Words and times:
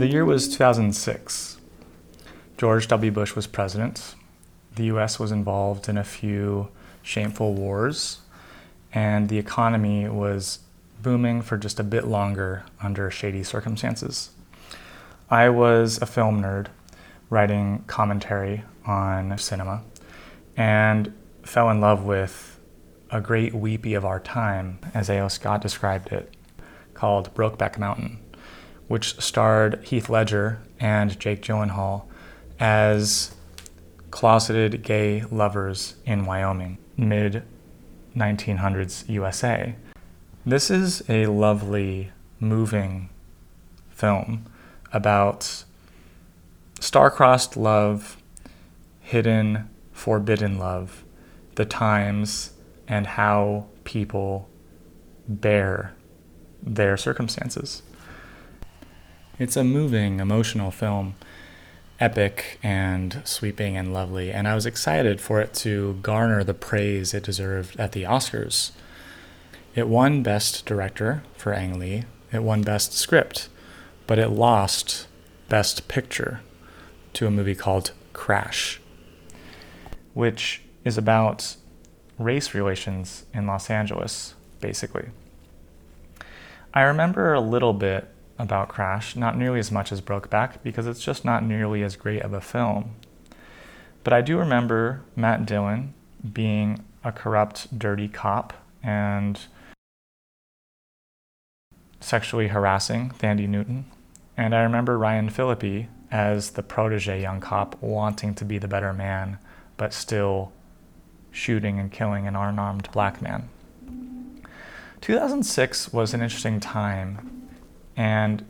The 0.00 0.08
year 0.10 0.24
was 0.24 0.48
2006. 0.48 1.58
George 2.56 2.88
W. 2.88 3.10
Bush 3.10 3.34
was 3.36 3.46
president. 3.46 4.14
The 4.76 4.84
US 4.84 5.18
was 5.18 5.30
involved 5.30 5.88
in 5.88 5.98
a 5.98 6.04
few 6.04 6.68
shameful 7.02 7.52
wars, 7.52 8.20
and 8.94 9.28
the 9.28 9.38
economy 9.38 10.08
was 10.08 10.60
booming 11.02 11.42
for 11.42 11.58
just 11.58 11.78
a 11.78 11.84
bit 11.84 12.06
longer 12.06 12.64
under 12.82 13.10
shady 13.10 13.42
circumstances. 13.42 14.30
I 15.28 15.50
was 15.50 15.98
a 16.00 16.06
film 16.06 16.40
nerd 16.42 16.68
writing 17.28 17.84
commentary 17.86 18.64
on 18.86 19.36
cinema 19.36 19.82
and 20.56 21.12
fell 21.42 21.68
in 21.70 21.80
love 21.80 22.04
with 22.04 22.58
a 23.10 23.20
great 23.20 23.54
weepy 23.54 23.94
of 23.94 24.04
our 24.04 24.20
time, 24.20 24.78
as 24.94 25.10
A.O. 25.10 25.28
Scott 25.28 25.60
described 25.60 26.12
it, 26.12 26.32
called 26.94 27.34
Brokeback 27.34 27.78
Mountain, 27.78 28.18
which 28.88 29.20
starred 29.20 29.82
Heath 29.84 30.08
Ledger 30.08 30.60
and 30.78 31.18
Jake 31.18 31.42
Gyllenhaal 31.42 32.04
as 32.58 33.34
closeted 34.10 34.82
gay 34.82 35.24
lovers 35.30 35.94
in 36.04 36.26
Wyoming, 36.26 36.78
mid 36.96 37.42
1900s 38.16 39.08
USA. 39.08 39.74
This 40.44 40.70
is 40.70 41.02
a 41.08 41.26
lovely, 41.26 42.10
moving 42.40 43.10
film 43.90 44.46
about 44.92 45.64
star-crossed 46.80 47.56
love, 47.56 48.16
hidden, 49.00 49.68
forbidden 49.92 50.58
love, 50.58 51.04
the 51.56 51.66
times 51.66 52.54
and 52.88 53.06
how 53.06 53.66
people 53.84 54.48
bear 55.28 55.94
their 56.62 56.96
circumstances. 56.96 57.82
It's 59.38 59.56
a 59.56 59.64
moving, 59.64 60.20
emotional 60.20 60.70
film, 60.70 61.14
epic 62.00 62.58
and 62.62 63.20
sweeping 63.24 63.76
and 63.76 63.92
lovely, 63.92 64.32
and 64.32 64.48
I 64.48 64.54
was 64.54 64.66
excited 64.66 65.20
for 65.20 65.40
it 65.40 65.52
to 65.54 65.98
garner 66.02 66.42
the 66.42 66.54
praise 66.54 67.12
it 67.12 67.24
deserved 67.24 67.78
at 67.78 67.92
the 67.92 68.04
Oscars. 68.04 68.72
It 69.74 69.86
won 69.86 70.22
Best 70.22 70.64
Director 70.66 71.22
for 71.36 71.52
Ang 71.52 71.78
Lee, 71.78 72.04
it 72.32 72.42
won 72.42 72.62
Best 72.62 72.92
Script, 72.92 73.48
but 74.06 74.18
it 74.18 74.28
lost 74.28 75.06
Best 75.48 75.88
Picture 75.88 76.40
to 77.12 77.26
a 77.26 77.30
movie 77.30 77.54
called 77.54 77.92
Crash, 78.12 78.80
which 80.14 80.62
is 80.84 80.96
about 80.96 81.56
race 82.18 82.54
relations 82.54 83.24
in 83.34 83.46
Los 83.46 83.68
Angeles, 83.68 84.34
basically. 84.60 85.10
I 86.72 86.82
remember 86.82 87.34
a 87.34 87.40
little 87.40 87.72
bit 87.72 88.08
about 88.38 88.68
Crash, 88.68 89.16
not 89.16 89.36
nearly 89.36 89.58
as 89.58 89.72
much 89.72 89.90
as 89.90 90.00
Brokeback, 90.00 90.62
because 90.62 90.86
it's 90.86 91.04
just 91.04 91.24
not 91.24 91.44
nearly 91.44 91.82
as 91.82 91.96
great 91.96 92.22
of 92.22 92.32
a 92.32 92.40
film. 92.40 92.94
But 94.04 94.12
I 94.12 94.20
do 94.20 94.38
remember 94.38 95.02
Matt 95.16 95.46
Dillon 95.46 95.94
being 96.32 96.84
a 97.04 97.12
corrupt, 97.12 97.76
dirty 97.76 98.08
cop 98.08 98.52
and 98.82 99.40
sexually 102.00 102.48
harassing 102.48 103.10
Thandie 103.10 103.48
Newton. 103.48 103.86
And 104.36 104.54
I 104.54 104.62
remember 104.62 104.96
Ryan 104.96 105.28
Phillippe 105.28 105.88
as 106.10 106.52
the 106.52 106.62
protege 106.62 107.20
young 107.20 107.40
cop 107.40 107.80
wanting 107.82 108.34
to 108.36 108.44
be 108.44 108.58
the 108.58 108.68
better 108.68 108.92
man, 108.92 109.38
but 109.76 109.92
still 109.92 110.52
shooting 111.30 111.78
and 111.78 111.92
killing 111.92 112.26
an 112.26 112.36
unarmed 112.36 112.90
black 112.92 113.20
man. 113.20 113.48
2006 115.00 115.92
was 115.92 116.12
an 116.12 116.20
interesting 116.20 116.60
time 116.60 117.48
and 117.96 118.44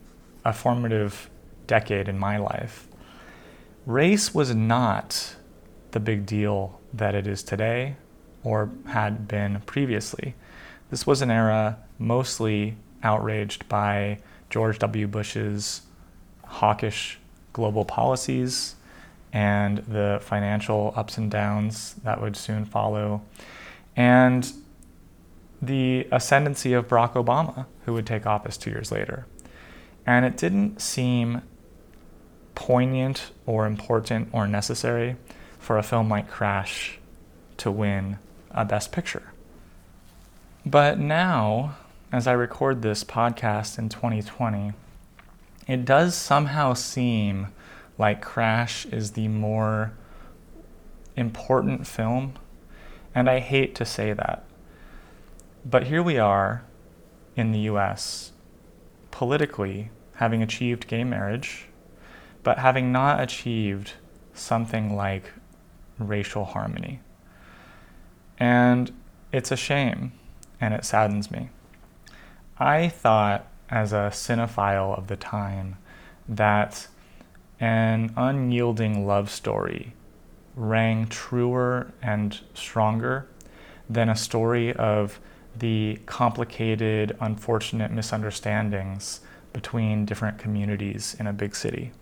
a 0.45 0.53
formative 0.53 1.31
decade 1.67 2.09
in 2.09 2.19
my 2.19 2.37
life. 2.37 2.89
Race 3.87 4.35
was 4.35 4.55
not 4.55 5.37
the 5.93 6.01
big 6.01 6.27
deal 6.27 6.81
that 6.93 7.15
it 7.15 7.27
is 7.27 7.43
today 7.43 7.97
or 8.43 8.71
had 8.87 9.29
been 9.29 9.61
previously. 9.67 10.35
This 10.91 11.07
was 11.07 11.23
an 11.23 11.31
era 11.31 11.79
mostly 11.99 12.77
outraged 13.03 13.69
by 13.69 14.19
George 14.49 14.79
W. 14.81 15.07
Bush's 15.07 15.83
hawkish 16.45 17.19
global 17.53 17.85
policies 17.85 18.75
and 19.33 19.79
the 19.79 20.19
financial 20.21 20.93
ups 20.97 21.17
and 21.17 21.31
downs 21.31 21.95
that 22.03 22.21
would 22.21 22.37
soon 22.37 22.65
follow, 22.65 23.23
and 23.95 24.53
the 25.63 26.07
ascendancy 26.11 26.73
of 26.73 26.89
Barack 26.89 27.13
Obama, 27.13 27.67
who 27.85 27.93
would 27.93 28.07
take 28.07 28.27
office 28.27 28.57
two 28.57 28.71
years 28.71 28.91
later. 28.91 29.27
And 30.07 30.25
it 30.25 30.37
didn't 30.37 30.81
seem 30.81 31.43
poignant 32.55 33.31
or 33.47 33.67
important 33.67 34.29
or 34.33 34.47
necessary 34.47 35.17
for 35.59 35.79
a 35.79 35.83
film 35.83 36.09
like 36.09 36.29
Crash 36.29 36.99
to 37.59 37.71
win 37.71 38.19
a 38.51 38.65
Best 38.65 38.93
Picture. 38.93 39.33
But 40.65 40.99
now, 40.99 41.77
as 42.13 42.27
I 42.27 42.33
record 42.33 42.83
this 42.83 43.05
podcast 43.05 43.79
in 43.79 43.89
2020, 43.89 44.73
it 45.67 45.85
does 45.85 46.15
somehow 46.15 46.75
seem 46.75 47.49
like 47.99 48.23
Crash 48.23 48.87
is 48.87 49.13
the 49.13 49.29
more 49.29 49.93
important 51.17 51.87
film. 51.87 52.35
And 53.15 53.29
I 53.29 53.41
hate 53.41 53.75
to 53.77 53.85
say 53.85 54.13
that. 54.13 54.45
But 55.65 55.89
here 55.89 56.03
we 56.03 56.19
are 56.19 56.65
in 57.37 57.53
the 57.53 57.61
US, 57.61 58.33
politically 59.11 59.91
having 60.15 60.43
achieved 60.43 60.89
gay 60.89 61.05
marriage, 61.05 61.67
but 62.43 62.59
having 62.59 62.93
not 62.93 63.21
achieved 63.21 63.93
something 64.33 64.97
like 64.97 65.33
racial 65.99 66.47
harmony. 66.47 67.01
And 68.39 68.91
it's 69.33 69.53
a 69.53 69.57
shame, 69.57 70.13
and 70.61 70.73
it 70.73 70.85
saddens 70.85 71.31
me. 71.31 71.51
I 72.59 72.89
thought, 72.89 73.47
as 73.69 73.93
a 73.93 74.11
cinephile 74.13 74.97
of 74.97 75.09
the 75.09 75.17
time, 75.17 75.77
that 76.27 76.89
an 77.61 78.13
unyielding 78.17 79.07
love 79.07 79.31
story 79.31 79.95
rang 80.57 81.07
truer 81.07 81.93
and 82.03 82.41
stronger 82.55 83.29
than 83.89 84.09
a 84.09 84.17
story 84.17 84.73
of 84.73 85.21
the 85.61 85.99
complicated, 86.07 87.17
unfortunate 87.21 87.91
misunderstandings 87.91 89.21
between 89.53 90.05
different 90.05 90.39
communities 90.39 91.17
in 91.19 91.27
a 91.27 91.33
big 91.33 91.55
city. 91.55 91.93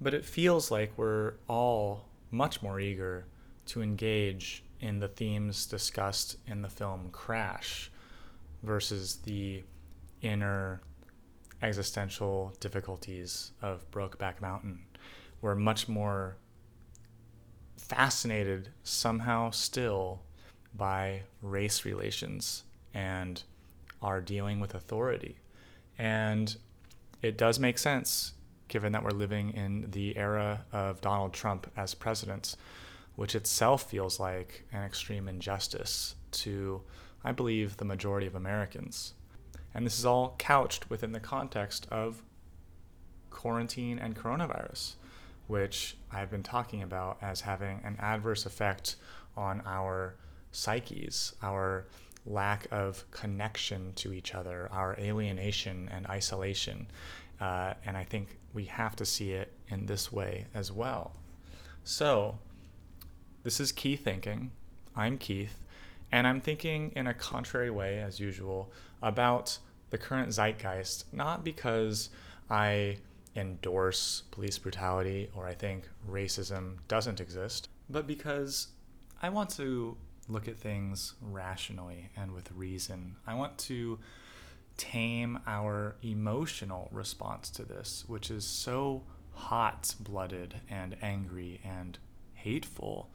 But 0.00 0.14
it 0.14 0.24
feels 0.24 0.70
like 0.70 0.92
we're 0.96 1.34
all 1.48 2.08
much 2.30 2.62
more 2.62 2.80
eager 2.80 3.26
to 3.66 3.82
engage 3.82 4.64
in 4.80 4.98
the 4.98 5.08
themes 5.08 5.66
discussed 5.66 6.36
in 6.46 6.62
the 6.62 6.68
film 6.68 7.08
Crash 7.12 7.90
versus 8.62 9.16
the 9.24 9.62
inner 10.22 10.80
existential 11.62 12.52
difficulties 12.58 13.52
of 13.62 13.88
Brokeback 13.90 14.40
Mountain. 14.40 14.80
We're 15.40 15.54
much 15.54 15.88
more 15.88 16.36
fascinated 17.76 18.70
somehow 18.82 19.50
still 19.50 20.22
by 20.74 21.22
race 21.40 21.84
relations 21.84 22.64
and 22.94 23.42
are 24.00 24.20
dealing 24.20 24.60
with 24.60 24.74
authority. 24.74 25.36
And 25.98 26.56
it 27.20 27.38
does 27.38 27.58
make 27.58 27.78
sense 27.78 28.32
given 28.68 28.92
that 28.92 29.04
we're 29.04 29.10
living 29.10 29.50
in 29.50 29.90
the 29.90 30.16
era 30.16 30.64
of 30.72 31.00
Donald 31.02 31.32
Trump 31.32 31.70
as 31.76 31.94
president, 31.94 32.56
which 33.16 33.34
itself 33.34 33.90
feels 33.90 34.18
like 34.18 34.64
an 34.72 34.82
extreme 34.82 35.28
injustice 35.28 36.14
to, 36.30 36.80
I 37.22 37.32
believe, 37.32 37.76
the 37.76 37.84
majority 37.84 38.26
of 38.26 38.34
Americans. 38.34 39.12
And 39.74 39.84
this 39.84 39.98
is 39.98 40.06
all 40.06 40.34
couched 40.38 40.88
within 40.88 41.12
the 41.12 41.20
context 41.20 41.86
of 41.90 42.22
quarantine 43.28 43.98
and 43.98 44.16
coronavirus, 44.16 44.94
which 45.46 45.96
I've 46.10 46.30
been 46.30 46.42
talking 46.42 46.82
about 46.82 47.18
as 47.20 47.42
having 47.42 47.80
an 47.84 47.96
adverse 48.00 48.46
effect 48.46 48.96
on 49.36 49.62
our 49.66 50.14
psyches, 50.52 51.34
our 51.42 51.86
lack 52.24 52.68
of 52.70 53.10
connection 53.10 53.92
to 53.94 54.12
each 54.12 54.34
other, 54.34 54.68
our 54.70 54.96
alienation 54.98 55.88
and 55.92 56.06
isolation. 56.06 56.86
Uh, 57.40 57.74
and 57.84 57.96
I 57.96 58.04
think 58.04 58.38
we 58.54 58.66
have 58.66 58.94
to 58.96 59.04
see 59.04 59.32
it 59.32 59.52
in 59.68 59.86
this 59.86 60.12
way 60.12 60.46
as 60.54 60.70
well. 60.70 61.12
So, 61.84 62.38
this 63.42 63.58
is 63.58 63.72
Key 63.72 63.96
Thinking. 63.96 64.52
I'm 64.94 65.18
Keith, 65.18 65.64
and 66.12 66.26
I'm 66.26 66.40
thinking 66.40 66.92
in 66.94 67.08
a 67.08 67.14
contrary 67.14 67.70
way, 67.70 67.98
as 67.98 68.20
usual, 68.20 68.70
about 69.02 69.58
the 69.90 69.98
current 69.98 70.32
zeitgeist, 70.32 71.04
not 71.12 71.42
because 71.42 72.10
I 72.48 72.98
endorse 73.34 74.22
police 74.30 74.58
brutality 74.58 75.30
or 75.34 75.46
I 75.46 75.54
think 75.54 75.88
racism 76.08 76.76
doesn't 76.86 77.20
exist, 77.20 77.68
but 77.88 78.06
because 78.06 78.68
I 79.22 79.30
want 79.30 79.50
to 79.56 79.96
look 80.28 80.48
at 80.48 80.58
things 80.58 81.14
rationally 81.20 82.10
and 82.16 82.32
with 82.32 82.52
reason. 82.52 83.16
I 83.26 83.34
want 83.34 83.58
to 83.58 83.98
tame 84.76 85.38
our 85.46 85.96
emotional 86.02 86.88
response 86.92 87.50
to 87.50 87.64
this, 87.64 88.04
which 88.06 88.30
is 88.30 88.44
so 88.44 89.02
hot 89.32 89.94
blooded 90.00 90.54
and 90.70 90.96
angry 91.02 91.60
and 91.64 91.98
hateful, 92.34 93.10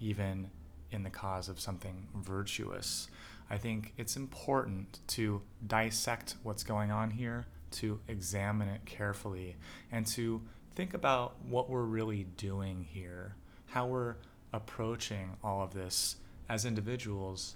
even 0.00 0.50
in 0.90 1.02
the 1.02 1.10
cause 1.10 1.48
of 1.48 1.60
something 1.60 2.08
virtuous. 2.14 3.08
I 3.48 3.58
think 3.58 3.92
it's 3.96 4.16
important 4.16 5.00
to 5.08 5.42
dissect 5.66 6.36
what's 6.42 6.62
going 6.62 6.90
on 6.90 7.10
here, 7.10 7.46
to 7.72 8.00
examine 8.08 8.68
it 8.68 8.84
carefully, 8.84 9.56
and 9.90 10.06
to 10.08 10.42
think 10.74 10.94
about 10.94 11.34
what 11.44 11.68
we're 11.68 11.82
really 11.82 12.24
doing 12.36 12.86
here, 12.88 13.34
how 13.66 13.86
we're 13.86 14.16
approaching 14.52 15.36
all 15.42 15.62
of 15.62 15.74
this 15.74 16.16
as 16.50 16.64
individuals 16.64 17.54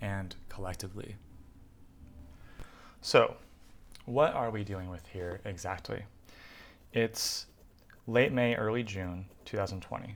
and 0.00 0.36
collectively. 0.48 1.16
So, 3.00 3.34
what 4.04 4.34
are 4.34 4.52
we 4.52 4.62
dealing 4.62 4.88
with 4.88 5.04
here 5.08 5.40
exactly? 5.44 6.04
It's 6.92 7.46
late 8.06 8.32
May, 8.32 8.54
early 8.54 8.84
June 8.84 9.24
2020. 9.46 10.14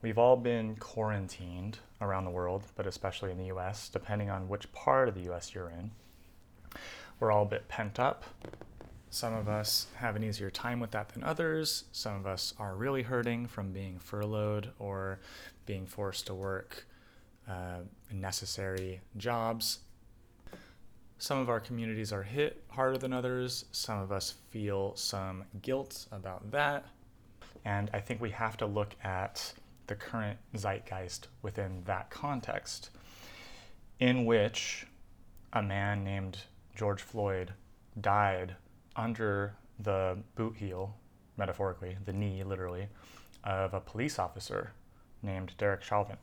We've 0.00 0.16
all 0.16 0.36
been 0.36 0.76
quarantined 0.76 1.80
around 2.00 2.24
the 2.24 2.30
world, 2.30 2.62
but 2.76 2.86
especially 2.86 3.32
in 3.32 3.38
the 3.38 3.46
US, 3.46 3.88
depending 3.88 4.30
on 4.30 4.48
which 4.48 4.72
part 4.72 5.08
of 5.08 5.16
the 5.16 5.32
US 5.32 5.52
you're 5.52 5.70
in. 5.70 5.90
We're 7.18 7.32
all 7.32 7.42
a 7.42 7.46
bit 7.46 7.66
pent 7.66 7.98
up. 7.98 8.24
Some 9.10 9.34
of 9.34 9.48
us 9.48 9.88
have 9.96 10.14
an 10.14 10.22
easier 10.22 10.50
time 10.50 10.78
with 10.78 10.92
that 10.92 11.08
than 11.08 11.24
others. 11.24 11.84
Some 11.90 12.14
of 12.14 12.28
us 12.28 12.54
are 12.60 12.76
really 12.76 13.02
hurting 13.02 13.48
from 13.48 13.72
being 13.72 13.98
furloughed 13.98 14.70
or 14.78 15.18
being 15.66 15.84
forced 15.84 16.28
to 16.28 16.34
work 16.34 16.86
uh, 17.48 17.80
necessary 18.12 19.00
jobs. 19.16 19.80
Some 21.18 21.38
of 21.38 21.48
our 21.48 21.60
communities 21.60 22.12
are 22.12 22.22
hit 22.22 22.64
harder 22.68 22.98
than 22.98 23.12
others. 23.12 23.64
Some 23.72 24.00
of 24.00 24.10
us 24.10 24.34
feel 24.50 24.96
some 24.96 25.44
guilt 25.60 26.06
about 26.10 26.50
that. 26.50 26.84
And 27.64 27.90
I 27.92 28.00
think 28.00 28.20
we 28.20 28.30
have 28.30 28.56
to 28.56 28.66
look 28.66 28.96
at 29.04 29.52
the 29.86 29.94
current 29.94 30.38
zeitgeist 30.56 31.28
within 31.42 31.82
that 31.84 32.10
context, 32.10 32.90
in 34.00 34.24
which 34.24 34.86
a 35.52 35.62
man 35.62 36.02
named 36.02 36.38
George 36.74 37.02
Floyd 37.02 37.52
died 38.00 38.56
under 38.96 39.54
the 39.78 40.18
boot 40.34 40.56
heel, 40.56 40.96
metaphorically, 41.36 41.96
the 42.04 42.12
knee 42.12 42.42
literally, 42.42 42.88
of 43.44 43.74
a 43.74 43.80
police 43.80 44.18
officer 44.18 44.72
named 45.22 45.52
Derek 45.58 45.82
Chauvin. 45.82 46.16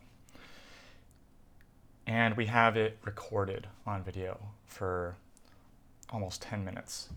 And 2.10 2.36
we 2.36 2.46
have 2.46 2.76
it 2.76 2.98
recorded 3.04 3.68
on 3.86 4.02
video 4.02 4.36
for 4.66 5.14
almost 6.10 6.42
10 6.42 6.64
minutes. 6.64 7.08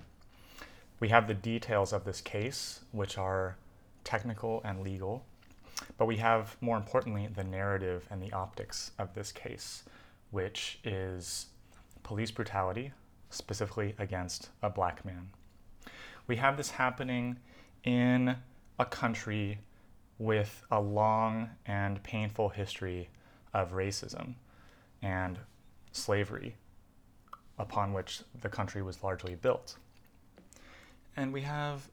We 0.99 1.09
have 1.09 1.27
the 1.27 1.33
details 1.33 1.93
of 1.93 2.05
this 2.05 2.21
case, 2.21 2.81
which 2.91 3.17
are 3.17 3.57
technical 4.03 4.61
and 4.63 4.81
legal, 4.81 5.25
but 5.97 6.05
we 6.05 6.17
have, 6.17 6.55
more 6.61 6.77
importantly, 6.77 7.27
the 7.33 7.43
narrative 7.43 8.05
and 8.11 8.21
the 8.21 8.31
optics 8.33 8.91
of 8.99 9.15
this 9.15 9.31
case, 9.31 9.81
which 10.29 10.77
is 10.83 11.47
police 12.03 12.29
brutality, 12.29 12.91
specifically 13.31 13.95
against 13.97 14.49
a 14.61 14.69
black 14.69 15.03
man. 15.03 15.27
We 16.27 16.35
have 16.35 16.55
this 16.55 16.69
happening 16.69 17.39
in 17.83 18.35
a 18.77 18.85
country 18.85 19.57
with 20.19 20.63
a 20.69 20.79
long 20.79 21.49
and 21.65 22.03
painful 22.03 22.49
history 22.49 23.09
of 23.55 23.71
racism 23.71 24.35
and 25.03 25.37
slavery 25.91 26.55
upon 27.59 27.93
which 27.93 28.21
the 28.41 28.49
country 28.49 28.81
was 28.81 29.03
largely 29.03 29.35
built. 29.35 29.75
And 31.15 31.31
we 31.31 31.41
have 31.41 31.89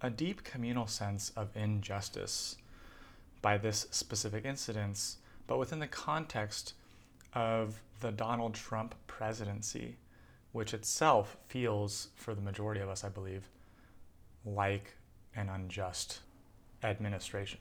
a 0.00 0.08
deep 0.08 0.44
communal 0.44 0.86
sense 0.86 1.32
of 1.36 1.54
injustice 1.54 2.56
by 3.42 3.58
this 3.58 3.86
specific 3.90 4.44
incident, 4.44 5.16
but 5.46 5.58
within 5.58 5.80
the 5.80 5.86
context 5.86 6.72
of 7.34 7.82
the 8.00 8.10
Donald 8.10 8.54
Trump 8.54 8.94
presidency, 9.06 9.96
which 10.52 10.72
itself 10.72 11.36
feels, 11.48 12.08
for 12.14 12.34
the 12.34 12.40
majority 12.40 12.80
of 12.80 12.88
us, 12.88 13.04
I 13.04 13.08
believe, 13.10 13.48
like 14.44 14.94
an 15.34 15.48
unjust 15.50 16.20
administration. 16.82 17.60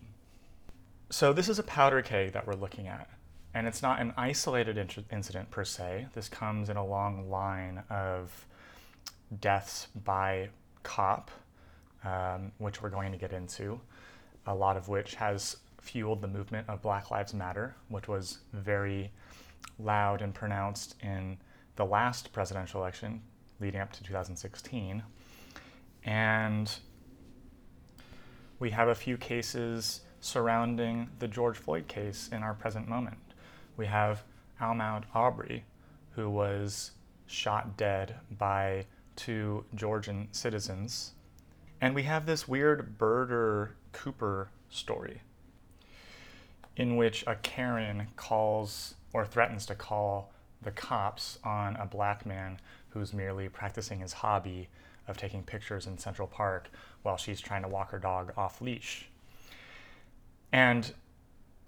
So, 1.09 1.33
this 1.33 1.49
is 1.49 1.59
a 1.59 1.63
powder 1.63 2.01
keg 2.01 2.31
that 2.33 2.47
we're 2.47 2.53
looking 2.53 2.87
at. 2.87 3.09
And 3.55 3.67
it's 3.67 3.81
not 3.81 4.01
an 4.01 4.13
isolated 4.17 4.77
incident 5.09 5.49
per 5.49 5.63
se. 5.63 6.07
This 6.13 6.27
comes 6.27 6.69
in 6.69 6.75
a 6.75 6.85
long 6.85 7.29
line 7.29 7.81
of 7.89 8.45
deaths 9.39 9.87
by 10.03 10.49
cop, 10.83 11.31
um, 12.03 12.51
which 12.57 12.81
we're 12.81 12.89
going 12.89 13.13
to 13.13 13.17
get 13.17 13.31
into, 13.31 13.79
a 14.45 14.53
lot 14.53 14.75
of 14.75 14.89
which 14.89 15.15
has 15.15 15.55
fueled 15.79 16.21
the 16.21 16.27
movement 16.27 16.67
of 16.67 16.81
Black 16.81 17.11
Lives 17.11 17.33
Matter, 17.33 17.77
which 17.87 18.09
was 18.09 18.39
very 18.51 19.09
loud 19.79 20.21
and 20.21 20.33
pronounced 20.33 20.95
in 21.01 21.37
the 21.77 21.85
last 21.85 22.33
presidential 22.33 22.81
election 22.81 23.21
leading 23.61 23.79
up 23.79 23.93
to 23.93 24.03
2016. 24.03 25.01
And 26.03 26.75
we 28.59 28.71
have 28.71 28.89
a 28.89 28.95
few 28.95 29.15
cases 29.15 30.01
surrounding 30.19 31.07
the 31.19 31.27
George 31.29 31.55
Floyd 31.57 31.87
case 31.87 32.27
in 32.33 32.43
our 32.43 32.53
present 32.53 32.89
moment. 32.89 33.17
We 33.77 33.85
have 33.87 34.23
Ahmaud 34.61 35.03
Arbery, 35.13 35.65
who 36.11 36.29
was 36.29 36.91
shot 37.27 37.77
dead 37.77 38.15
by 38.37 38.85
two 39.15 39.65
Georgian 39.75 40.27
citizens. 40.31 41.11
And 41.81 41.93
we 41.93 42.03
have 42.03 42.25
this 42.25 42.47
weird 42.47 42.97
Birder 42.97 43.71
Cooper 43.91 44.49
story 44.69 45.21
in 46.77 46.95
which 46.95 47.23
a 47.27 47.35
Karen 47.35 48.07
calls 48.15 48.95
or 49.13 49.25
threatens 49.25 49.65
to 49.65 49.75
call 49.75 50.31
the 50.61 50.71
cops 50.71 51.39
on 51.43 51.75
a 51.77 51.85
black 51.85 52.25
man 52.25 52.59
who's 52.89 53.13
merely 53.13 53.47
practicing 53.47 53.99
his 53.99 54.13
hobby 54.13 54.67
of 55.07 55.17
taking 55.17 55.43
pictures 55.43 55.85
in 55.85 55.97
Central 55.97 56.27
Park 56.27 56.69
while 57.03 57.17
she's 57.17 57.39
trying 57.39 57.61
to 57.61 57.67
walk 57.67 57.91
her 57.91 57.99
dog 57.99 58.33
off 58.35 58.61
leash. 58.61 59.09
And 60.51 60.93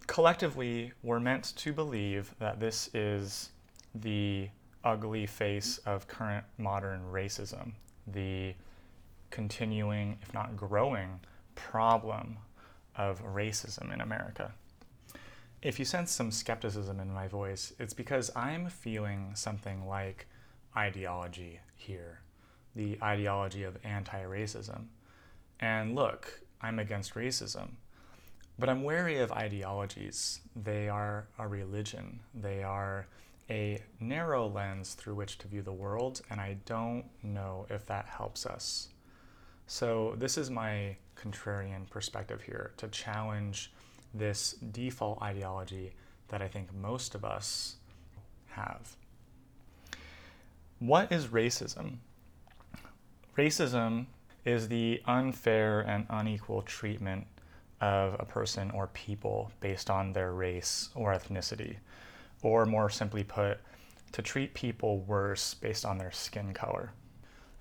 collectively, 0.07 0.91
we're 1.03 1.19
meant 1.19 1.55
to 1.57 1.73
believe 1.73 2.33
that 2.39 2.59
this 2.59 2.89
is 2.93 3.51
the 3.93 4.49
ugly 4.83 5.25
face 5.25 5.77
of 5.79 6.07
current 6.07 6.45
modern 6.57 7.01
racism, 7.11 7.73
the 8.07 8.53
continuing, 9.29 10.17
if 10.21 10.33
not 10.33 10.55
growing, 10.55 11.19
problem 11.55 12.37
of 12.95 13.23
racism 13.23 13.93
in 13.93 14.01
America. 14.01 14.53
If 15.61 15.79
you 15.79 15.85
sense 15.85 16.11
some 16.11 16.31
skepticism 16.31 16.99
in 16.99 17.13
my 17.13 17.27
voice, 17.27 17.73
it's 17.79 17.93
because 17.93 18.31
I'm 18.35 18.69
feeling 18.69 19.31
something 19.33 19.87
like 19.87 20.27
ideology 20.75 21.59
here 21.75 22.21
the 22.77 22.97
ideology 23.03 23.63
of 23.63 23.77
anti 23.83 24.23
racism. 24.23 24.85
And 25.59 25.95
look, 25.95 26.41
I'm 26.61 26.79
against 26.79 27.15
racism, 27.15 27.71
but 28.59 28.69
I'm 28.69 28.83
wary 28.83 29.19
of 29.19 29.31
ideologies. 29.31 30.41
They 30.55 30.89
are 30.89 31.27
a 31.37 31.47
religion, 31.47 32.19
they 32.33 32.63
are 32.63 33.07
a 33.49 33.81
narrow 33.99 34.47
lens 34.47 34.93
through 34.93 35.15
which 35.15 35.37
to 35.39 35.47
view 35.47 35.61
the 35.61 35.71
world, 35.71 36.21
and 36.29 36.41
I 36.41 36.57
don't 36.65 37.05
know 37.23 37.65
if 37.69 37.85
that 37.85 38.05
helps 38.05 38.45
us. 38.45 38.89
So, 39.67 40.15
this 40.17 40.37
is 40.37 40.49
my 40.49 40.95
contrarian 41.21 41.89
perspective 41.89 42.41
here 42.41 42.71
to 42.77 42.87
challenge 42.87 43.71
this 44.13 44.53
default 44.71 45.21
ideology 45.21 45.93
that 46.29 46.41
I 46.41 46.47
think 46.47 46.73
most 46.73 47.15
of 47.15 47.23
us 47.23 47.75
have. 48.47 48.95
What 50.79 51.11
is 51.11 51.27
racism? 51.27 51.97
Racism 53.37 54.05
is 54.45 54.67
the 54.67 55.01
unfair 55.05 55.81
and 55.81 56.05
unequal 56.09 56.61
treatment 56.61 57.27
of 57.81 58.15
a 58.19 58.25
person 58.25 58.71
or 58.71 58.87
people 58.87 59.51
based 59.59 59.89
on 59.89 60.13
their 60.13 60.33
race 60.33 60.89
or 60.95 61.13
ethnicity, 61.13 61.77
or 62.41 62.65
more 62.65 62.89
simply 62.89 63.23
put, 63.23 63.59
to 64.11 64.21
treat 64.21 64.53
people 64.53 64.99
worse 64.99 65.53
based 65.53 65.85
on 65.85 65.97
their 65.97 66.11
skin 66.11 66.53
color. 66.53 66.91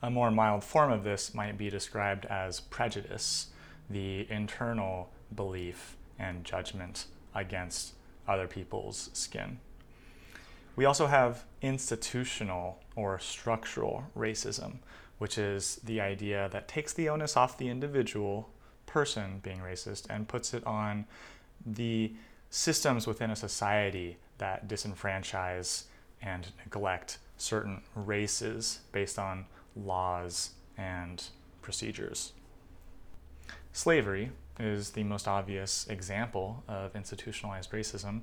A 0.02 0.10
more 0.10 0.30
mild 0.30 0.62
form 0.62 0.92
of 0.92 1.04
this 1.04 1.34
might 1.34 1.58
be 1.58 1.70
described 1.70 2.26
as 2.26 2.60
prejudice, 2.60 3.48
the 3.90 4.26
internal 4.30 5.10
belief 5.34 5.96
and 6.18 6.44
judgment 6.44 7.06
against 7.34 7.94
other 8.28 8.46
people's 8.46 9.10
skin. 9.12 9.58
We 10.76 10.84
also 10.84 11.06
have 11.06 11.44
institutional 11.62 12.78
or 12.94 13.18
structural 13.18 14.04
racism, 14.16 14.76
which 15.18 15.38
is 15.38 15.80
the 15.82 16.00
idea 16.00 16.48
that 16.52 16.68
takes 16.68 16.92
the 16.92 17.08
onus 17.08 17.36
off 17.36 17.56
the 17.56 17.68
individual 17.68 18.50
person 18.96 19.40
being 19.42 19.58
racist 19.58 20.06
and 20.08 20.26
puts 20.26 20.54
it 20.54 20.66
on 20.66 21.04
the 21.66 22.10
systems 22.48 23.06
within 23.06 23.30
a 23.30 23.36
society 23.36 24.16
that 24.38 24.66
disenfranchise 24.66 25.84
and 26.22 26.46
neglect 26.64 27.18
certain 27.36 27.82
races 27.94 28.80
based 28.92 29.18
on 29.18 29.44
laws 29.76 30.52
and 30.78 31.24
procedures. 31.60 32.32
Slavery 33.74 34.30
is 34.58 34.92
the 34.92 35.04
most 35.04 35.28
obvious 35.28 35.86
example 35.90 36.64
of 36.66 36.96
institutionalized 36.96 37.72
racism 37.72 38.22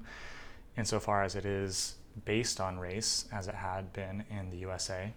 insofar 0.75 1.21
as 1.21 1.35
it 1.35 1.45
is 1.45 1.97
based 2.25 2.59
on 2.59 2.79
race, 2.79 3.25
as 3.31 3.47
it 3.47 3.53
had 3.53 3.93
been 3.93 4.25
in 4.31 4.49
the 4.49 4.57
USA. 4.57 5.13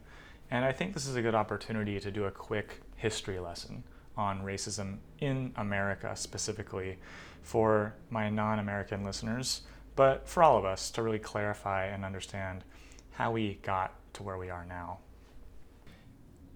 And 0.50 0.66
I 0.66 0.72
think 0.72 0.92
this 0.92 1.06
is 1.06 1.16
a 1.16 1.22
good 1.22 1.34
opportunity 1.34 1.98
to 1.98 2.10
do 2.10 2.24
a 2.24 2.30
quick 2.30 2.82
history 2.96 3.38
lesson 3.38 3.84
on 4.16 4.42
racism 4.42 4.98
in 5.20 5.52
America 5.56 6.12
specifically 6.16 6.98
for 7.42 7.94
my 8.10 8.28
non 8.28 8.58
American 8.58 9.04
listeners, 9.04 9.62
but 9.94 10.28
for 10.28 10.42
all 10.42 10.58
of 10.58 10.64
us 10.64 10.90
to 10.90 11.02
really 11.02 11.18
clarify 11.18 11.86
and 11.86 12.04
understand 12.04 12.64
how 13.12 13.30
we 13.30 13.58
got 13.62 13.94
to 14.14 14.22
where 14.22 14.38
we 14.38 14.50
are 14.50 14.66
now. 14.66 14.98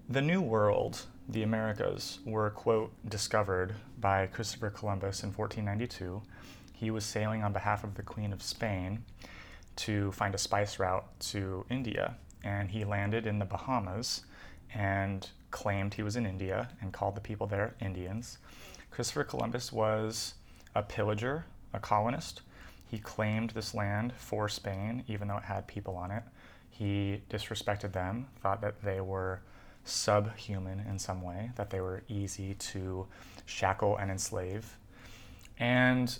The 0.09 0.21
New 0.21 0.41
World, 0.41 1.05
the 1.29 1.43
Americas, 1.43 2.19
were, 2.25 2.49
quote, 2.49 2.91
discovered 3.07 3.75
by 3.99 4.27
Christopher 4.27 4.69
Columbus 4.69 5.23
in 5.23 5.29
1492. 5.29 6.21
He 6.73 6.91
was 6.91 7.05
sailing 7.05 7.43
on 7.43 7.53
behalf 7.53 7.83
of 7.83 7.95
the 7.95 8.03
Queen 8.03 8.33
of 8.33 8.43
Spain 8.43 9.05
to 9.77 10.11
find 10.11 10.35
a 10.35 10.37
spice 10.37 10.79
route 10.79 11.07
to 11.19 11.65
India, 11.69 12.15
and 12.43 12.69
he 12.69 12.83
landed 12.83 13.25
in 13.25 13.39
the 13.39 13.45
Bahamas 13.45 14.23
and 14.73 15.29
claimed 15.51 15.93
he 15.93 16.03
was 16.03 16.15
in 16.15 16.25
India 16.25 16.69
and 16.81 16.91
called 16.91 17.15
the 17.15 17.21
people 17.21 17.47
there 17.47 17.75
Indians. 17.79 18.37
Christopher 18.89 19.23
Columbus 19.23 19.71
was 19.71 20.33
a 20.75 20.81
pillager, 20.81 21.45
a 21.73 21.79
colonist. 21.79 22.41
He 22.89 22.97
claimed 22.97 23.51
this 23.51 23.73
land 23.73 24.13
for 24.17 24.49
Spain, 24.49 25.03
even 25.07 25.27
though 25.27 25.37
it 25.37 25.43
had 25.43 25.67
people 25.67 25.95
on 25.95 26.11
it. 26.11 26.23
He 26.69 27.21
disrespected 27.29 27.93
them, 27.93 28.27
thought 28.41 28.61
that 28.61 28.81
they 28.81 29.01
were 29.01 29.41
subhuman 29.83 30.85
in 30.89 30.99
some 30.99 31.21
way, 31.21 31.51
that 31.55 31.69
they 31.69 31.81
were 31.81 32.03
easy 32.07 32.53
to 32.55 33.07
shackle 33.45 33.97
and 33.97 34.11
enslave. 34.11 34.77
And 35.57 36.17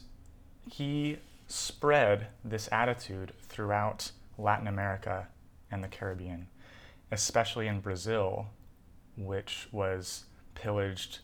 he 0.69 1.17
spread 1.47 2.27
this 2.43 2.69
attitude 2.71 3.33
throughout 3.47 4.11
Latin 4.37 4.67
America 4.67 5.27
and 5.71 5.83
the 5.83 5.87
Caribbean, 5.87 6.47
especially 7.11 7.67
in 7.67 7.79
Brazil, 7.79 8.47
which 9.17 9.67
was 9.71 10.25
pillaged 10.55 11.19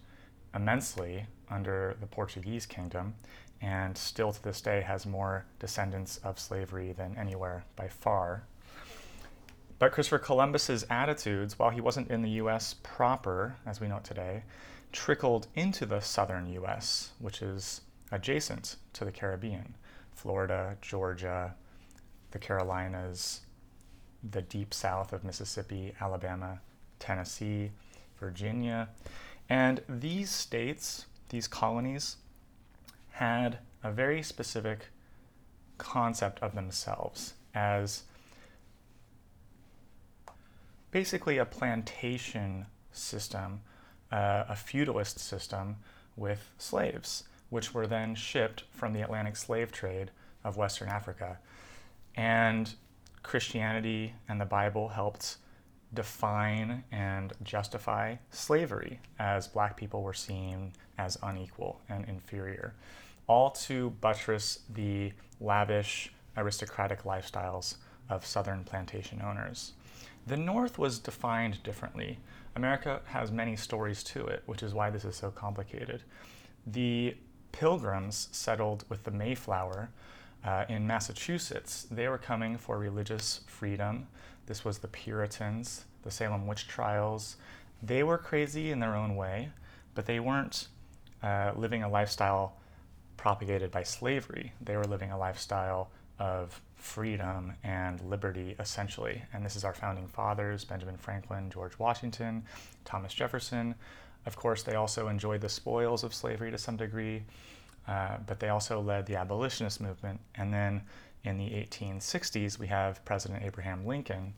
immensely 0.53 1.25
under 1.49 1.95
the 1.99 2.07
Portuguese 2.07 2.65
kingdom 2.65 3.15
and 3.61 3.97
still 3.97 4.31
to 4.31 4.43
this 4.43 4.61
day 4.61 4.81
has 4.81 5.05
more 5.05 5.45
descendants 5.59 6.17
of 6.17 6.39
slavery 6.39 6.93
than 6.93 7.17
anywhere 7.17 7.63
by 7.75 7.87
far. 7.87 8.43
But 9.79 9.91
Christopher 9.91 10.19
Columbus's 10.19 10.85
attitudes, 10.89 11.57
while 11.57 11.69
he 11.69 11.81
wasn't 11.81 12.09
in 12.09 12.21
the 12.21 12.29
US 12.31 12.75
proper, 12.83 13.55
as 13.65 13.79
we 13.79 13.87
know 13.87 13.97
it 13.97 14.03
today, 14.03 14.43
trickled 14.91 15.47
into 15.55 15.85
the 15.85 15.99
southern 15.99 16.47
US, 16.53 17.11
which 17.19 17.41
is 17.41 17.81
adjacent 18.11 18.77
to 18.93 19.05
the 19.05 19.11
Caribbean 19.11 19.75
Florida, 20.13 20.75
Georgia, 20.81 21.53
the 22.31 22.39
Carolinas, 22.39 23.41
the 24.31 24.41
deep 24.41 24.73
south 24.73 25.13
of 25.13 25.23
Mississippi, 25.23 25.93
Alabama, 26.01 26.59
Tennessee, 26.99 27.71
Virginia. 28.19 28.89
And 29.49 29.81
these 29.87 30.29
states, 30.29 31.05
these 31.29 31.47
colonies, 31.47 32.17
had 33.11 33.59
a 33.83 33.91
very 33.91 34.21
specific 34.21 34.87
concept 35.77 36.41
of 36.41 36.55
themselves 36.55 37.33
as 37.53 38.03
basically 40.91 41.37
a 41.37 41.45
plantation 41.45 42.65
system, 42.91 43.61
uh, 44.11 44.43
a 44.49 44.55
feudalist 44.55 45.19
system 45.19 45.77
with 46.15 46.51
slaves, 46.57 47.23
which 47.49 47.73
were 47.73 47.87
then 47.87 48.15
shipped 48.15 48.63
from 48.71 48.93
the 48.93 49.01
Atlantic 49.01 49.35
slave 49.35 49.71
trade 49.71 50.11
of 50.43 50.57
Western 50.57 50.89
Africa. 50.89 51.37
And 52.15 52.73
Christianity 53.23 54.13
and 54.27 54.41
the 54.41 54.45
Bible 54.45 54.89
helped 54.89 55.37
define 55.93 56.83
and 56.91 57.33
justify 57.43 58.15
slavery 58.29 58.99
as 59.19 59.47
black 59.47 59.77
people 59.77 60.03
were 60.03 60.13
seen 60.13 60.73
as 60.97 61.17
unequal 61.23 61.81
and 61.89 62.05
inferior, 62.05 62.73
all 63.27 63.49
to 63.51 63.91
buttress 64.01 64.59
the 64.73 65.11
lavish 65.39 66.11
aristocratic 66.35 67.03
lifestyles 67.03 67.75
of 68.09 68.25
southern 68.25 68.63
plantation 68.63 69.21
owners. 69.21 69.73
The 70.27 70.37
North 70.37 70.77
was 70.77 70.99
defined 70.99 71.63
differently. 71.63 72.19
America 72.55 73.01
has 73.05 73.31
many 73.31 73.55
stories 73.55 74.03
to 74.03 74.25
it, 74.25 74.43
which 74.45 74.63
is 74.63 74.73
why 74.73 74.89
this 74.89 75.05
is 75.05 75.15
so 75.15 75.31
complicated. 75.31 76.03
The 76.65 77.15
Pilgrims 77.51 78.27
settled 78.31 78.83
with 78.89 79.03
the 79.03 79.11
Mayflower 79.11 79.89
uh, 80.43 80.65
in 80.69 80.85
Massachusetts. 80.85 81.87
They 81.89 82.07
were 82.07 82.17
coming 82.17 82.57
for 82.57 82.77
religious 82.77 83.41
freedom. 83.47 84.07
This 84.47 84.65
was 84.65 84.79
the 84.79 84.87
Puritans, 84.87 85.85
the 86.03 86.11
Salem 86.11 86.47
witch 86.47 86.67
trials. 86.67 87.37
They 87.83 88.01
were 88.01 88.17
crazy 88.17 88.71
in 88.71 88.79
their 88.79 88.95
own 88.95 89.15
way, 89.15 89.49
but 89.93 90.05
they 90.05 90.19
weren't 90.19 90.67
uh, 91.21 91.51
living 91.55 91.83
a 91.83 91.89
lifestyle 91.89 92.57
propagated 93.17 93.71
by 93.71 93.83
slavery. 93.83 94.53
They 94.61 94.77
were 94.77 94.85
living 94.85 95.11
a 95.11 95.17
lifestyle 95.17 95.91
of 96.19 96.61
freedom 96.75 97.53
and 97.63 97.99
liberty, 98.01 98.55
essentially. 98.59 99.21
And 99.33 99.45
this 99.45 99.55
is 99.55 99.63
our 99.63 99.73
founding 99.73 100.07
fathers 100.07 100.63
Benjamin 100.63 100.97
Franklin, 100.97 101.49
George 101.49 101.77
Washington, 101.77 102.43
Thomas 102.85 103.13
Jefferson. 103.13 103.75
Of 104.25 104.35
course, 104.35 104.63
they 104.63 104.75
also 104.75 105.07
enjoyed 105.07 105.41
the 105.41 105.49
spoils 105.49 106.03
of 106.03 106.13
slavery 106.13 106.51
to 106.51 106.57
some 106.57 106.77
degree, 106.77 107.23
uh, 107.87 108.17
but 108.25 108.39
they 108.39 108.49
also 108.49 108.79
led 108.79 109.05
the 109.05 109.15
abolitionist 109.15 109.81
movement. 109.81 110.19
And 110.35 110.53
then 110.53 110.83
in 111.23 111.37
the 111.37 111.49
1860s, 111.49 112.57
we 112.59 112.67
have 112.67 113.03
President 113.05 113.43
Abraham 113.43 113.85
Lincoln. 113.85 114.33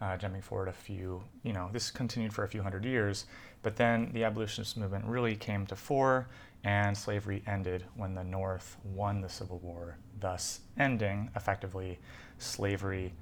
Uh, 0.00 0.16
jumping 0.16 0.40
forward 0.40 0.68
a 0.68 0.72
few, 0.72 1.20
you 1.42 1.52
know, 1.52 1.68
this 1.72 1.90
continued 1.90 2.32
for 2.32 2.44
a 2.44 2.48
few 2.48 2.62
hundred 2.62 2.84
years, 2.84 3.26
but 3.64 3.74
then 3.74 4.08
the 4.12 4.22
abolitionist 4.22 4.76
movement 4.76 5.04
really 5.04 5.34
came 5.34 5.66
to 5.66 5.74
fore 5.74 6.28
and 6.64 6.96
slavery 6.96 7.42
ended 7.46 7.84
when 7.96 8.14
the 8.14 8.22
North 8.22 8.76
won 8.84 9.20
the 9.20 9.28
Civil 9.28 9.58
War, 9.58 9.96
thus 10.20 10.60
ending 10.78 11.30
effectively 11.34 11.98
slavery 12.38 13.12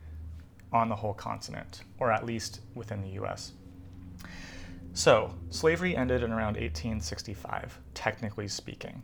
on 0.73 0.89
the 0.89 0.97
whole 0.97 1.15
continent, 1.15 1.83
or 1.99 2.11
at 2.11 2.27
least 2.27 2.61
within 2.75 3.03
the 3.03 3.21
US. 3.23 3.53
So, 4.95 5.35
slavery 5.51 5.95
ended 5.95 6.23
in 6.23 6.33
around 6.33 6.57
1865, 6.57 7.79
technically 7.95 8.49
speaking. 8.49 9.03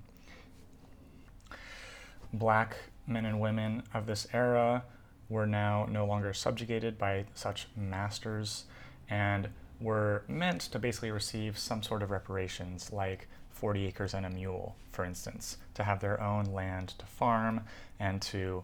Black 2.32 2.76
men 3.06 3.24
and 3.24 3.40
women 3.40 3.82
of 3.94 4.06
this 4.06 4.26
era 4.32 4.84
were 5.28 5.46
now 5.46 5.86
no 5.90 6.04
longer 6.04 6.32
subjugated 6.32 6.98
by 6.98 7.24
such 7.34 7.68
masters 7.76 8.64
and 9.08 9.48
were 9.80 10.22
meant 10.28 10.60
to 10.60 10.78
basically 10.78 11.10
receive 11.10 11.58
some 11.58 11.82
sort 11.82 12.02
of 12.02 12.10
reparations, 12.10 12.92
like 12.92 13.28
40 13.50 13.86
acres 13.86 14.14
and 14.14 14.26
a 14.26 14.30
mule, 14.30 14.76
for 14.90 15.04
instance, 15.04 15.56
to 15.74 15.84
have 15.84 16.00
their 16.00 16.20
own 16.20 16.44
land 16.46 16.94
to 16.98 17.06
farm 17.06 17.62
and 17.98 18.20
to 18.22 18.62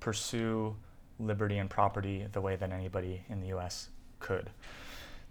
pursue 0.00 0.74
liberty 1.18 1.58
and 1.58 1.68
property 1.68 2.26
the 2.32 2.40
way 2.40 2.56
that 2.56 2.72
anybody 2.72 3.22
in 3.28 3.40
the 3.40 3.48
US 3.48 3.88
could. 4.18 4.50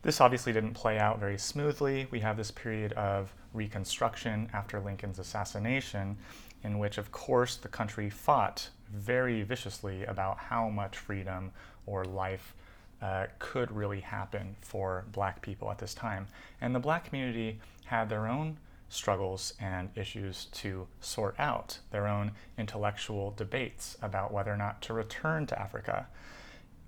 This 0.01 0.21
obviously 0.21 0.53
didn't 0.53 0.73
play 0.73 0.97
out 0.97 1.19
very 1.19 1.37
smoothly. 1.37 2.07
We 2.11 2.21
have 2.21 2.37
this 2.37 2.51
period 2.51 2.93
of 2.93 3.33
reconstruction 3.53 4.49
after 4.53 4.79
Lincoln's 4.79 5.19
assassination, 5.19 6.17
in 6.63 6.79
which, 6.79 6.97
of 6.97 7.11
course, 7.11 7.55
the 7.55 7.67
country 7.67 8.09
fought 8.09 8.69
very 8.93 9.43
viciously 9.43 10.03
about 10.05 10.37
how 10.37 10.69
much 10.69 10.97
freedom 10.97 11.51
or 11.85 12.05
life 12.05 12.55
uh, 13.01 13.27
could 13.39 13.71
really 13.71 14.01
happen 14.01 14.55
for 14.61 15.05
black 15.11 15.41
people 15.41 15.71
at 15.71 15.77
this 15.77 15.93
time. 15.93 16.27
And 16.59 16.75
the 16.75 16.79
black 16.79 17.05
community 17.05 17.59
had 17.85 18.09
their 18.09 18.27
own 18.27 18.57
struggles 18.89 19.53
and 19.59 19.89
issues 19.95 20.45
to 20.45 20.87
sort 20.99 21.35
out, 21.39 21.79
their 21.91 22.07
own 22.07 22.31
intellectual 22.57 23.31
debates 23.31 23.97
about 24.01 24.33
whether 24.33 24.51
or 24.51 24.57
not 24.57 24.81
to 24.81 24.93
return 24.93 25.45
to 25.45 25.59
Africa 25.59 26.07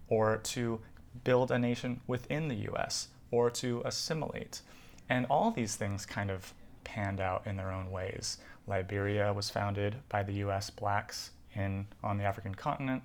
or 0.08 0.38
to 0.38 0.82
build 1.24 1.52
a 1.52 1.60
nation 1.60 2.02
within 2.08 2.48
the 2.48 2.70
US 2.72 3.10
or 3.30 3.50
to 3.50 3.82
assimilate. 3.86 4.62
And 5.10 5.26
all 5.30 5.52
these 5.52 5.76
things 5.76 6.06
kind 6.06 6.32
of 6.32 6.54
panned 6.84 7.22
out 7.22 7.46
in 7.46 7.56
their 7.56 7.72
own 7.72 7.92
ways. 7.92 8.38
Liberia 8.72 9.34
was 9.34 9.50
founded 9.50 9.98
by 10.08 10.24
the 10.24 10.36
US 10.46 10.70
blacks 10.70 11.32
in 11.54 11.86
on 12.02 12.18
the 12.18 12.24
African 12.24 12.56
continent. 12.56 13.04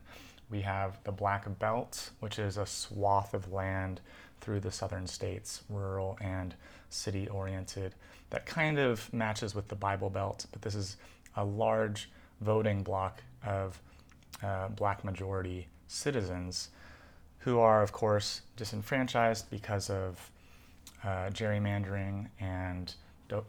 We 0.48 0.60
have 0.60 1.02
the 1.02 1.10
Black 1.10 1.58
Belt, 1.58 2.10
which 2.20 2.38
is 2.38 2.56
a 2.56 2.66
swath 2.66 3.34
of 3.34 3.52
land 3.52 4.00
through 4.40 4.60
the 4.60 4.70
southern 4.70 5.08
states, 5.08 5.64
rural 5.68 6.16
and 6.20 6.54
city 6.88 7.26
oriented, 7.28 7.96
that 8.30 8.46
kind 8.46 8.78
of 8.78 9.12
matches 9.12 9.56
with 9.56 9.66
the 9.66 9.74
Bible 9.74 10.08
Belt, 10.08 10.46
but 10.52 10.62
this 10.62 10.76
is 10.76 10.98
a 11.34 11.44
large 11.44 12.10
voting 12.40 12.84
block 12.84 13.24
of 13.44 13.80
uh, 14.44 14.68
black 14.68 15.02
majority 15.04 15.66
citizens 15.88 16.68
who 17.38 17.58
are, 17.58 17.82
of 17.82 17.90
course, 17.90 18.42
disenfranchised 18.56 19.50
because 19.50 19.90
of 19.90 20.30
uh, 21.02 21.28
gerrymandering 21.30 22.28
and 22.38 22.94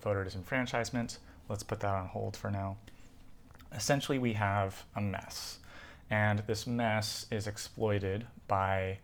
voter 0.01 0.25
disenfranchisement. 0.25 1.19
Let's 1.49 1.63
put 1.63 1.79
that 1.81 1.93
on 1.93 2.07
hold 2.07 2.35
for 2.35 2.51
now. 2.51 2.77
Essentially, 3.73 4.19
we 4.19 4.33
have 4.33 4.83
a 4.95 5.01
mess. 5.01 5.59
And 6.09 6.39
this 6.39 6.67
mess 6.67 7.25
is 7.31 7.47
exploited 7.47 8.25
by 8.47 8.99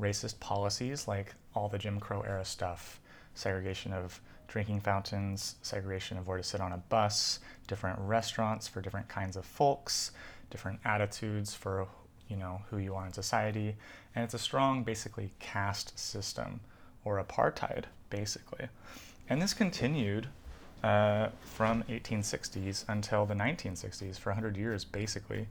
racist 0.00 0.40
policies 0.40 1.08
like 1.08 1.34
all 1.54 1.68
the 1.68 1.78
Jim 1.78 2.00
Crow 2.00 2.22
era 2.22 2.44
stuff 2.44 3.00
segregation 3.34 3.92
of 3.92 4.20
drinking 4.48 4.80
fountains, 4.80 5.56
segregation 5.62 6.18
of 6.18 6.26
where 6.26 6.38
to 6.38 6.42
sit 6.42 6.60
on 6.60 6.72
a 6.72 6.78
bus, 6.88 7.38
different 7.68 7.98
restaurants 8.00 8.66
for 8.66 8.80
different 8.80 9.08
kinds 9.08 9.36
of 9.36 9.44
folks, 9.44 10.10
different 10.50 10.80
attitudes 10.84 11.54
for 11.54 11.86
you 12.28 12.36
know 12.36 12.60
who 12.68 12.78
you 12.78 12.94
are 12.94 13.06
in 13.06 13.12
society, 13.12 13.76
and 14.14 14.24
it's 14.24 14.34
a 14.34 14.38
strong 14.38 14.82
basically 14.82 15.32
caste 15.38 15.98
system 15.98 16.60
or 17.04 17.22
apartheid 17.22 17.84
basically. 18.10 18.68
And 19.28 19.40
this 19.40 19.54
continued 19.54 20.28
uh, 20.82 21.28
from 21.42 21.82
1860s 21.84 22.84
until 22.88 23.26
the 23.26 23.34
1960s 23.34 24.18
for 24.18 24.30
100 24.30 24.56
years 24.56 24.84
basically 24.84 25.48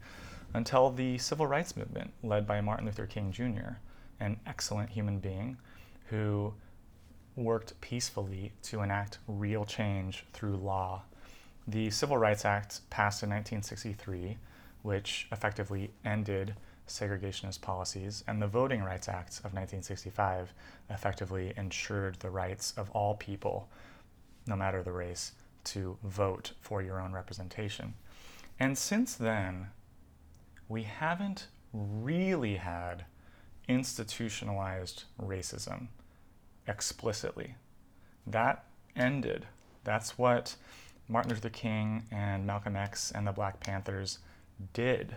until 0.53 0.89
the 0.89 1.17
civil 1.17 1.45
rights 1.45 1.75
movement 1.75 2.11
led 2.23 2.47
by 2.47 2.61
Martin 2.61 2.85
Luther 2.85 3.05
King 3.05 3.31
Jr., 3.31 3.77
an 4.19 4.39
excellent 4.45 4.89
human 4.89 5.19
being 5.19 5.57
who 6.09 6.53
worked 7.35 7.79
peacefully 7.81 8.51
to 8.63 8.81
enact 8.81 9.19
real 9.27 9.65
change 9.65 10.25
through 10.33 10.55
law. 10.55 11.03
The 11.67 11.89
Civil 11.91 12.17
Rights 12.17 12.45
Act 12.45 12.89
passed 12.89 13.23
in 13.23 13.29
1963, 13.29 14.37
which 14.81 15.27
effectively 15.31 15.91
ended 16.05 16.55
segregationist 16.87 17.61
policies, 17.61 18.23
and 18.27 18.41
the 18.41 18.47
Voting 18.47 18.81
Rights 18.81 19.09
Act 19.09 19.39
of 19.39 19.53
1965 19.53 20.53
effectively 20.89 21.53
ensured 21.57 22.15
the 22.19 22.29
rights 22.29 22.73
of 22.77 22.89
all 22.91 23.15
people, 23.15 23.67
no 24.47 24.55
matter 24.55 24.81
the 24.83 24.91
race, 24.91 25.33
to 25.65 25.97
vote 26.03 26.53
for 26.61 26.81
your 26.81 27.01
own 27.01 27.11
representation. 27.11 27.93
And 28.59 28.77
since 28.77 29.15
then, 29.15 29.67
we 30.69 30.83
haven't 30.83 31.47
really 31.73 32.55
had 32.55 33.05
institutionalized 33.67 35.03
racism 35.21 35.87
explicitly. 36.67 37.55
That 38.25 38.65
ended. 38.95 39.45
That's 39.83 40.17
what 40.17 40.55
Martin 41.07 41.31
Luther 41.31 41.49
King 41.49 42.03
and 42.11 42.45
Malcolm 42.45 42.75
X 42.75 43.11
and 43.11 43.27
the 43.27 43.31
Black 43.31 43.59
Panthers 43.59 44.19
did. 44.73 45.15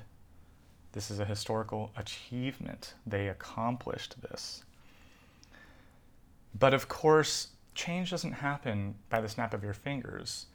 This 0.92 1.10
is 1.10 1.18
a 1.18 1.24
historical 1.24 1.92
achievement. 1.96 2.94
They 3.06 3.28
accomplished 3.28 4.20
this. 4.22 4.64
But 6.58 6.74
of 6.74 6.88
course, 6.88 7.48
change 7.80 8.10
doesn't 8.10 8.32
happen 8.32 8.94
by 9.08 9.22
the 9.22 9.28
snap 9.28 9.54
of 9.54 9.64
your 9.64 9.72
fingers. 9.72 10.46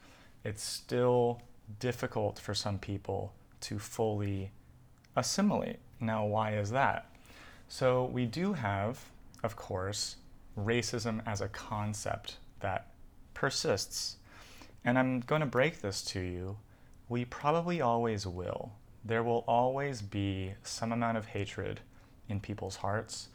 It's 0.44 0.62
still 0.62 1.42
difficult 1.80 2.38
for 2.38 2.54
some 2.54 2.78
people 2.78 3.32
to 3.62 3.80
fully 3.80 4.52
assimilate. 5.16 5.80
Now, 5.98 6.24
why 6.24 6.56
is 6.56 6.70
that? 6.70 7.10
So, 7.66 8.04
we 8.04 8.26
do 8.26 8.52
have, 8.52 9.06
of 9.42 9.56
course, 9.56 10.16
racism 10.56 11.20
as 11.26 11.40
a 11.40 11.48
concept 11.48 12.36
that 12.60 12.92
persists. 13.34 14.18
And 14.84 14.96
I'm 14.96 15.18
going 15.20 15.40
to 15.40 15.46
break 15.46 15.80
this 15.80 16.02
to 16.12 16.20
you. 16.20 16.56
We 17.08 17.24
probably 17.24 17.80
always 17.80 18.24
will. 18.24 18.70
There 19.04 19.24
will 19.24 19.44
always 19.48 20.00
be 20.00 20.54
some 20.62 20.92
amount 20.92 21.18
of 21.18 21.26
hatred 21.26 21.80
in 22.28 22.38
people's 22.38 22.76
hearts, 22.76 23.28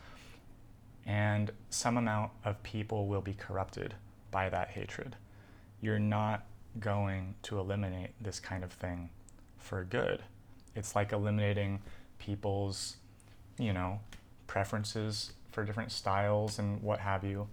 and 1.05 1.51
some 1.70 1.98
amount 1.98 2.31
of 2.46 2.62
people 2.63 3.08
will 3.08 3.22
be 3.22 3.34
corrupted 3.34 3.96
by 4.29 4.50
that 4.50 4.70
hatred. 4.70 5.15
You're 5.81 6.00
not 6.00 6.46
going 6.79 7.35
to 7.44 7.59
eliminate 7.59 8.11
this 8.22 8.40
kind 8.40 8.64
of 8.64 8.72
thing 8.72 9.09
for 9.57 9.83
good. 9.83 10.22
It's 10.75 10.96
like 10.96 11.11
eliminating 11.11 11.81
people's, 12.18 12.98
you 13.57 13.74
know, 13.74 14.00
preferences 14.48 15.33
for 15.51 15.64
different 15.66 15.92
styles 15.92 16.59
and 16.59 16.81
what 16.81 17.00
have 17.00 17.24
you. 17.24 17.48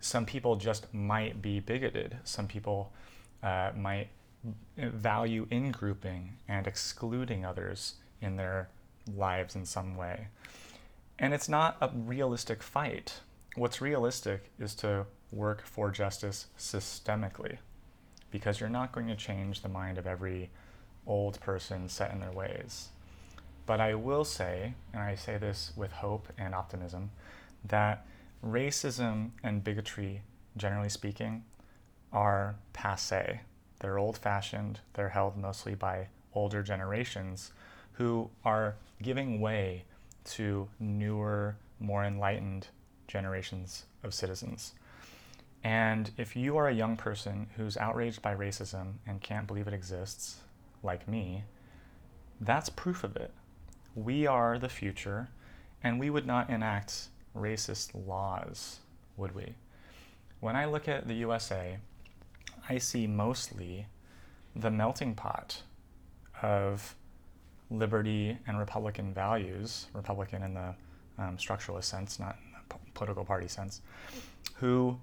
Some 0.00 0.24
people 0.24 0.56
just 0.56 0.92
might 0.94 1.42
be 1.42 1.60
bigoted. 1.60 2.16
Some 2.24 2.46
people 2.46 2.92
uh, 3.42 3.72
might 3.76 4.08
value 4.76 5.46
in 5.50 5.72
grouping 5.72 6.36
and 6.48 6.66
excluding 6.66 7.44
others 7.44 7.94
in 8.20 8.36
their 8.36 8.68
lives 9.14 9.56
in 9.56 9.64
some 9.64 9.96
way. 9.96 10.28
And 11.18 11.32
it's 11.32 11.48
not 11.48 11.76
a 11.80 11.90
realistic 11.94 12.62
fight. 12.62 13.20
What's 13.54 13.80
realistic 13.80 14.50
is 14.58 14.74
to 14.76 15.06
work 15.32 15.62
for 15.64 15.90
justice 15.90 16.46
systemically 16.58 17.58
because 18.30 18.60
you're 18.60 18.68
not 18.68 18.92
going 18.92 19.06
to 19.08 19.16
change 19.16 19.62
the 19.62 19.68
mind 19.68 19.96
of 19.96 20.06
every 20.06 20.50
old 21.06 21.40
person 21.40 21.88
set 21.88 22.12
in 22.12 22.20
their 22.20 22.32
ways. 22.32 22.88
But 23.64 23.80
I 23.80 23.94
will 23.94 24.24
say, 24.24 24.74
and 24.92 25.02
I 25.02 25.14
say 25.14 25.38
this 25.38 25.72
with 25.74 25.90
hope 25.90 26.28
and 26.36 26.54
optimism, 26.54 27.10
that 27.64 28.06
racism 28.44 29.30
and 29.42 29.64
bigotry, 29.64 30.22
generally 30.56 30.88
speaking, 30.88 31.44
are 32.12 32.56
passe. 32.72 33.40
They're 33.80 33.98
old 33.98 34.18
fashioned, 34.18 34.80
they're 34.94 35.08
held 35.08 35.36
mostly 35.36 35.74
by 35.74 36.08
older 36.34 36.62
generations 36.62 37.52
who 37.92 38.30
are 38.44 38.76
giving 39.02 39.40
way 39.40 39.84
to 40.26 40.68
newer, 40.78 41.56
more 41.80 42.04
enlightened 42.04 42.68
generations 43.08 43.84
of 44.02 44.14
citizens. 44.14 44.72
And 45.64 46.10
if 46.16 46.36
you 46.36 46.56
are 46.56 46.68
a 46.68 46.74
young 46.74 46.96
person 46.96 47.48
who's 47.56 47.76
outraged 47.76 48.22
by 48.22 48.34
racism 48.34 48.94
and 49.06 49.20
can't 49.20 49.46
believe 49.46 49.66
it 49.66 49.74
exists, 49.74 50.36
like 50.82 51.08
me, 51.08 51.44
that's 52.40 52.68
proof 52.68 53.02
of 53.02 53.16
it 53.16 53.32
we 53.96 54.26
are 54.26 54.58
the 54.58 54.68
future, 54.68 55.28
and 55.82 55.98
we 55.98 56.10
would 56.10 56.26
not 56.26 56.50
enact 56.50 57.08
racist 57.34 57.90
laws, 58.06 58.80
would 59.16 59.34
we? 59.34 59.54
When 60.40 60.54
I 60.54 60.66
look 60.66 60.86
at 60.86 61.08
the 61.08 61.14
USA, 61.14 61.78
I 62.68 62.76
see 62.76 63.06
mostly 63.06 63.86
the 64.54 64.70
melting 64.70 65.14
pot 65.14 65.62
of 66.42 66.94
liberty 67.70 68.38
and 68.46 68.58
Republican 68.58 69.12
values, 69.12 69.86
Republican 69.92 70.42
in 70.42 70.54
the 70.54 70.74
um, 71.18 71.36
structuralist 71.36 71.84
sense, 71.84 72.18
not 72.18 72.36
in 72.44 72.52
the 72.52 72.76
political 72.94 73.24
party 73.24 73.48
sense, 73.48 73.80
who 74.54 74.98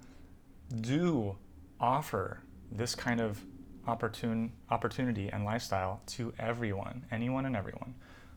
do 0.82 1.36
offer 1.80 2.40
this 2.72 2.96
kind 2.96 3.20
of 3.20 3.40
opportune 3.86 4.52
opportunity 4.70 5.30
and 5.30 5.44
lifestyle 5.44 6.02
to 6.08 6.34
everyone, 6.40 7.06
anyone 7.12 7.46
and 7.46 7.56
everyone 7.56 7.94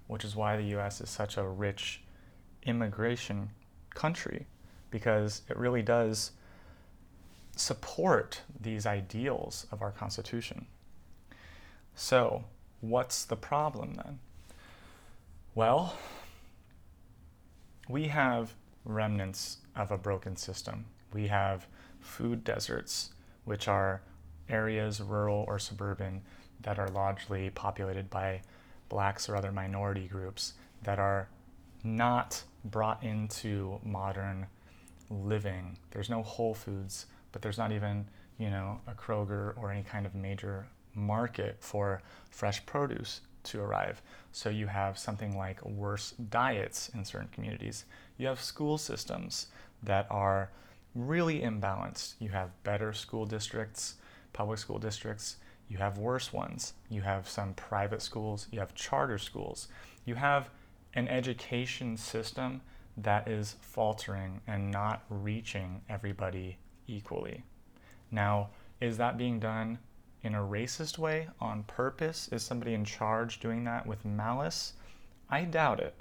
which 0.06 0.24
is 0.24 0.36
why 0.36 0.56
the 0.56 0.78
US 0.78 1.00
is 1.00 1.10
such 1.10 1.36
a 1.36 1.46
rich 1.46 2.02
immigration 2.64 3.50
country, 3.90 4.46
because 4.90 5.42
it 5.48 5.56
really 5.56 5.82
does 5.82 6.32
support 7.56 8.42
these 8.60 8.86
ideals 8.86 9.66
of 9.72 9.82
our 9.82 9.90
Constitution. 9.90 10.66
So, 11.94 12.44
what's 12.88 13.24
the 13.24 13.36
problem 13.36 13.94
then? 13.94 14.18
Well, 15.54 15.94
we 17.88 18.08
have 18.08 18.54
remnants 18.84 19.58
of 19.74 19.90
a 19.90 19.98
broken 19.98 20.36
system. 20.36 20.86
We 21.12 21.28
have 21.28 21.66
food 22.00 22.44
deserts, 22.44 23.10
which 23.44 23.68
are 23.68 24.02
areas, 24.48 25.00
rural 25.00 25.44
or 25.48 25.58
suburban, 25.58 26.22
that 26.60 26.78
are 26.78 26.88
largely 26.88 27.50
populated 27.50 28.10
by 28.10 28.42
blacks 28.88 29.28
or 29.28 29.36
other 29.36 29.52
minority 29.52 30.06
groups 30.06 30.54
that 30.82 30.98
are 30.98 31.28
not 31.82 32.42
brought 32.64 33.02
into 33.02 33.78
modern 33.84 34.46
living. 35.10 35.78
There's 35.90 36.10
no 36.10 36.22
Whole 36.22 36.54
Foods, 36.54 37.06
but 37.32 37.42
there's 37.42 37.58
not 37.58 37.72
even, 37.72 38.06
you 38.38 38.50
know, 38.50 38.80
a 38.86 38.92
Kroger 38.92 39.56
or 39.56 39.70
any 39.70 39.82
kind 39.82 40.06
of 40.06 40.14
major 40.14 40.66
market 40.96 41.56
for 41.60 42.02
fresh 42.30 42.64
produce 42.66 43.20
to 43.44 43.60
arrive. 43.60 44.02
So 44.32 44.48
you 44.50 44.66
have 44.66 44.98
something 44.98 45.36
like 45.36 45.64
worse 45.64 46.12
diets 46.30 46.90
in 46.94 47.04
certain 47.04 47.28
communities. 47.28 47.84
You 48.18 48.26
have 48.26 48.40
school 48.40 48.78
systems 48.78 49.46
that 49.82 50.06
are 50.10 50.50
really 50.94 51.40
imbalanced. 51.40 52.14
You 52.18 52.30
have 52.30 52.50
better 52.64 52.92
school 52.92 53.26
districts, 53.26 53.94
public 54.32 54.58
school 54.58 54.78
districts, 54.78 55.36
you 55.68 55.78
have 55.78 55.98
worse 55.98 56.32
ones. 56.32 56.74
You 56.88 57.02
have 57.02 57.28
some 57.28 57.54
private 57.54 58.02
schools, 58.02 58.46
you 58.50 58.60
have 58.60 58.74
charter 58.74 59.18
schools. 59.18 59.68
You 60.04 60.14
have 60.14 60.50
an 60.94 61.08
education 61.08 61.96
system 61.96 62.60
that 62.96 63.28
is 63.28 63.56
faltering 63.60 64.40
and 64.46 64.70
not 64.70 65.04
reaching 65.10 65.82
everybody 65.88 66.56
equally. 66.86 67.42
Now, 68.10 68.50
is 68.80 68.96
that 68.98 69.18
being 69.18 69.40
done 69.40 69.78
in 70.26 70.34
a 70.34 70.40
racist 70.40 70.98
way 70.98 71.28
on 71.40 71.62
purpose? 71.62 72.28
Is 72.32 72.42
somebody 72.42 72.74
in 72.74 72.84
charge 72.84 73.40
doing 73.40 73.64
that 73.64 73.86
with 73.86 74.04
malice? 74.04 74.74
I 75.30 75.44
doubt 75.44 75.80
it. 75.80 75.94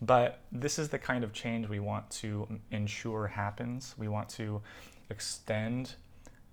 But 0.00 0.40
this 0.52 0.78
is 0.78 0.88
the 0.88 0.98
kind 0.98 1.24
of 1.24 1.32
change 1.32 1.68
we 1.68 1.80
want 1.80 2.08
to 2.10 2.46
ensure 2.70 3.26
happens. 3.26 3.94
We 3.98 4.08
want 4.08 4.28
to 4.30 4.62
extend 5.10 5.94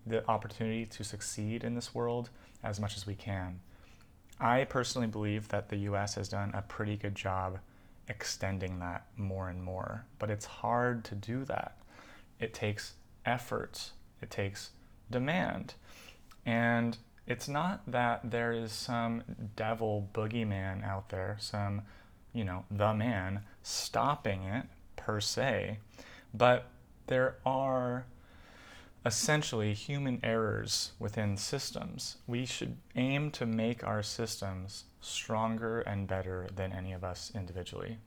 the 0.05 0.27
opportunity 0.27 0.85
to 0.85 1.03
succeed 1.03 1.63
in 1.63 1.75
this 1.75 1.93
world 1.93 2.29
as 2.63 2.79
much 2.79 2.97
as 2.97 3.05
we 3.05 3.15
can. 3.15 3.59
I 4.39 4.63
personally 4.63 5.07
believe 5.07 5.47
that 5.49 5.69
the 5.69 5.77
US 5.77 6.15
has 6.15 6.27
done 6.27 6.51
a 6.53 6.63
pretty 6.63 6.97
good 6.97 7.15
job 7.15 7.59
extending 8.07 8.79
that 8.79 9.05
more 9.15 9.49
and 9.49 9.63
more, 9.63 10.05
but 10.17 10.31
it's 10.31 10.45
hard 10.45 11.03
to 11.05 11.15
do 11.15 11.45
that. 11.45 11.77
It 12.39 12.53
takes 12.53 12.93
effort, 13.25 13.91
it 14.21 14.31
takes 14.31 14.71
demand. 15.11 15.75
And 16.45 16.97
it's 17.31 17.47
not 17.47 17.81
that 17.87 18.29
there 18.29 18.51
is 18.51 18.73
some 18.73 19.23
devil 19.55 20.09
boogeyman 20.13 20.83
out 20.83 21.07
there, 21.09 21.37
some, 21.39 21.83
you 22.33 22.43
know, 22.43 22.65
the 22.69 22.93
man 22.93 23.43
stopping 23.63 24.43
it 24.43 24.65
per 24.97 25.21
se, 25.21 25.79
but 26.33 26.65
there 27.07 27.37
are 27.45 28.05
essentially 29.05 29.73
human 29.73 30.19
errors 30.23 30.91
within 30.99 31.37
systems. 31.37 32.17
We 32.27 32.45
should 32.45 32.75
aim 32.97 33.31
to 33.31 33.45
make 33.45 33.81
our 33.81 34.03
systems 34.03 34.83
stronger 34.99 35.79
and 35.79 36.07
better 36.07 36.49
than 36.53 36.73
any 36.73 36.91
of 36.91 37.05
us 37.05 37.31
individually. 37.33 37.97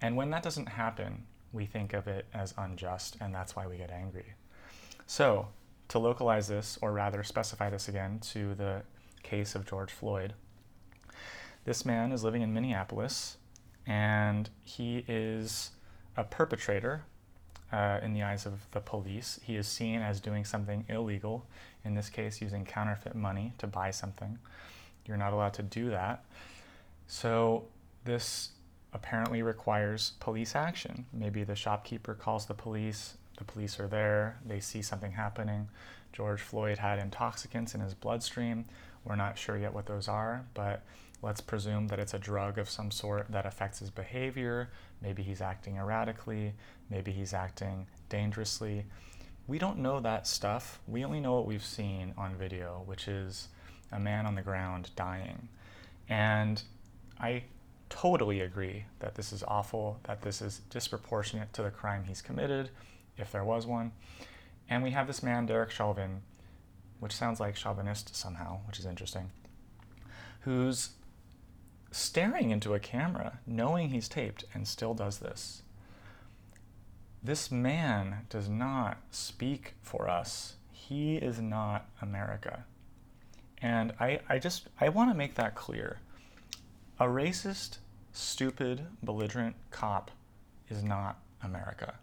And 0.00 0.16
when 0.16 0.30
that 0.30 0.44
doesn't 0.44 0.68
happen, 0.68 1.24
we 1.52 1.66
think 1.66 1.94
of 1.94 2.06
it 2.06 2.26
as 2.32 2.54
unjust, 2.56 3.16
and 3.20 3.34
that's 3.34 3.56
why 3.56 3.66
we 3.66 3.76
get 3.76 3.90
angry. 3.90 4.34
So, 5.06 5.48
to 5.88 5.98
localize 5.98 6.48
this, 6.48 6.78
or 6.82 6.92
rather 6.92 7.22
specify 7.22 7.70
this 7.70 7.88
again 7.88 8.18
to 8.32 8.54
the 8.54 8.82
case 9.22 9.54
of 9.54 9.66
George 9.66 9.92
Floyd, 9.92 10.34
this 11.64 11.84
man 11.84 12.12
is 12.12 12.22
living 12.22 12.42
in 12.42 12.52
Minneapolis 12.52 13.36
and 13.86 14.50
he 14.62 15.04
is 15.08 15.70
a 16.16 16.24
perpetrator 16.24 17.04
uh, 17.72 18.00
in 18.02 18.12
the 18.12 18.22
eyes 18.22 18.46
of 18.46 18.66
the 18.72 18.80
police. 18.80 19.40
He 19.42 19.56
is 19.56 19.66
seen 19.66 20.00
as 20.00 20.20
doing 20.20 20.44
something 20.44 20.84
illegal, 20.88 21.46
in 21.84 21.94
this 21.94 22.08
case, 22.08 22.40
using 22.40 22.64
counterfeit 22.64 23.14
money 23.14 23.52
to 23.58 23.66
buy 23.66 23.90
something. 23.90 24.38
You're 25.06 25.16
not 25.16 25.32
allowed 25.32 25.54
to 25.54 25.62
do 25.62 25.90
that. 25.90 26.24
So, 27.06 27.66
this 28.04 28.50
apparently 28.92 29.42
requires 29.42 30.12
police 30.20 30.56
action. 30.56 31.06
Maybe 31.12 31.44
the 31.44 31.54
shopkeeper 31.54 32.14
calls 32.14 32.46
the 32.46 32.54
police, 32.54 33.16
the 33.36 33.44
police 33.44 33.78
are 33.78 33.88
there, 33.88 34.38
they 34.44 34.60
see 34.60 34.82
something 34.82 35.12
happening. 35.12 35.68
George 36.12 36.40
Floyd 36.40 36.78
had 36.78 36.98
intoxicants 36.98 37.74
in 37.74 37.80
his 37.80 37.94
bloodstream. 37.94 38.64
We're 39.04 39.16
not 39.16 39.38
sure 39.38 39.56
yet 39.56 39.74
what 39.74 39.86
those 39.86 40.08
are, 40.08 40.46
but 40.54 40.82
let's 41.22 41.40
presume 41.40 41.88
that 41.88 41.98
it's 41.98 42.14
a 42.14 42.18
drug 42.18 42.58
of 42.58 42.70
some 42.70 42.90
sort 42.90 43.30
that 43.30 43.46
affects 43.46 43.78
his 43.78 43.90
behavior. 43.90 44.70
Maybe 45.02 45.22
he's 45.22 45.40
acting 45.40 45.76
erratically, 45.76 46.54
maybe 46.90 47.12
he's 47.12 47.34
acting 47.34 47.86
dangerously. 48.08 48.86
We 49.46 49.58
don't 49.58 49.78
know 49.78 50.00
that 50.00 50.26
stuff. 50.26 50.80
We 50.88 51.04
only 51.04 51.20
know 51.20 51.34
what 51.34 51.46
we've 51.46 51.64
seen 51.64 52.14
on 52.18 52.34
video, 52.34 52.82
which 52.86 53.06
is 53.06 53.48
a 53.92 54.00
man 54.00 54.26
on 54.26 54.34
the 54.34 54.42
ground 54.42 54.90
dying. 54.96 55.48
And 56.08 56.62
I 57.20 57.44
totally 57.88 58.40
agree 58.40 58.84
that 58.98 59.14
this 59.14 59.32
is 59.32 59.44
awful, 59.46 60.00
that 60.04 60.22
this 60.22 60.42
is 60.42 60.62
disproportionate 60.70 61.52
to 61.52 61.62
the 61.62 61.70
crime 61.70 62.04
he's 62.04 62.22
committed, 62.22 62.70
if 63.18 63.32
there 63.32 63.44
was 63.44 63.66
one. 63.66 63.92
And 64.68 64.82
we 64.82 64.90
have 64.90 65.06
this 65.06 65.22
man, 65.22 65.46
Derek 65.46 65.70
Chauvin, 65.70 66.22
which 67.00 67.12
sounds 67.12 67.40
like 67.40 67.56
chauvinist 67.56 68.14
somehow, 68.16 68.60
which 68.66 68.78
is 68.78 68.86
interesting, 68.86 69.30
who's 70.40 70.90
staring 71.90 72.50
into 72.50 72.74
a 72.74 72.80
camera, 72.80 73.38
knowing 73.46 73.90
he's 73.90 74.08
taped, 74.08 74.44
and 74.54 74.66
still 74.66 74.94
does 74.94 75.18
this. 75.18 75.62
This 77.22 77.50
man 77.50 78.26
does 78.28 78.48
not 78.48 78.98
speak 79.10 79.74
for 79.82 80.08
us. 80.08 80.54
He 80.70 81.16
is 81.16 81.40
not 81.40 81.88
America. 82.00 82.64
And 83.62 83.92
I, 83.98 84.20
I 84.28 84.38
just 84.38 84.68
I 84.80 84.90
want 84.90 85.10
to 85.10 85.16
make 85.16 85.34
that 85.34 85.54
clear. 85.54 85.98
A 87.00 87.04
racist, 87.04 87.78
stupid, 88.12 88.86
belligerent 89.02 89.56
cop 89.70 90.10
is 90.68 90.82
not 90.82 91.18
America. 91.42 91.94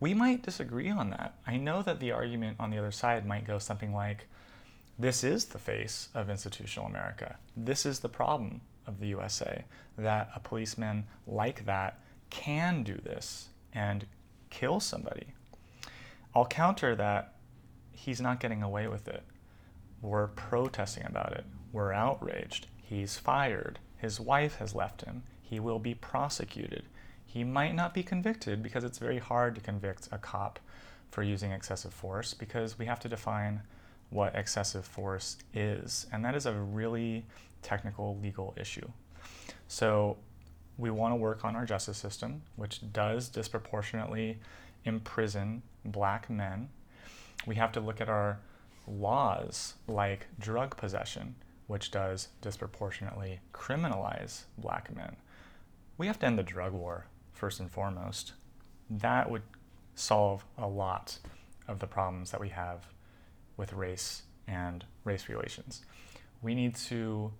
We 0.00 0.14
might 0.14 0.42
disagree 0.42 0.88
on 0.88 1.10
that. 1.10 1.34
I 1.46 1.58
know 1.58 1.82
that 1.82 2.00
the 2.00 2.12
argument 2.12 2.56
on 2.58 2.70
the 2.70 2.78
other 2.78 2.90
side 2.90 3.26
might 3.26 3.46
go 3.46 3.58
something 3.58 3.92
like 3.92 4.26
this 4.98 5.22
is 5.22 5.46
the 5.46 5.58
face 5.58 6.08
of 6.14 6.30
institutional 6.30 6.88
America. 6.88 7.36
This 7.54 7.84
is 7.84 8.00
the 8.00 8.08
problem 8.08 8.62
of 8.86 8.98
the 8.98 9.08
USA 9.08 9.64
that 9.98 10.30
a 10.34 10.40
policeman 10.40 11.06
like 11.26 11.66
that 11.66 12.00
can 12.30 12.82
do 12.82 12.94
this 12.94 13.50
and 13.74 14.06
kill 14.48 14.80
somebody. 14.80 15.34
I'll 16.34 16.46
counter 16.46 16.94
that 16.96 17.34
he's 17.92 18.20
not 18.20 18.40
getting 18.40 18.62
away 18.62 18.88
with 18.88 19.06
it. 19.06 19.22
We're 20.00 20.28
protesting 20.28 21.04
about 21.04 21.32
it. 21.32 21.44
We're 21.72 21.92
outraged. 21.92 22.68
He's 22.76 23.18
fired. 23.18 23.78
His 23.98 24.18
wife 24.18 24.56
has 24.56 24.74
left 24.74 25.02
him. 25.02 25.24
He 25.42 25.60
will 25.60 25.78
be 25.78 25.94
prosecuted. 25.94 26.84
He 27.32 27.44
might 27.44 27.76
not 27.76 27.94
be 27.94 28.02
convicted 28.02 28.60
because 28.60 28.82
it's 28.82 28.98
very 28.98 29.18
hard 29.18 29.54
to 29.54 29.60
convict 29.60 30.08
a 30.10 30.18
cop 30.18 30.58
for 31.12 31.22
using 31.22 31.52
excessive 31.52 31.94
force 31.94 32.34
because 32.34 32.76
we 32.76 32.86
have 32.86 32.98
to 32.98 33.08
define 33.08 33.62
what 34.10 34.34
excessive 34.34 34.84
force 34.84 35.36
is. 35.54 36.08
And 36.12 36.24
that 36.24 36.34
is 36.34 36.44
a 36.44 36.52
really 36.52 37.24
technical 37.62 38.18
legal 38.20 38.52
issue. 38.56 38.88
So 39.68 40.16
we 40.76 40.90
want 40.90 41.12
to 41.12 41.16
work 41.16 41.44
on 41.44 41.54
our 41.54 41.64
justice 41.64 41.98
system, 41.98 42.42
which 42.56 42.92
does 42.92 43.28
disproportionately 43.28 44.40
imprison 44.84 45.62
black 45.84 46.28
men. 46.28 46.68
We 47.46 47.54
have 47.54 47.70
to 47.72 47.80
look 47.80 48.00
at 48.00 48.08
our 48.08 48.40
laws 48.88 49.74
like 49.86 50.26
drug 50.40 50.76
possession, 50.76 51.36
which 51.68 51.92
does 51.92 52.26
disproportionately 52.42 53.38
criminalize 53.54 54.46
black 54.58 54.92
men. 54.92 55.14
We 55.96 56.08
have 56.08 56.18
to 56.18 56.26
end 56.26 56.36
the 56.36 56.42
drug 56.42 56.72
war 56.72 57.06
first 57.40 57.58
and 57.58 57.70
foremost, 57.70 58.34
that 58.90 59.30
would 59.30 59.42
solve 59.94 60.44
a 60.58 60.66
lot 60.66 61.18
of 61.66 61.78
the 61.78 61.86
problems 61.86 62.30
that 62.32 62.40
we 62.40 62.50
have 62.50 62.86
with 63.56 63.72
race 63.72 64.22
and 64.46 64.84
race 65.04 65.26
relations. 65.26 65.82
We 66.42 66.54
need 66.54 66.74
to 66.90 67.32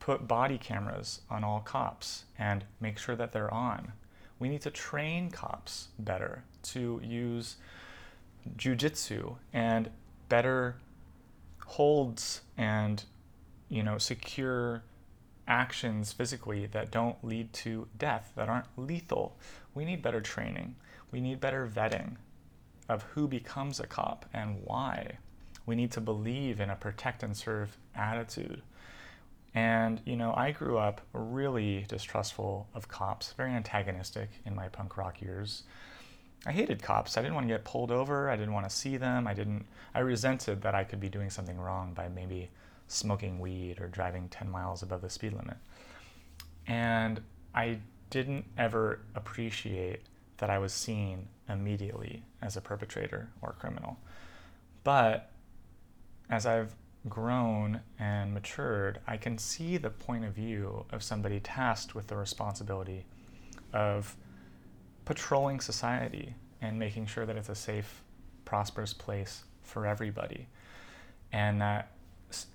put 0.00 0.28
body 0.28 0.58
cameras 0.58 1.22
on 1.30 1.44
all 1.44 1.60
cops 1.60 2.24
and 2.38 2.64
make 2.78 2.98
sure 2.98 3.16
that 3.16 3.32
they're 3.32 3.52
on. 3.52 3.92
We 4.38 4.50
need 4.50 4.60
to 4.62 4.70
train 4.70 5.30
cops 5.30 5.88
better 5.98 6.44
to 6.64 7.00
use 7.02 7.56
jujitsu 8.58 9.36
and 9.54 9.90
better 10.28 10.76
holds 11.64 12.42
and 12.56 13.02
you 13.68 13.82
know 13.82 13.98
secure 13.98 14.82
actions 15.48 16.12
physically 16.12 16.66
that 16.66 16.90
don't 16.90 17.24
lead 17.24 17.52
to 17.52 17.88
death, 17.98 18.32
that 18.36 18.48
aren't 18.48 18.66
lethal. 18.76 19.36
We 19.74 19.84
need 19.84 20.02
better 20.02 20.20
training. 20.20 20.76
We 21.10 21.20
need 21.20 21.40
better 21.40 21.66
vetting 21.66 22.16
of 22.88 23.02
who 23.14 23.26
becomes 23.26 23.80
a 23.80 23.86
cop 23.86 24.26
and 24.32 24.62
why. 24.64 25.18
We 25.66 25.74
need 25.74 25.90
to 25.92 26.00
believe 26.00 26.60
in 26.60 26.70
a 26.70 26.76
protect 26.76 27.22
and 27.22 27.36
serve 27.36 27.76
attitude. 27.94 28.62
And, 29.54 30.00
you 30.04 30.16
know, 30.16 30.34
I 30.36 30.52
grew 30.52 30.78
up 30.78 31.00
really 31.12 31.84
distrustful 31.88 32.68
of 32.74 32.88
cops, 32.88 33.32
very 33.32 33.50
antagonistic 33.50 34.28
in 34.44 34.54
my 34.54 34.68
punk 34.68 34.96
rock 34.96 35.20
years. 35.20 35.64
I 36.46 36.52
hated 36.52 36.82
cops. 36.82 37.16
I 37.16 37.22
didn't 37.22 37.34
want 37.34 37.48
to 37.48 37.54
get 37.54 37.64
pulled 37.64 37.90
over. 37.90 38.30
I 38.30 38.36
didn't 38.36 38.52
want 38.52 38.68
to 38.68 38.74
see 38.74 38.96
them. 38.96 39.26
I 39.26 39.34
didn't, 39.34 39.66
I 39.94 40.00
resented 40.00 40.62
that 40.62 40.74
I 40.74 40.84
could 40.84 41.00
be 41.00 41.08
doing 41.08 41.30
something 41.30 41.58
wrong 41.58 41.92
by 41.94 42.08
maybe 42.08 42.50
smoking 42.88 43.38
weed 43.38 43.80
or 43.80 43.86
driving 43.86 44.28
10 44.28 44.50
miles 44.50 44.82
above 44.82 45.02
the 45.02 45.10
speed 45.10 45.32
limit. 45.32 45.56
And 46.66 47.20
I 47.54 47.78
didn't 48.10 48.46
ever 48.56 49.00
appreciate 49.14 50.02
that 50.38 50.50
I 50.50 50.58
was 50.58 50.72
seen 50.72 51.28
immediately 51.48 52.22
as 52.42 52.56
a 52.56 52.60
perpetrator 52.60 53.28
or 53.42 53.52
criminal. 53.58 53.98
But 54.84 55.30
as 56.30 56.46
I've 56.46 56.74
grown 57.08 57.80
and 57.98 58.34
matured, 58.34 59.00
I 59.06 59.16
can 59.16 59.38
see 59.38 59.76
the 59.76 59.90
point 59.90 60.24
of 60.24 60.34
view 60.34 60.84
of 60.90 61.02
somebody 61.02 61.40
tasked 61.40 61.94
with 61.94 62.06
the 62.06 62.16
responsibility 62.16 63.06
of 63.72 64.16
patrolling 65.04 65.60
society 65.60 66.34
and 66.60 66.78
making 66.78 67.06
sure 67.06 67.24
that 67.24 67.36
it's 67.36 67.48
a 67.48 67.54
safe, 67.54 68.02
prosperous 68.44 68.92
place 68.92 69.44
for 69.62 69.86
everybody. 69.86 70.48
And 71.32 71.60
that 71.60 71.90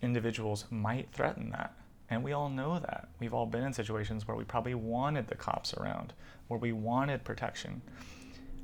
individuals 0.02 0.66
might 0.70 1.12
threaten 1.12 1.50
that. 1.52 1.76
And 2.10 2.24
we 2.24 2.34
all 2.34 2.50
know 2.50 2.80
that. 2.80 3.10
We've 3.20 3.34
all 3.34 3.46
been 3.46 3.64
in 3.64 3.74
situations 3.74 4.28
where 4.28 4.38
we 4.38 4.44
probably 4.44 4.76
wanted 4.76 5.28
the 5.28 5.36
cops 5.36 5.74
around, 5.74 6.14
where 6.48 6.60
we 6.60 6.72
wanted 6.72 7.24
protection. 7.24 7.82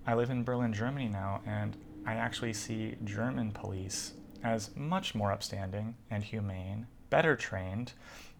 I 0.05 0.13
live 0.13 0.29
in 0.29 0.43
Berlin, 0.43 0.73
Germany 0.73 1.07
now, 1.07 1.41
and 1.45 1.75
I 2.05 2.13
actually 2.13 2.53
see 2.53 2.95
German 3.03 3.51
police 3.51 4.13
as 4.43 4.75
much 4.75 5.15
more 5.15 5.31
upstanding 5.31 5.95
and 6.09 6.23
humane, 6.23 6.87
better 7.09 7.35
trained, 7.35 7.93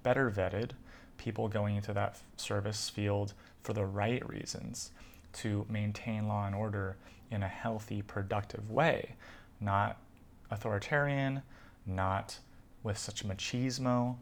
better 0.04 0.30
vetted, 0.32 0.72
people 1.18 1.48
going 1.48 1.76
into 1.76 1.94
that 1.94 2.20
service 2.38 2.90
field 2.90 3.34
for 3.62 3.74
the 3.74 3.86
right 3.86 4.28
reasons 4.28 4.92
to 5.34 5.66
maintain 5.70 6.28
law 6.28 6.46
and 6.46 6.56
order 6.56 6.98
in 7.30 7.44
a 7.44 7.48
healthy, 7.48 8.02
productive 8.02 8.72
way, 8.72 9.16
not 9.60 9.98
authoritarian, 10.50 11.42
not 11.86 12.40
with 12.84 12.98
such 12.98 13.28
machismo. 13.28 14.16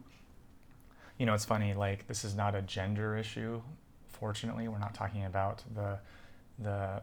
You 1.17 1.26
know, 1.26 1.34
it's 1.34 1.46
funny, 1.46 1.74
like, 1.74 2.08
this 2.08 2.24
is 2.24 2.36
not 2.36 2.56
a 2.56 2.62
gender 2.62 3.17
issue. 3.17 3.62
Fortunately, 4.08 4.67
we're 4.67 4.80
not 4.80 4.93
talking 4.93 5.26
about 5.26 5.63
the, 5.74 6.00
the 6.60 7.02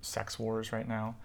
sex 0.00 0.38
wars 0.38 0.72
right 0.72 0.88
now. 0.88 1.16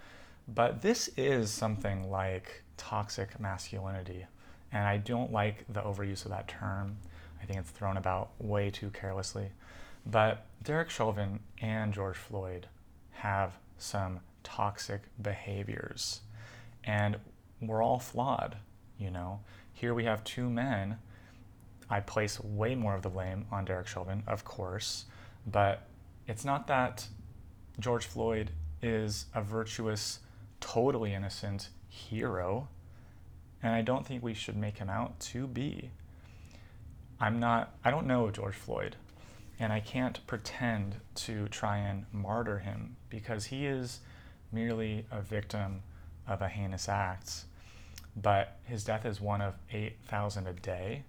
But 0.48 0.82
this 0.82 1.10
is 1.18 1.52
something 1.52 2.10
like 2.10 2.64
toxic 2.78 3.40
masculinity. 3.40 4.26
And 4.72 4.84
I 4.84 4.98
don't 4.98 5.32
like 5.32 5.66
the 5.70 5.82
overuse 5.82 6.26
of 6.26 6.32
that 6.32 6.48
term. 6.48 6.98
I 7.42 7.46
think 7.46 7.60
it's 7.60 7.72
thrown 7.72 7.98
about 7.98 8.32
way 8.40 8.70
too 8.70 8.90
carelessly. 8.90 9.50
But 10.06 10.46
Derek 10.64 10.90
Chauvin 10.90 11.40
and 11.62 11.94
George 11.94 12.18
Floyd 12.18 12.68
have 13.12 13.54
some 13.78 14.20
toxic 14.44 15.02
behaviors. 15.22 16.22
And 16.84 17.18
we're 17.62 17.84
all 17.84 18.00
flawed, 18.00 18.58
you 18.98 19.10
know. 19.10 19.42
Here 19.74 19.94
we 19.94 20.06
have 20.06 20.24
two 20.24 20.50
men. 20.50 20.98
I 21.90 22.00
place 22.00 22.40
way 22.40 22.76
more 22.76 22.96
of 22.96 23.02
the 23.04 23.10
blame 23.10 23.46
on 23.52 23.66
Derek 23.66 23.88
Chauvin, 23.88 24.24
of 24.28 24.44
course, 24.44 25.06
but 25.46 25.84
it's 26.28 26.46
not 26.46 26.68
that 26.68 27.08
George 27.80 28.06
Floyd 28.06 28.52
is 28.82 29.26
a 29.36 29.42
virtuous, 29.42 30.20
totally 30.60 31.14
innocent 31.14 31.70
hero. 31.90 32.68
And 33.62 33.74
I 33.74 33.82
don't 33.82 34.06
think 34.06 34.24
we 34.24 34.34
should 34.34 34.58
make 34.58 34.78
him 34.78 34.90
out 34.90 35.20
to 35.32 35.48
be. 35.48 35.92
I'm 37.20 37.40
not, 37.40 37.76
I 37.84 37.92
don't 37.92 38.08
know 38.08 38.30
George 38.30 38.56
Floyd, 38.56 38.96
and 39.60 39.72
I 39.72 39.80
can't 39.80 40.26
pretend 40.28 40.96
to 41.16 41.48
try 41.48 41.78
and 41.78 42.06
martyr 42.12 42.60
him 42.60 42.98
because 43.10 43.46
he 43.46 43.66
is 43.66 44.00
merely 44.52 45.06
a 45.12 45.22
victim 45.22 45.82
of 46.28 46.42
a 46.42 46.48
heinous 46.50 46.90
act. 46.90 47.46
But 48.16 48.58
his 48.64 48.84
death 48.84 49.06
is 49.06 49.20
one 49.20 49.42
of 49.42 49.56
8,000 49.72 50.48
a 50.48 50.54
day. 50.54 51.04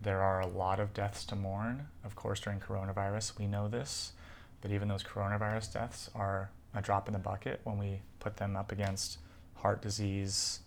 There 0.00 0.22
are 0.22 0.40
a 0.40 0.46
lot 0.46 0.80
of 0.80 0.94
deaths 0.94 1.24
to 1.26 1.36
mourn. 1.36 1.88
Of 2.04 2.14
course, 2.14 2.40
during 2.40 2.60
coronavirus, 2.60 3.38
we 3.38 3.46
know 3.46 3.68
this. 3.68 4.12
But 4.60 4.70
even 4.70 4.88
those 4.88 5.02
coronavirus 5.02 5.72
deaths 5.72 6.10
are 6.14 6.50
a 6.74 6.80
drop 6.80 7.08
in 7.08 7.12
the 7.12 7.18
bucket 7.18 7.60
when 7.64 7.78
we 7.78 8.00
put 8.20 8.36
them 8.36 8.56
up 8.56 8.72
against 8.72 9.18
heart 9.54 9.82
disease, 9.82 10.60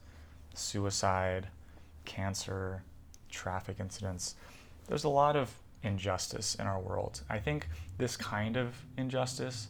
suicide, 0.53 1.47
cancer, 2.05 2.83
traffic 3.29 3.77
incidents. 3.79 4.35
There's 4.87 5.03
a 5.03 5.09
lot 5.09 5.35
of 5.35 5.51
injustice 5.83 6.55
in 6.55 6.67
our 6.67 6.79
world. 6.79 7.21
I 7.29 7.39
think 7.39 7.67
this 7.97 8.17
kind 8.17 8.57
of 8.57 8.75
injustice 8.97 9.67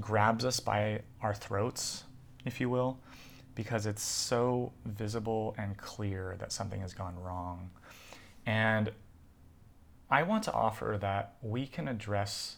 grabs 0.00 0.44
us 0.44 0.60
by 0.60 1.02
our 1.20 1.34
throats, 1.34 2.04
if 2.44 2.60
you 2.60 2.68
will, 2.68 2.98
because 3.54 3.86
it's 3.86 4.02
so 4.02 4.72
visible 4.84 5.54
and 5.58 5.76
clear 5.76 6.36
that 6.38 6.52
something 6.52 6.80
has 6.80 6.92
gone 6.92 7.16
wrong. 7.20 7.70
And 8.46 8.90
I 10.10 10.22
want 10.22 10.44
to 10.44 10.52
offer 10.52 10.98
that 11.00 11.36
we 11.42 11.66
can 11.66 11.88
address 11.88 12.56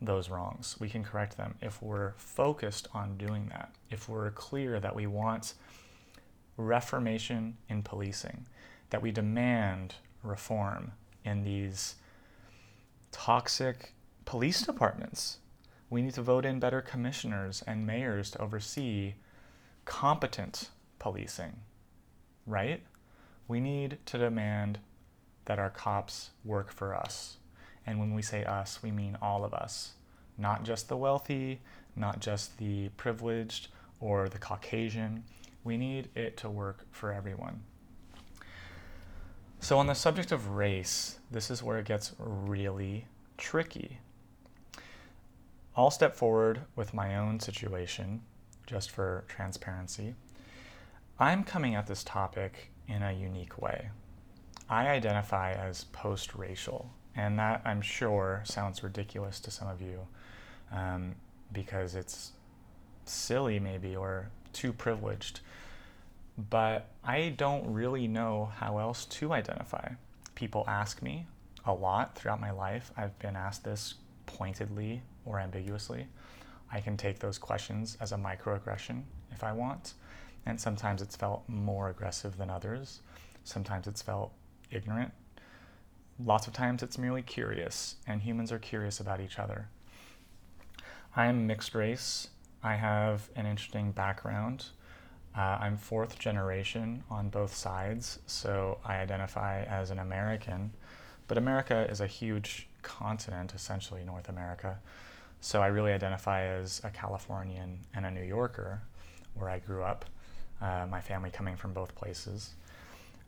those 0.00 0.28
wrongs. 0.28 0.76
We 0.80 0.88
can 0.88 1.04
correct 1.04 1.36
them 1.36 1.54
if 1.60 1.82
we're 1.82 2.12
focused 2.16 2.88
on 2.92 3.16
doing 3.16 3.46
that, 3.50 3.74
if 3.90 4.08
we're 4.08 4.30
clear 4.30 4.80
that 4.80 4.94
we 4.94 5.06
want 5.06 5.54
reformation 6.56 7.56
in 7.68 7.82
policing, 7.82 8.46
that 8.90 9.02
we 9.02 9.10
demand 9.10 9.94
reform 10.22 10.92
in 11.24 11.42
these 11.42 11.96
toxic 13.12 13.92
police 14.24 14.62
departments. 14.62 15.38
We 15.90 16.02
need 16.02 16.14
to 16.14 16.22
vote 16.22 16.44
in 16.44 16.58
better 16.58 16.80
commissioners 16.80 17.62
and 17.66 17.86
mayors 17.86 18.30
to 18.32 18.40
oversee 18.40 19.14
competent 19.84 20.70
policing, 20.98 21.60
right? 22.46 22.82
We 23.48 23.60
need 23.60 23.98
to 24.06 24.18
demand 24.18 24.78
that 25.44 25.58
our 25.58 25.70
cops 25.70 26.30
work 26.44 26.70
for 26.70 26.94
us. 26.94 27.38
And 27.86 27.98
when 27.98 28.14
we 28.14 28.22
say 28.22 28.44
us, 28.44 28.82
we 28.82 28.90
mean 28.90 29.18
all 29.20 29.44
of 29.44 29.52
us, 29.52 29.92
not 30.38 30.64
just 30.64 30.88
the 30.88 30.96
wealthy, 30.96 31.60
not 31.96 32.20
just 32.20 32.56
the 32.58 32.88
privileged 32.90 33.68
or 34.00 34.28
the 34.28 34.38
Caucasian. 34.38 35.24
We 35.62 35.76
need 35.76 36.08
it 36.14 36.36
to 36.38 36.48
work 36.48 36.86
for 36.90 37.12
everyone. 37.12 37.62
So, 39.60 39.78
on 39.78 39.86
the 39.86 39.94
subject 39.94 40.30
of 40.30 40.50
race, 40.50 41.18
this 41.30 41.50
is 41.50 41.62
where 41.62 41.78
it 41.78 41.86
gets 41.86 42.12
really 42.18 43.06
tricky. 43.38 43.98
I'll 45.76 45.90
step 45.90 46.14
forward 46.14 46.60
with 46.76 46.92
my 46.92 47.16
own 47.16 47.40
situation 47.40 48.22
just 48.66 48.90
for 48.90 49.24
transparency. 49.28 50.14
I'm 51.18 51.44
coming 51.44 51.74
at 51.74 51.86
this 51.86 52.02
topic 52.02 52.70
in 52.88 53.02
a 53.02 53.12
unique 53.12 53.60
way. 53.60 53.90
I 54.68 54.88
identify 54.88 55.52
as 55.52 55.84
post 55.84 56.34
racial, 56.34 56.90
and 57.14 57.38
that 57.38 57.62
I'm 57.64 57.80
sure 57.80 58.42
sounds 58.44 58.82
ridiculous 58.82 59.38
to 59.40 59.50
some 59.50 59.68
of 59.68 59.80
you 59.80 60.06
um, 60.72 61.14
because 61.52 61.94
it's 61.94 62.32
silly, 63.04 63.60
maybe, 63.60 63.94
or 63.94 64.30
too 64.52 64.72
privileged. 64.72 65.40
But 66.50 66.88
I 67.04 67.34
don't 67.36 67.72
really 67.72 68.08
know 68.08 68.50
how 68.56 68.78
else 68.78 69.04
to 69.06 69.32
identify. 69.32 69.90
People 70.34 70.64
ask 70.66 71.00
me 71.02 71.26
a 71.64 71.72
lot 71.72 72.16
throughout 72.16 72.40
my 72.40 72.50
life. 72.50 72.90
I've 72.96 73.16
been 73.18 73.36
asked 73.36 73.64
this 73.64 73.94
pointedly 74.26 75.02
or 75.24 75.38
ambiguously. 75.38 76.08
I 76.74 76.80
can 76.80 76.96
take 76.96 77.20
those 77.20 77.38
questions 77.38 77.96
as 78.00 78.10
a 78.10 78.16
microaggression 78.16 79.04
if 79.30 79.44
I 79.44 79.52
want. 79.52 79.94
And 80.44 80.60
sometimes 80.60 81.00
it's 81.00 81.14
felt 81.14 81.48
more 81.48 81.88
aggressive 81.88 82.36
than 82.36 82.50
others. 82.50 83.00
Sometimes 83.44 83.86
it's 83.86 84.02
felt 84.02 84.32
ignorant. 84.72 85.12
Lots 86.18 86.48
of 86.48 86.52
times 86.52 86.82
it's 86.82 86.98
merely 86.98 87.22
curious, 87.22 87.96
and 88.06 88.20
humans 88.20 88.50
are 88.50 88.58
curious 88.58 88.98
about 88.98 89.20
each 89.20 89.38
other. 89.38 89.68
I 91.14 91.26
am 91.26 91.46
mixed 91.46 91.74
race. 91.76 92.28
I 92.62 92.74
have 92.74 93.30
an 93.36 93.46
interesting 93.46 93.92
background. 93.92 94.66
Uh, 95.36 95.58
I'm 95.60 95.76
fourth 95.76 96.18
generation 96.18 97.04
on 97.08 97.28
both 97.28 97.54
sides, 97.54 98.18
so 98.26 98.78
I 98.84 98.96
identify 98.96 99.62
as 99.62 99.90
an 99.90 100.00
American. 100.00 100.72
But 101.28 101.38
America 101.38 101.86
is 101.88 102.00
a 102.00 102.06
huge 102.06 102.68
continent, 102.82 103.54
essentially 103.54 104.04
North 104.04 104.28
America. 104.28 104.78
So 105.44 105.60
I 105.60 105.66
really 105.66 105.92
identify 105.92 106.46
as 106.46 106.80
a 106.84 106.90
Californian 106.90 107.80
and 107.94 108.06
a 108.06 108.10
New 108.10 108.22
Yorker, 108.22 108.80
where 109.34 109.50
I 109.50 109.58
grew 109.58 109.82
up, 109.82 110.06
uh, 110.62 110.86
my 110.88 111.02
family 111.02 111.28
coming 111.28 111.54
from 111.54 111.74
both 111.74 111.94
places. 111.94 112.54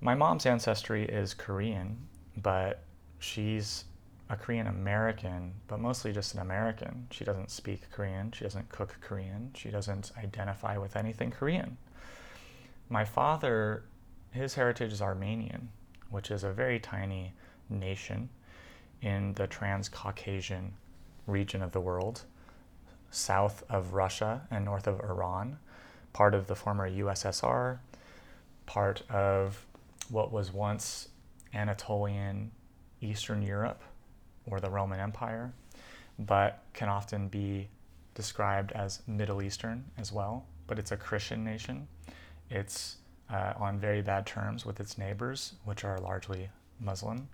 My 0.01 0.15
mom's 0.15 0.47
ancestry 0.47 1.05
is 1.05 1.35
Korean, 1.35 1.99
but 2.39 2.81
she's 3.19 3.85
a 4.31 4.37
Korean 4.37 4.67
American, 4.67 5.53
but 5.69 5.79
mostly 5.79 6.11
just 6.11 6.33
an 6.33 6.41
American. 6.41 7.07
She 7.11 7.23
doesn't 7.23 7.51
speak 7.51 7.83
Korean, 7.93 8.33
she 8.33 8.45
doesn't 8.45 8.71
cook 8.71 8.97
Korean, 9.03 9.51
she 9.55 9.69
doesn't 9.69 10.13
identify 10.17 10.79
with 10.79 10.97
anything 10.97 11.31
Korean. 11.31 11.77
My 12.89 13.05
father, 13.05 13.85
his 14.31 14.55
heritage 14.55 14.91
is 14.91 15.03
Armenian, 15.03 15.69
which 16.09 16.31
is 16.31 16.45
a 16.45 16.51
very 16.51 16.81
tiny 16.81 17.35
nation 17.69 18.31
in 19.03 19.35
the 19.35 19.47
Transcaucasian 19.47 20.73
region 21.27 21.63
of 21.63 21.73
the 21.73 21.81
world, 21.81 22.23
south 23.11 23.65
of 23.69 23.95
Russia 23.95 24.43
and 24.51 24.65
north 24.65 24.87
of 24.87 25.01
Iran, 25.01 25.59
part 26.13 26.35
of 26.35 26.47
the 26.47 26.55
former 26.55 26.91
USSR, 26.91 27.79
part 28.67 29.03
of 29.11 29.65
what 30.09 30.33
was 30.33 30.53
once 30.53 31.09
Anatolian 31.55 32.51
Eastern 33.01 33.43
Europe 33.43 33.83
or 34.47 34.61
the 34.61 34.71
Roman 34.71 35.01
Empire, 35.01 35.53
but 36.19 36.63
can 36.73 36.89
often 36.89 37.29
be 37.29 37.69
described 38.15 38.73
as 38.73 39.03
Middle 39.07 39.43
Eastern 39.43 39.85
as 39.99 40.13
well. 40.13 40.47
But 40.67 40.79
it's 40.79 40.93
a 40.93 40.97
Christian 40.97 41.45
nation. 41.45 41.87
It's 42.51 42.97
uh, 43.31 43.53
on 43.57 43.79
very 43.79 44.03
bad 44.03 44.27
terms 44.27 44.65
with 44.65 44.81
its 44.81 44.99
neighbors, 44.99 45.55
which 45.65 45.85
are 45.85 45.99
largely 45.99 46.49
Muslim. 46.81 47.29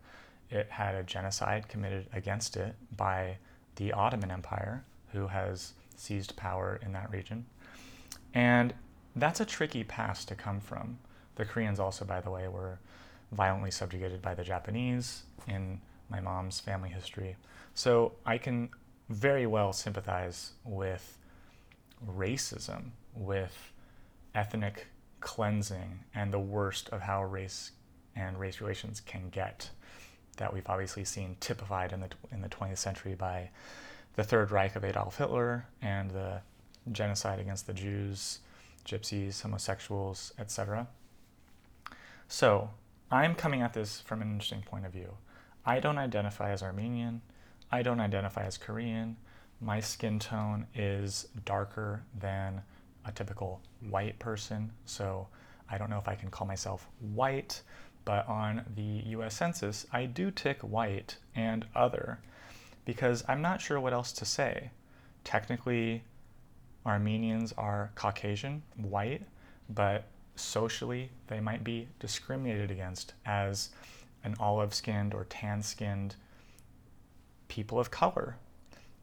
It 0.50 0.68
had 0.70 0.94
a 0.94 1.02
genocide 1.02 1.68
committed 1.68 2.06
against 2.12 2.56
it 2.56 2.74
by 2.96 3.38
the 3.76 3.92
Ottoman 3.92 4.30
Empire, 4.30 4.84
who 5.12 5.28
has 5.28 5.72
seized 5.96 6.36
power 6.36 6.80
in 6.82 6.92
that 6.92 7.10
region. 7.10 7.46
And 8.34 8.74
that's 9.14 9.40
a 9.40 9.44
tricky 9.44 9.84
past 9.84 10.28
to 10.28 10.34
come 10.34 10.60
from. 10.60 10.98
The 11.36 11.44
Koreans, 11.44 11.80
also, 11.80 12.04
by 12.04 12.20
the 12.20 12.30
way, 12.30 12.48
were 12.48 12.78
violently 13.30 13.70
subjugated 13.70 14.20
by 14.22 14.34
the 14.34 14.44
Japanese 14.44 15.22
in 15.46 15.80
my 16.08 16.20
mom's 16.20 16.60
family 16.60 16.90
history. 16.90 17.36
So 17.74 18.12
I 18.26 18.38
can 18.38 18.70
very 19.08 19.46
well 19.46 19.72
sympathize 19.72 20.52
with 20.64 21.18
racism, 22.06 22.90
with 23.14 23.72
ethnic 24.34 24.86
cleansing, 25.20 26.00
and 26.14 26.32
the 26.32 26.38
worst 26.38 26.88
of 26.90 27.02
how 27.02 27.24
race 27.24 27.72
and 28.16 28.38
race 28.38 28.60
relations 28.60 29.00
can 29.00 29.28
get. 29.30 29.70
That 30.36 30.52
we've 30.52 30.68
obviously 30.68 31.04
seen 31.04 31.36
typified 31.40 31.92
in 31.92 32.00
the 32.00 32.08
in 32.30 32.40
the 32.40 32.48
20th 32.48 32.78
century 32.78 33.14
by 33.14 33.50
the 34.16 34.24
Third 34.24 34.50
Reich 34.50 34.76
of 34.76 34.84
Adolf 34.84 35.18
Hitler 35.18 35.66
and 35.80 36.10
the 36.10 36.40
genocide 36.90 37.38
against 37.38 37.66
the 37.66 37.72
Jews, 37.72 38.40
gypsies, 38.84 39.42
homosexuals, 39.42 40.32
etc. 40.38 40.88
So, 42.28 42.70
I'm 43.10 43.34
coming 43.34 43.62
at 43.62 43.74
this 43.74 44.00
from 44.00 44.22
an 44.22 44.30
interesting 44.30 44.62
point 44.62 44.86
of 44.86 44.92
view. 44.92 45.16
I 45.64 45.80
don't 45.80 45.98
identify 45.98 46.50
as 46.50 46.62
Armenian. 46.62 47.20
I 47.70 47.82
don't 47.82 48.00
identify 48.00 48.44
as 48.44 48.58
Korean. 48.58 49.16
My 49.60 49.80
skin 49.80 50.18
tone 50.18 50.66
is 50.74 51.28
darker 51.44 52.02
than 52.18 52.62
a 53.04 53.12
typical 53.12 53.60
white 53.88 54.18
person, 54.18 54.72
so 54.86 55.28
I 55.70 55.78
don't 55.78 55.90
know 55.90 55.98
if 55.98 56.08
I 56.08 56.14
can 56.14 56.30
call 56.30 56.46
myself 56.46 56.88
white, 57.14 57.62
but 58.04 58.26
on 58.28 58.64
the 58.74 59.02
US 59.16 59.36
Census, 59.36 59.86
I 59.92 60.06
do 60.06 60.30
tick 60.30 60.60
white 60.60 61.16
and 61.34 61.64
other 61.74 62.18
because 62.84 63.24
I'm 63.28 63.42
not 63.42 63.60
sure 63.60 63.78
what 63.80 63.92
else 63.92 64.12
to 64.14 64.24
say. 64.24 64.70
Technically, 65.24 66.02
Armenians 66.84 67.52
are 67.56 67.92
Caucasian, 67.94 68.62
white, 68.76 69.22
but 69.68 70.04
socially 70.34 71.10
they 71.28 71.40
might 71.40 71.62
be 71.62 71.88
discriminated 72.00 72.70
against 72.70 73.14
as 73.24 73.70
an 74.24 74.34
olive 74.40 74.74
skinned 74.74 75.14
or 75.14 75.24
tan 75.24 75.62
skinned 75.62 76.16
people 77.48 77.78
of 77.78 77.90
color. 77.90 78.36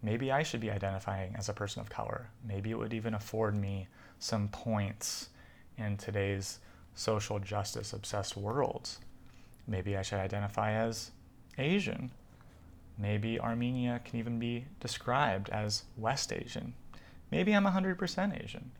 Maybe 0.02 0.32
I 0.32 0.44
should 0.44 0.62
be 0.62 0.72
identifying 0.72 1.36
as 1.36 1.50
a 1.50 1.54
person 1.54 1.82
of 1.82 1.90
color. 1.90 2.30
Maybe 2.46 2.72
it 2.72 2.78
would 2.78 2.94
even 2.94 3.14
afford 3.14 3.56
me 3.56 3.88
some 4.18 4.48
points 4.50 5.30
in 5.78 5.98
today's 5.98 6.60
social 6.96 7.40
justice 7.40 7.94
obsessed 7.94 8.36
world. 8.36 8.90
Maybe 9.68 9.96
I 9.96 10.02
should 10.02 10.20
identify 10.20 10.74
as 10.74 11.12
Asian. 11.58 12.12
Maybe 12.98 13.40
Armenia 13.40 14.02
can 14.04 14.20
even 14.20 14.40
be 14.40 14.66
described 14.80 15.50
as 15.50 15.84
West 15.98 16.34
Asian. 16.34 16.74
Maybe 17.32 17.54
I'm 17.54 17.66
100% 17.66 18.44
Asian, 18.44 18.72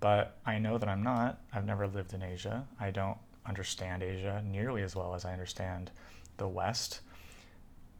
but 0.00 0.36
I 0.44 0.58
know 0.58 0.78
that 0.78 0.88
I'm 0.88 1.02
not. 1.02 1.40
I've 1.52 1.64
never 1.64 1.86
lived 1.86 2.12
in 2.12 2.22
Asia. 2.22 2.66
I 2.78 2.90
don't 2.90 3.18
understand 3.46 4.02
Asia 4.02 4.42
nearly 4.44 4.82
as 4.82 4.96
well 4.96 5.14
as 5.14 5.24
I 5.24 5.32
understand 5.32 5.90
the 6.36 6.48
West. 6.48 7.00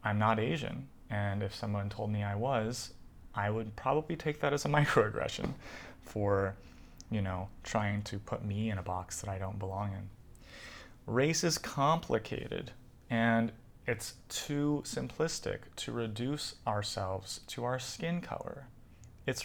I'm 0.02 0.18
not 0.18 0.38
Asian, 0.38 0.88
and 1.08 1.42
if 1.42 1.54
someone 1.54 1.88
told 1.88 2.10
me 2.10 2.22
I 2.22 2.34
was, 2.34 2.92
I 3.34 3.50
would 3.50 3.74
probably 3.76 4.16
take 4.16 4.40
that 4.40 4.52
as 4.52 4.64
a 4.64 4.68
microaggression 4.78 5.54
for, 6.02 6.56
you 7.10 7.22
know, 7.22 7.48
trying 7.62 8.02
to 8.02 8.18
put 8.18 8.44
me 8.44 8.70
in 8.70 8.78
a 8.78 8.82
box 8.82 9.20
that 9.20 9.30
I 9.30 9.38
don't 9.38 9.58
belong 9.58 9.92
in. 9.92 10.08
Race 11.06 11.44
is 11.44 11.58
complicated, 11.58 12.72
and 13.10 13.52
it's 13.86 14.14
too 14.28 14.82
simplistic 14.86 15.58
to 15.76 15.92
reduce 15.92 16.54
ourselves 16.66 17.40
to 17.48 17.64
our 17.64 17.78
skin 17.78 18.20
color. 18.20 18.66
It's 19.26 19.44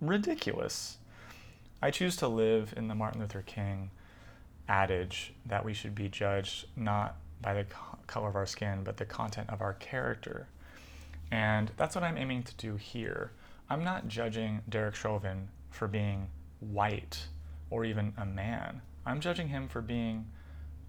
ridiculous. 0.00 0.98
I 1.80 1.90
choose 1.90 2.16
to 2.16 2.28
live 2.28 2.74
in 2.76 2.88
the 2.88 2.94
Martin 2.94 3.20
Luther 3.20 3.42
King 3.42 3.90
adage 4.68 5.32
that 5.46 5.64
we 5.64 5.72
should 5.72 5.94
be 5.94 6.08
judged 6.08 6.66
not 6.76 7.16
by 7.40 7.54
the 7.54 7.66
color 8.06 8.28
of 8.28 8.36
our 8.36 8.46
skin, 8.46 8.82
but 8.84 8.96
the 8.96 9.04
content 9.04 9.48
of 9.48 9.62
our 9.62 9.74
character. 9.74 10.48
And 11.30 11.70
that's 11.76 11.94
what 11.94 12.04
I'm 12.04 12.18
aiming 12.18 12.42
to 12.44 12.54
do 12.56 12.76
here. 12.76 13.32
I'm 13.70 13.84
not 13.84 14.08
judging 14.08 14.62
Derek 14.68 14.94
Chauvin 14.94 15.48
for 15.70 15.88
being 15.88 16.28
white 16.60 17.26
or 17.70 17.84
even 17.84 18.12
a 18.18 18.26
man. 18.26 18.82
I'm 19.06 19.20
judging 19.20 19.48
him 19.48 19.68
for 19.68 19.80
being 19.80 20.26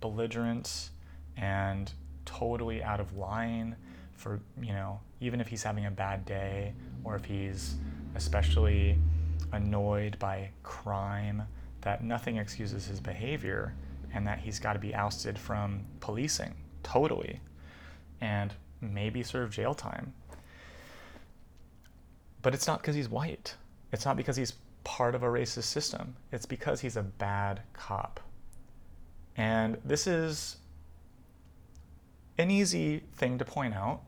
belligerent 0.02 0.90
and 1.38 1.92
totally 2.26 2.84
out 2.84 3.00
of 3.00 3.16
line 3.16 3.76
for, 4.14 4.40
you 4.62 4.74
know, 4.74 5.00
even 5.22 5.42
if 5.42 5.48
he's 5.48 5.64
having 5.64 5.86
a 5.86 5.92
bad 5.92 6.26
day 6.26 6.74
or 7.04 7.16
if 7.16 7.26
he's 7.26 7.76
especially 8.16 8.98
annoyed 9.52 10.18
by 10.20 10.50
crime 10.64 11.44
that 11.82 12.04
nothing 12.04 12.38
excuses 12.38 12.86
his 12.86 13.00
behavior 13.00 13.74
and 14.14 14.28
that 14.28 14.40
he's 14.40 14.60
got 14.60 14.74
to 14.74 14.80
be 14.80 14.94
ousted 14.94 15.38
from 15.38 15.86
policing 16.00 16.54
totally 16.84 17.40
and 18.22 18.54
maybe 18.82 19.24
serve 19.24 19.52
jail 19.52 19.74
time. 19.74 20.14
But 22.42 22.54
it's 22.54 22.68
not 22.68 22.82
because 22.82 22.96
he's 22.96 23.10
white. 23.10 23.56
It's 23.92 24.06
not 24.06 24.18
because 24.18 24.36
he's 24.36 24.54
part 24.84 25.16
of 25.16 25.24
a 25.24 25.28
racist 25.28 25.64
system. 25.64 26.16
It's 26.32 26.46
because 26.46 26.82
he's 26.82 26.98
a 26.98 27.04
bad 27.04 27.62
cop. 27.74 28.20
And 29.36 29.78
this 29.86 30.08
is 30.08 30.58
an 32.38 32.52
easy 32.52 33.04
thing 33.16 33.38
to 33.38 33.46
point 33.46 33.74
out. 33.74 34.02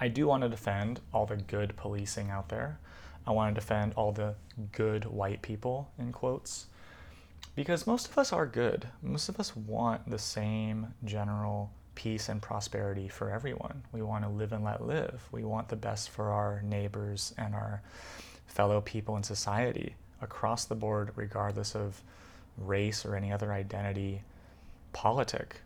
I 0.00 0.08
do 0.08 0.26
want 0.26 0.42
to 0.42 0.48
defend 0.48 1.00
all 1.12 1.26
the 1.26 1.36
good 1.36 1.76
policing 1.76 2.30
out 2.30 2.48
there. 2.48 2.78
I 3.26 3.30
want 3.30 3.54
to 3.54 3.60
defend 3.60 3.94
all 3.94 4.10
the 4.10 4.34
good 4.72 5.04
white 5.04 5.42
people, 5.42 5.92
in 5.98 6.10
quotes, 6.10 6.66
because 7.54 7.86
most 7.86 8.08
of 8.08 8.18
us 8.18 8.32
are 8.32 8.46
good. 8.46 8.88
Most 9.00 9.28
of 9.28 9.38
us 9.38 9.54
want 9.54 10.10
the 10.10 10.18
same 10.18 10.88
general 11.04 11.70
peace 11.94 12.28
and 12.28 12.42
prosperity 12.42 13.08
for 13.08 13.30
everyone. 13.30 13.82
We 13.92 14.02
want 14.02 14.24
to 14.24 14.30
live 14.30 14.52
and 14.52 14.64
let 14.64 14.84
live. 14.84 15.22
We 15.30 15.44
want 15.44 15.68
the 15.68 15.76
best 15.76 16.10
for 16.10 16.30
our 16.30 16.62
neighbors 16.62 17.34
and 17.38 17.54
our 17.54 17.82
fellow 18.52 18.82
people 18.82 19.16
in 19.16 19.22
society 19.22 19.96
across 20.20 20.66
the 20.66 20.74
board, 20.74 21.10
regardless 21.16 21.74
of 21.74 22.02
race 22.58 23.04
or 23.06 23.16
any 23.16 23.32
other 23.32 23.50
identity 23.52 24.22
politic. 24.92 25.62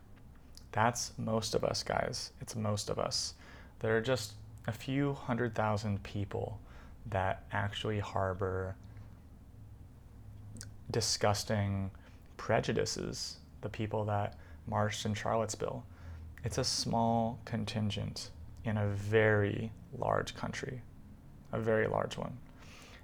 That's 0.71 1.11
most 1.17 1.53
of 1.53 1.65
us, 1.65 1.83
guys. 1.83 2.31
It's 2.39 2.55
most 2.55 2.89
of 2.89 2.97
us. 2.97 3.33
There 3.79 3.97
are 3.97 4.01
just 4.01 4.33
a 4.67 4.71
few 4.71 5.13
hundred 5.13 5.53
thousand 5.53 6.01
people 6.03 6.59
that 7.09 7.43
actually 7.51 7.99
harbor 7.99 8.75
disgusting 10.89 11.91
prejudices, 12.37 13.37
the 13.61 13.69
people 13.69 14.05
that 14.05 14.37
marched 14.65 15.05
in 15.05 15.13
Charlottesville. 15.13 15.83
It's 16.45 16.57
a 16.57 16.63
small 16.63 17.39
contingent 17.43 18.29
in 18.63 18.77
a 18.77 18.87
very 18.87 19.71
large 19.97 20.35
country, 20.35 20.81
a 21.51 21.59
very 21.59 21.87
large 21.87 22.17
one. 22.17 22.37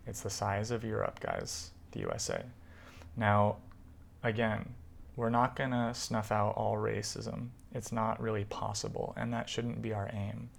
It's 0.05 0.21
the 0.21 0.29
size 0.29 0.71
of 0.71 0.83
Europe, 0.83 1.19
guys, 1.19 1.71
the 1.91 1.99
USA. 2.01 2.43
Now, 3.15 3.57
again, 4.23 4.73
we're 5.15 5.29
not 5.29 5.55
going 5.55 5.71
to 5.71 5.93
snuff 5.93 6.31
out 6.31 6.55
all 6.55 6.75
racism. 6.75 7.49
It's 7.73 7.91
not 7.91 8.21
really 8.21 8.45
possible, 8.45 9.13
and 9.17 9.31
that 9.33 9.49
shouldn't 9.49 9.81
be 9.81 9.93
our 9.93 10.09
aim. 10.13 10.49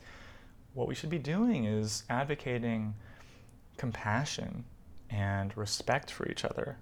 What 0.75 0.89
we 0.89 0.95
should 0.95 1.11
be 1.11 1.19
doing 1.19 1.65
is 1.65 2.05
advocating 2.09 2.95
compassion 3.77 4.65
and 5.11 5.57
respect 5.57 6.11
for 6.11 6.29
each 6.29 6.45
other. 6.45 6.77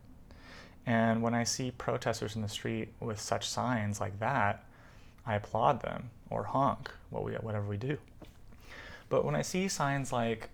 And 0.87 1.23
when 1.23 1.35
I 1.35 1.45
see 1.45 1.71
protesters 1.71 2.35
in 2.37 2.43
the 2.43 2.49
street 2.49 2.93
with 3.01 3.21
such 3.21 3.49
signs 3.49 4.01
like 4.01 4.19
that, 4.21 4.65
I 5.27 5.35
applaud 5.35 5.83
them 5.83 6.11
or 6.31 6.45
honk, 6.45 6.91
what 7.11 7.25
we, 7.25 7.33
whatever 7.35 7.67
we 7.67 7.77
do. 7.77 7.99
But 9.09 9.25
when 9.25 9.37
I 9.37 9.43
see 9.43 9.69
signs 9.69 10.13
like 10.13 10.49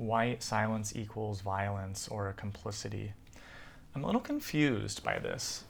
white 0.00 0.42
silence 0.42 0.94
equals 0.96 1.40
violence 1.40 2.08
or 2.08 2.32
complicity, 2.32 3.12
I'm 3.94 4.02
a 4.02 4.06
little 4.06 4.20
confused 4.20 5.02
by 5.02 5.18
this. 5.18 5.64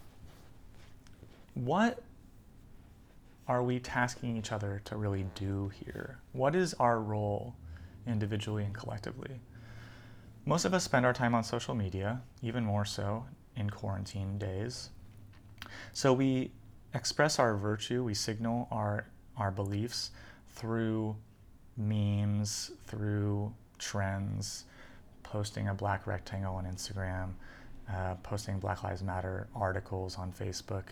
What 1.54 2.02
are 3.48 3.62
we 3.62 3.80
tasking 3.80 4.36
each 4.36 4.52
other 4.52 4.80
to 4.84 4.96
really 4.96 5.26
do 5.34 5.70
here? 5.84 6.18
What 6.32 6.54
is 6.54 6.74
our 6.74 7.00
role 7.00 7.56
individually 8.06 8.64
and 8.64 8.74
collectively? 8.74 9.40
Most 10.46 10.64
of 10.64 10.72
us 10.72 10.84
spend 10.84 11.04
our 11.04 11.12
time 11.12 11.34
on 11.34 11.42
social 11.42 11.74
media, 11.74 12.22
even 12.42 12.64
more 12.64 12.84
so 12.84 13.26
in 13.56 13.70
quarantine 13.70 14.38
days. 14.38 14.90
So 15.92 16.12
we 16.12 16.52
express 16.94 17.38
our 17.38 17.56
virtue, 17.56 18.04
we 18.04 18.14
signal 18.14 18.68
our, 18.70 19.06
our 19.36 19.50
beliefs 19.50 20.12
through 20.50 21.16
memes, 21.76 22.70
through 22.86 23.52
trends, 23.80 24.64
posting 25.24 25.68
a 25.68 25.74
black 25.74 26.06
rectangle 26.06 26.54
on 26.54 26.64
Instagram, 26.64 27.30
uh, 27.92 28.14
posting 28.22 28.60
Black 28.60 28.84
Lives 28.84 29.02
Matter 29.02 29.48
articles 29.54 30.16
on 30.16 30.32
Facebook, 30.32 30.84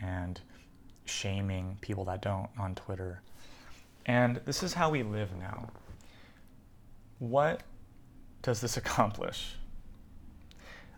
and 0.00 0.40
shaming 1.04 1.76
people 1.80 2.04
that 2.06 2.22
don't 2.22 2.48
on 2.58 2.74
Twitter. 2.74 3.22
And 4.06 4.40
this 4.44 4.62
is 4.62 4.74
how 4.74 4.90
we 4.90 5.02
live 5.04 5.30
now. 5.38 5.68
What 7.20 7.62
does 8.42 8.60
this 8.60 8.76
accomplish? 8.76 9.56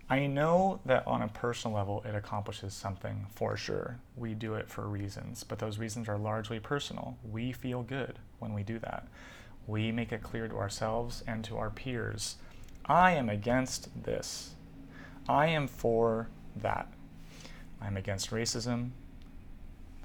I 0.08 0.26
know 0.26 0.80
that 0.84 1.06
on 1.06 1.22
a 1.22 1.28
personal 1.28 1.76
level 1.76 2.02
it 2.06 2.14
accomplishes 2.14 2.74
something 2.74 3.26
for 3.34 3.56
sure. 3.56 3.98
We 4.16 4.34
do 4.34 4.54
it 4.54 4.68
for 4.68 4.86
reasons, 4.86 5.44
but 5.44 5.58
those 5.58 5.78
reasons 5.78 6.08
are 6.08 6.18
largely 6.18 6.60
personal. 6.60 7.16
We 7.30 7.52
feel 7.52 7.82
good 7.82 8.18
when 8.38 8.52
we 8.52 8.62
do 8.62 8.78
that. 8.80 9.08
We 9.66 9.92
make 9.92 10.12
it 10.12 10.22
clear 10.22 10.48
to 10.48 10.56
ourselves 10.56 11.22
and 11.26 11.44
to 11.44 11.56
our 11.56 11.70
peers 11.70 12.36
I 12.86 13.12
am 13.12 13.30
against 13.30 14.04
this. 14.04 14.54
I 15.26 15.46
am 15.46 15.66
for 15.68 16.28
that. 16.56 16.92
I'm 17.80 17.96
against 17.96 18.30
racism. 18.30 18.90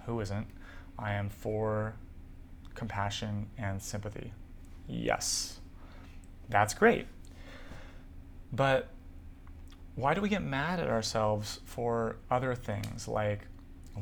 Who 0.06 0.22
isn't? 0.22 0.48
I 0.98 1.14
am 1.14 1.30
for 1.30 1.96
compassion 2.76 3.48
and 3.58 3.82
sympathy. 3.82 4.32
Yes, 4.88 5.60
that's 6.48 6.74
great. 6.74 7.08
But 8.54 8.90
why 9.96 10.14
do 10.14 10.22
we 10.22 10.30
get 10.30 10.42
mad 10.42 10.80
at 10.80 10.88
ourselves 10.88 11.60
for 11.66 12.16
other 12.32 12.56
things 12.56 13.08
like 13.08 13.42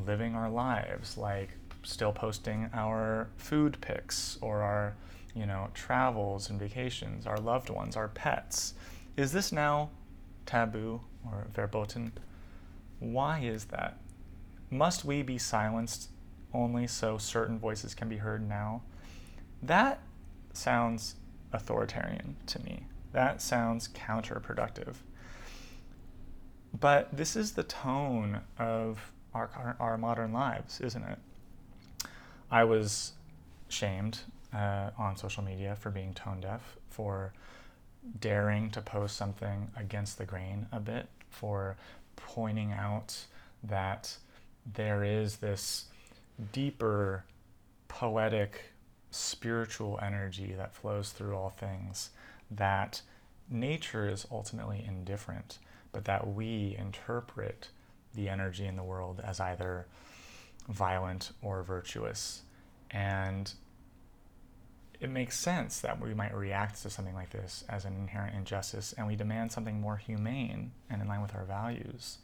living 0.06 0.36
our 0.36 0.48
lives, 0.48 1.18
like 1.18 1.50
still 1.82 2.12
posting 2.12 2.70
our 2.72 3.28
food 3.36 3.76
pics 3.80 4.38
or 4.40 4.62
our, 4.62 4.94
you 5.38 5.46
know, 5.46 5.68
travels 5.74 6.50
and 6.50 6.58
vacations, 6.58 7.26
our 7.26 7.38
loved 7.38 7.70
ones, 7.70 7.96
our 7.96 8.08
pets? 8.08 8.74
Is 9.16 9.32
this 9.32 9.52
now 9.52 9.90
taboo 10.46 11.00
or 11.24 11.46
verboten? 11.54 12.12
Why 12.98 13.40
is 13.40 13.66
that? 13.66 13.98
Must 14.70 15.04
we 15.04 15.22
be 15.22 15.38
silenced 15.38 16.10
only 16.52 16.86
so 16.86 17.18
certain 17.18 17.58
voices 17.58 17.94
can 17.94 18.08
be 18.08 18.16
heard 18.16 18.46
now? 18.48 18.82
That 19.62 20.00
sounds 20.52 21.14
authoritarian 21.52 22.36
to 22.46 22.62
me. 22.62 22.86
That 23.12 23.40
sounds 23.40 23.88
counterproductive. 23.88 24.96
But 26.78 27.16
this 27.16 27.36
is 27.36 27.52
the 27.52 27.62
tone 27.62 28.40
of 28.58 29.12
our, 29.34 29.76
our 29.78 29.96
modern 29.96 30.32
lives, 30.32 30.80
isn't 30.80 31.02
it? 31.02 31.18
I 32.50 32.64
was 32.64 33.12
shamed 33.68 34.20
uh, 34.54 34.90
on 34.98 35.16
social 35.16 35.42
media 35.42 35.76
for 35.78 35.90
being 35.90 36.14
tone 36.14 36.40
deaf, 36.40 36.76
for 36.90 37.32
daring 38.20 38.70
to 38.70 38.80
post 38.80 39.16
something 39.16 39.70
against 39.76 40.18
the 40.18 40.24
grain 40.24 40.66
a 40.72 40.80
bit, 40.80 41.08
for 41.30 41.76
pointing 42.16 42.72
out 42.72 43.16
that 43.62 44.16
there 44.74 45.04
is 45.04 45.36
this 45.36 45.86
deeper, 46.52 47.24
poetic, 47.88 48.72
spiritual 49.10 49.98
energy 50.02 50.54
that 50.56 50.74
flows 50.74 51.10
through 51.10 51.34
all 51.34 51.50
things, 51.50 52.10
that 52.50 53.02
nature 53.50 54.08
is 54.08 54.26
ultimately 54.30 54.84
indifferent, 54.86 55.58
but 55.92 56.04
that 56.04 56.26
we 56.26 56.76
interpret 56.78 57.68
the 58.14 58.28
energy 58.28 58.66
in 58.66 58.76
the 58.76 58.82
world 58.82 59.20
as 59.24 59.40
either 59.40 59.86
violent 60.68 61.32
or 61.42 61.62
virtuous. 61.62 62.42
And 62.90 63.52
it 65.00 65.10
makes 65.10 65.38
sense 65.38 65.80
that 65.80 66.00
we 66.00 66.12
might 66.12 66.34
react 66.34 66.82
to 66.82 66.90
something 66.90 67.14
like 67.14 67.30
this 67.30 67.64
as 67.68 67.84
an 67.84 67.94
inherent 67.94 68.34
injustice 68.34 68.92
and 68.96 69.06
we 69.06 69.14
demand 69.14 69.52
something 69.52 69.80
more 69.80 69.96
humane 69.96 70.72
and 70.90 71.00
in 71.00 71.08
line 71.08 71.22
with 71.22 71.34
our 71.34 71.44
values. 71.44 72.18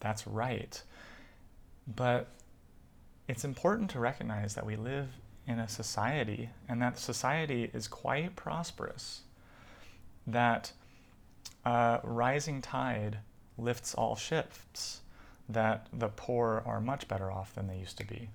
That's 0.00 0.26
right. 0.26 0.80
But 1.86 2.28
it's 3.26 3.44
important 3.44 3.90
to 3.90 3.98
recognize 3.98 4.54
that 4.54 4.66
we 4.66 4.76
live 4.76 5.08
in 5.46 5.58
a 5.58 5.68
society 5.68 6.50
and 6.68 6.80
that 6.80 6.98
society 6.98 7.70
is 7.74 7.88
quite 7.88 8.36
prosperous, 8.36 9.22
that 10.26 10.72
a 11.64 12.00
rising 12.04 12.62
tide 12.62 13.18
lifts 13.58 13.94
all 13.94 14.16
ships, 14.16 15.00
that 15.48 15.88
the 15.92 16.08
poor 16.08 16.62
are 16.64 16.80
much 16.80 17.08
better 17.08 17.30
off 17.30 17.54
than 17.54 17.66
they 17.66 17.76
used 17.76 17.98
to 17.98 18.06
be. 18.06 18.28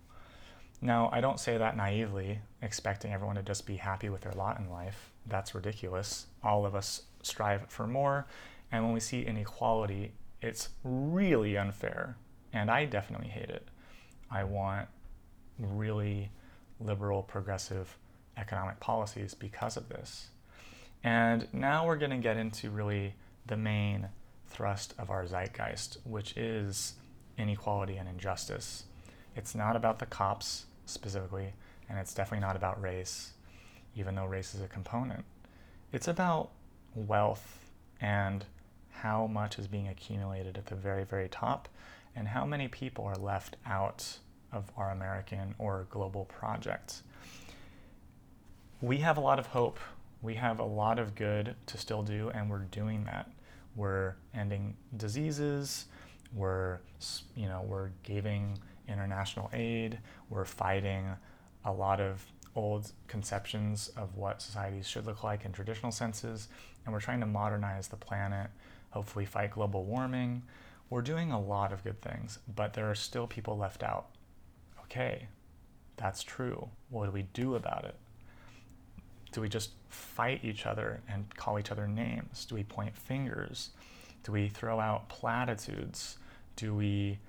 Now, 0.81 1.09
I 1.11 1.19
don't 1.19 1.39
say 1.39 1.57
that 1.57 1.75
naively, 1.75 2.39
expecting 2.61 3.11
everyone 3.11 3.35
to 3.35 3.43
just 3.43 3.65
be 3.65 3.75
happy 3.75 4.09
with 4.09 4.21
their 4.21 4.31
lot 4.33 4.59
in 4.59 4.69
life. 4.69 5.11
That's 5.27 5.53
ridiculous. 5.53 6.27
All 6.41 6.65
of 6.65 6.73
us 6.73 7.03
strive 7.21 7.65
for 7.67 7.85
more, 7.85 8.27
and 8.71 8.83
when 8.83 8.93
we 8.93 9.01
see 9.01 9.21
inequality, 9.21 10.13
it's 10.41 10.69
really 10.83 11.57
unfair, 11.57 12.15
and 12.53 12.71
I 12.71 12.85
definitely 12.85 13.27
hate 13.27 13.49
it. 13.49 13.67
I 14.31 14.45
want 14.45 14.87
really 15.57 16.31
liberal, 16.79 17.23
progressive 17.23 17.97
economic 18.37 18.79
policies 18.79 19.33
because 19.33 19.75
of 19.75 19.89
this. 19.89 20.29
And 21.03 21.47
now 21.53 21.85
we're 21.85 21.97
going 21.97 22.11
to 22.11 22.17
get 22.17 22.37
into 22.37 22.69
really 22.69 23.15
the 23.47 23.57
main 23.57 24.07
thrust 24.47 24.93
of 24.97 25.09
our 25.09 25.25
zeitgeist, 25.25 25.97
which 26.05 26.37
is 26.37 26.93
inequality 27.37 27.97
and 27.97 28.07
injustice. 28.07 28.83
It's 29.35 29.55
not 29.55 29.75
about 29.75 29.99
the 29.99 30.05
cops 30.05 30.65
specifically, 30.89 31.53
and 31.89 31.97
it's 31.99 32.13
definitely 32.13 32.45
not 32.45 32.55
about 32.55 32.81
race, 32.81 33.33
even 33.95 34.15
though 34.15 34.25
race 34.25 34.53
is 34.53 34.61
a 34.61 34.67
component. 34.67 35.25
It's 35.91 36.07
about 36.07 36.51
wealth 36.95 37.69
and 38.01 38.45
how 38.91 39.27
much 39.27 39.57
is 39.57 39.67
being 39.67 39.87
accumulated 39.87 40.57
at 40.57 40.65
the 40.67 40.75
very, 40.75 41.03
very 41.03 41.29
top, 41.29 41.69
and 42.15 42.27
how 42.27 42.45
many 42.45 42.67
people 42.67 43.05
are 43.05 43.15
left 43.15 43.55
out 43.65 44.19
of 44.51 44.65
our 44.75 44.91
American 44.91 45.55
or 45.57 45.87
global 45.89 46.25
projects. 46.25 47.03
We 48.81 48.97
have 48.97 49.17
a 49.17 49.21
lot 49.21 49.39
of 49.39 49.47
hope. 49.47 49.79
We 50.21 50.35
have 50.35 50.59
a 50.59 50.65
lot 50.65 50.99
of 50.99 51.15
good 51.15 51.55
to 51.67 51.77
still 51.77 52.03
do, 52.03 52.29
and 52.33 52.49
we're 52.49 52.59
doing 52.59 53.05
that. 53.05 53.31
We're 53.75 54.15
ending 54.33 54.75
diseases. 54.97 55.85
We're, 56.33 56.79
you 57.35 57.47
know, 57.47 57.63
we're 57.65 57.89
giving 58.03 58.59
international 58.89 59.49
aid. 59.53 59.99
We're 60.29 60.45
fighting 60.45 61.07
a 61.65 61.71
lot 61.71 62.01
of 62.01 62.25
old 62.55 62.91
conceptions 63.07 63.89
of 63.95 64.15
what 64.15 64.41
societies 64.41 64.87
should 64.87 65.05
look 65.05 65.23
like 65.23 65.45
in 65.45 65.51
traditional 65.51 65.91
senses, 65.91 66.49
and 66.85 66.93
we're 66.93 66.99
trying 66.99 67.19
to 67.19 67.25
modernize 67.25 67.87
the 67.87 67.95
planet, 67.95 68.49
hopefully 68.89 69.25
fight 69.25 69.51
global 69.51 69.85
warming. 69.85 70.43
We're 70.89 71.01
doing 71.01 71.31
a 71.31 71.39
lot 71.39 71.71
of 71.71 71.83
good 71.83 72.01
things, 72.01 72.39
but 72.53 72.73
there 72.73 72.89
are 72.89 72.95
still 72.95 73.27
people 73.27 73.57
left 73.57 73.83
out 73.83 74.07
okay, 74.89 75.27
that's 75.97 76.23
true. 76.23 76.67
What 76.89 77.05
do 77.05 77.11
we 77.11 77.23
do 77.33 77.55
about 77.55 77.85
it? 77.85 77.95
Do 79.31 79.41
we 79.41 79.49
just 79.49 79.71
fight 79.89 80.43
each 80.43 80.65
other 80.65 81.01
and 81.07 81.33
call 81.35 81.59
each 81.59 81.71
other 81.71 81.87
names? 81.87 82.45
Do 82.45 82.55
we 82.55 82.63
point 82.63 82.97
fingers? 82.97 83.69
Do 84.23 84.31
we 84.31 84.49
throw 84.49 84.79
out 84.79 85.07
platitudes? 85.09 86.17
Do 86.55 86.73
we, 86.73 87.19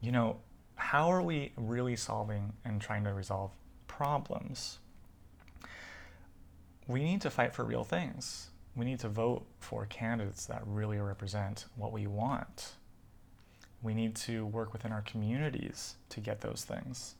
you 0.00 0.10
know, 0.10 0.38
how 0.76 1.10
are 1.10 1.22
we 1.22 1.52
really 1.56 1.96
solving 1.96 2.52
and 2.64 2.80
trying 2.80 3.04
to 3.04 3.12
resolve 3.12 3.50
problems? 3.88 4.78
We 6.86 7.02
need 7.02 7.20
to 7.22 7.30
fight 7.30 7.54
for 7.54 7.64
real 7.64 7.84
things. 7.84 8.50
We 8.76 8.84
need 8.84 9.00
to 9.00 9.08
vote 9.08 9.46
for 9.58 9.86
candidates 9.86 10.46
that 10.46 10.62
really 10.66 10.98
represent 10.98 11.64
what 11.76 11.92
we 11.92 12.06
want 12.06 12.76
we 13.82 13.94
need 13.94 14.16
to 14.16 14.44
work 14.46 14.72
within 14.72 14.92
our 14.92 15.02
communities 15.02 15.94
to 16.10 16.20
get 16.20 16.40
those 16.40 16.64
things. 16.64 17.14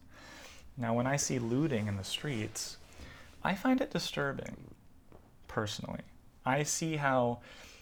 Now, 0.77 0.95
when 0.95 1.07
I 1.07 1.17
see 1.17 1.39
looting 1.39 1.87
in 1.87 1.97
the 1.97 2.05
streets, 2.05 2.77
I 3.43 3.55
find 3.55 3.81
it 3.81 3.91
disturbing, 3.91 4.57
personally. 5.49 6.01
I 6.45 6.65
see 6.65 6.97
how 6.97 7.39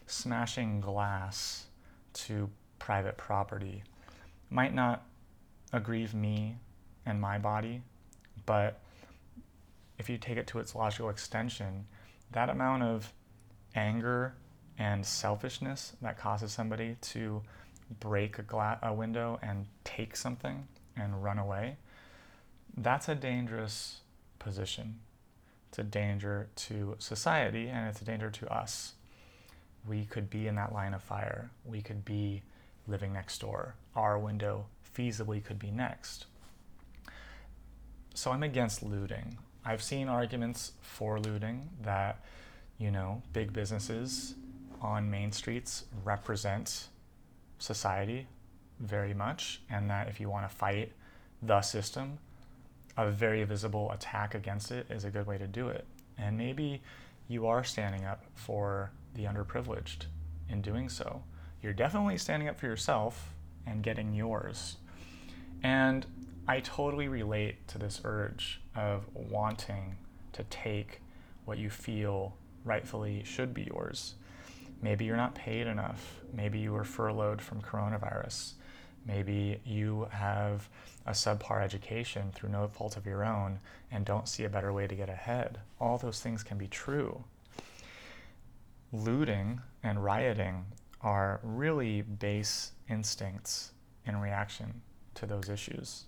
smashing 0.06 0.80
glass 0.80 1.66
to 2.12 2.50
private 2.78 3.16
property 3.16 3.82
might 4.50 4.74
not 4.74 5.04
aggrieve 5.74 6.14
me 6.14 6.56
and 7.04 7.20
my 7.20 7.36
body, 7.36 7.82
but 8.46 8.80
if 9.98 10.08
you 10.08 10.16
take 10.16 10.38
it 10.38 10.46
to 10.46 10.58
its 10.58 10.74
logical 10.74 11.10
extension, 11.10 11.86
that 12.32 12.48
amount 12.48 12.82
of 12.82 13.12
anger 13.74 14.34
and 14.78 15.04
selfishness 15.04 15.92
that 16.00 16.16
causes 16.16 16.52
somebody 16.52 16.96
to 17.00 17.42
break 18.00 18.38
a, 18.38 18.42
gla- 18.42 18.78
a 18.82 18.92
window 18.92 19.38
and 19.42 19.66
take 19.82 20.16
something 20.16 20.66
and 20.96 21.22
run 21.22 21.38
away, 21.38 21.76
that's 22.76 23.08
a 23.08 23.14
dangerous 23.14 24.00
position. 24.38 25.00
It's 25.68 25.78
a 25.80 25.84
danger 25.84 26.48
to 26.56 26.94
society 26.98 27.68
and 27.68 27.88
it's 27.88 28.00
a 28.00 28.04
danger 28.04 28.30
to 28.30 28.52
us. 28.52 28.94
We 29.86 30.04
could 30.04 30.30
be 30.30 30.46
in 30.46 30.54
that 30.54 30.72
line 30.72 30.94
of 30.94 31.02
fire. 31.02 31.50
We 31.64 31.82
could 31.82 32.04
be 32.04 32.42
living 32.86 33.12
next 33.12 33.40
door. 33.40 33.74
Our 33.94 34.18
window 34.18 34.66
feasibly 34.94 35.42
could 35.42 35.58
be 35.58 35.70
next. 35.70 36.26
So 38.14 38.30
I'm 38.30 38.42
against 38.42 38.82
looting. 38.82 39.38
I've 39.64 39.82
seen 39.82 40.08
arguments 40.08 40.72
for 40.82 41.18
looting 41.18 41.70
that, 41.82 42.20
you 42.78 42.90
know, 42.90 43.22
big 43.32 43.52
businesses 43.52 44.34
on 44.80 45.10
main 45.10 45.32
streets 45.32 45.84
represent 46.04 46.88
society 47.58 48.28
very 48.80 49.14
much, 49.14 49.62
and 49.70 49.88
that 49.90 50.08
if 50.08 50.20
you 50.20 50.28
want 50.28 50.48
to 50.48 50.54
fight 50.54 50.92
the 51.42 51.60
system, 51.62 52.18
a 52.96 53.10
very 53.10 53.42
visible 53.44 53.90
attack 53.92 54.34
against 54.34 54.70
it 54.70 54.86
is 54.90 55.04
a 55.04 55.10
good 55.10 55.26
way 55.26 55.38
to 55.38 55.46
do 55.46 55.68
it. 55.68 55.86
And 56.18 56.36
maybe 56.36 56.82
you 57.28 57.46
are 57.46 57.64
standing 57.64 58.04
up 58.04 58.24
for 58.34 58.92
the 59.14 59.24
underprivileged 59.24 60.06
in 60.48 60.60
doing 60.60 60.88
so. 60.88 61.22
You're 61.62 61.72
definitely 61.72 62.18
standing 62.18 62.48
up 62.48 62.60
for 62.60 62.66
yourself 62.66 63.34
and 63.66 63.82
getting 63.82 64.12
yours. 64.12 64.76
And 65.64 66.04
I 66.46 66.60
totally 66.60 67.08
relate 67.08 67.66
to 67.68 67.78
this 67.78 68.02
urge 68.04 68.60
of 68.76 69.06
wanting 69.14 69.96
to 70.34 70.44
take 70.44 71.00
what 71.46 71.56
you 71.56 71.70
feel 71.70 72.36
rightfully 72.64 73.22
should 73.24 73.54
be 73.54 73.62
yours. 73.62 74.14
Maybe 74.82 75.06
you're 75.06 75.16
not 75.16 75.34
paid 75.34 75.66
enough. 75.66 76.20
Maybe 76.34 76.58
you 76.58 76.72
were 76.72 76.84
furloughed 76.84 77.40
from 77.40 77.62
coronavirus. 77.62 78.52
Maybe 79.06 79.58
you 79.64 80.06
have 80.10 80.68
a 81.06 81.12
subpar 81.12 81.62
education 81.62 82.30
through 82.34 82.50
no 82.50 82.68
fault 82.68 82.98
of 82.98 83.06
your 83.06 83.24
own 83.24 83.58
and 83.90 84.04
don't 84.04 84.28
see 84.28 84.44
a 84.44 84.50
better 84.50 84.72
way 84.72 84.86
to 84.86 84.94
get 84.94 85.08
ahead. 85.08 85.60
All 85.80 85.96
those 85.96 86.20
things 86.20 86.42
can 86.42 86.58
be 86.58 86.68
true. 86.68 87.24
Looting 88.92 89.62
and 89.82 90.04
rioting 90.04 90.66
are 91.00 91.40
really 91.42 92.02
base 92.02 92.72
instincts 92.86 93.72
in 94.06 94.18
reaction 94.20 94.82
to 95.16 95.26
those 95.26 95.48
issues. 95.48 96.04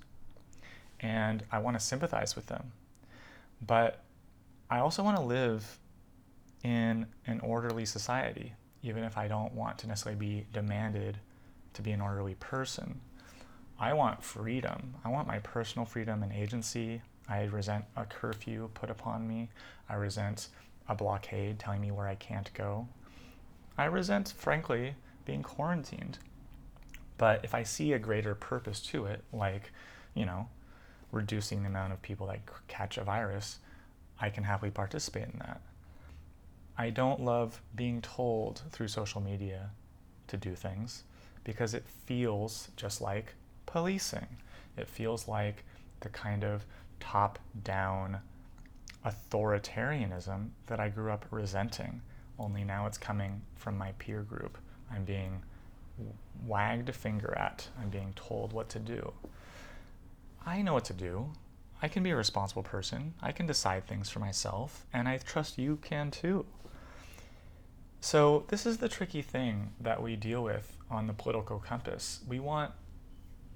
And 1.01 1.45
I 1.53 1.59
want 1.59 1.79
to 1.79 1.85
sympathize 1.85 2.37
with 2.37 2.47
them. 2.47 2.73
But 3.65 4.03
I 4.71 4.79
also 4.79 5.03
want 5.03 5.17
to 5.17 5.23
live 5.23 5.79
in 6.63 7.07
an 7.27 7.41
orderly 7.41 7.85
society, 7.85 8.55
even 8.83 9.05
if 9.05 9.17
I 9.17 9.29
don't 9.29 9.53
want 9.55 9.79
to 9.79 9.87
necessarily 9.87 10.19
be 10.19 10.47
demanded 10.53 11.19
to 11.75 11.83
be 11.83 11.93
an 11.93 12.01
orderly 12.01 12.35
person. 12.35 13.01
I 13.79 13.93
want 13.93 14.25
freedom. 14.25 14.95
I 15.05 15.11
want 15.11 15.29
my 15.29 15.39
personal 15.41 15.85
freedom 15.85 16.23
and 16.23 16.33
agency. 16.33 17.03
I 17.29 17.45
resent 17.45 17.85
a 17.97 18.05
curfew 18.05 18.71
put 18.75 18.91
upon 18.91 19.29
me. 19.29 19.51
I 19.89 19.95
resent 19.95 20.49
a 20.89 20.95
blockade 20.95 21.59
telling 21.59 21.81
me 21.81 21.91
where 21.91 22.09
I 22.09 22.15
can't 22.15 22.53
go. 22.55 22.89
I 23.77 23.85
resent, 23.87 24.33
frankly, 24.37 24.95
being 25.27 25.43
quarantined. 25.43 26.19
But 27.19 27.45
if 27.45 27.55
I 27.55 27.63
see 27.63 27.93
a 27.93 27.99
greater 27.99 28.35
purpose 28.35 28.81
to 28.89 29.07
it, 29.07 29.25
like, 29.33 29.73
you 30.15 30.27
know, 30.27 30.49
reducing 31.13 31.63
the 31.63 31.69
amount 31.69 31.93
of 31.93 32.03
people 32.03 32.27
that 32.27 32.41
catch 32.69 32.99
a 32.99 33.05
virus, 33.05 33.59
I 34.21 34.31
can 34.31 34.45
happily 34.45 34.71
participate 34.71 35.29
in 35.33 35.39
that. 35.39 35.61
I 36.79 36.91
don't 36.91 37.21
love 37.21 37.63
being 37.75 38.03
told 38.03 38.63
through 38.71 38.89
social 38.89 39.21
media 39.21 39.71
to 40.29 40.37
do 40.37 40.55
things 40.55 41.05
because 41.45 41.73
it 41.73 41.85
feels 42.07 42.69
just 42.77 43.01
like 43.01 43.35
policing. 43.65 44.27
It 44.77 44.89
feels 44.89 45.27
like 45.27 45.65
the 46.01 46.09
kind 46.11 46.45
of 46.45 46.67
top 47.01 47.39
down 47.63 48.19
authoritarianism 49.07 50.49
that 50.67 50.81
I 50.81 50.89
grew 50.89 51.13
up 51.13 51.25
resenting, 51.31 52.03
only 52.39 52.65
now 52.65 52.87
it's 52.87 52.99
coming 52.99 53.41
from 53.55 53.79
my 53.79 53.93
peer 53.93 54.23
group. 54.23 54.59
I'm 54.91 55.05
being 55.05 55.43
wagged 56.45 56.89
a 56.89 56.93
finger 56.93 57.35
at, 57.39 57.69
I'm 57.81 57.89
being 57.89 58.13
told 58.15 58.53
what 58.53 58.69
to 58.71 58.79
do. 58.79 59.13
I 60.45 60.63
know 60.63 60.75
what 60.75 60.85
to 60.87 60.93
do. 60.93 61.33
I 61.83 61.89
can 61.89 62.03
be 62.03 62.11
a 62.11 62.17
responsible 62.17 62.63
person. 62.63 63.15
I 63.21 63.33
can 63.33 63.47
decide 63.47 63.87
things 63.87 64.09
for 64.09 64.21
myself, 64.21 64.87
and 64.93 65.09
I 65.09 65.19
trust 65.19 65.59
you 65.59 65.77
can 65.83 66.11
too. 66.11 66.47
So, 68.01 68.45
this 68.49 68.67
is 68.67 68.79
the 68.79 68.89
tricky 68.89 69.23
thing 69.23 69.73
that 69.81 70.03
we 70.03 70.17
deal 70.17 70.43
with 70.43 70.77
on 70.91 71.07
the 71.07 71.13
political 71.13 71.59
compass. 71.59 72.21
We 72.29 72.39
want 72.39 72.73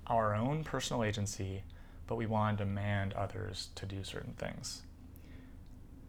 our 0.06 0.34
own 0.34 0.64
personal 0.64 1.04
agency, 1.04 1.62
but 2.06 2.16
we 2.16 2.26
want 2.26 2.58
to 2.58 2.64
demand 2.64 3.12
others 3.12 3.68
to 3.76 3.86
do 3.86 4.02
certain 4.02 4.32
things. 4.32 4.82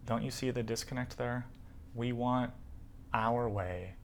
Don't 0.06 0.24
you 0.24 0.30
see 0.30 0.50
the 0.50 0.62
disconnect 0.62 1.16
there? 1.16 1.46
We 1.94 2.12
want 2.12 2.50
our 3.14 3.48
way, 3.48 3.94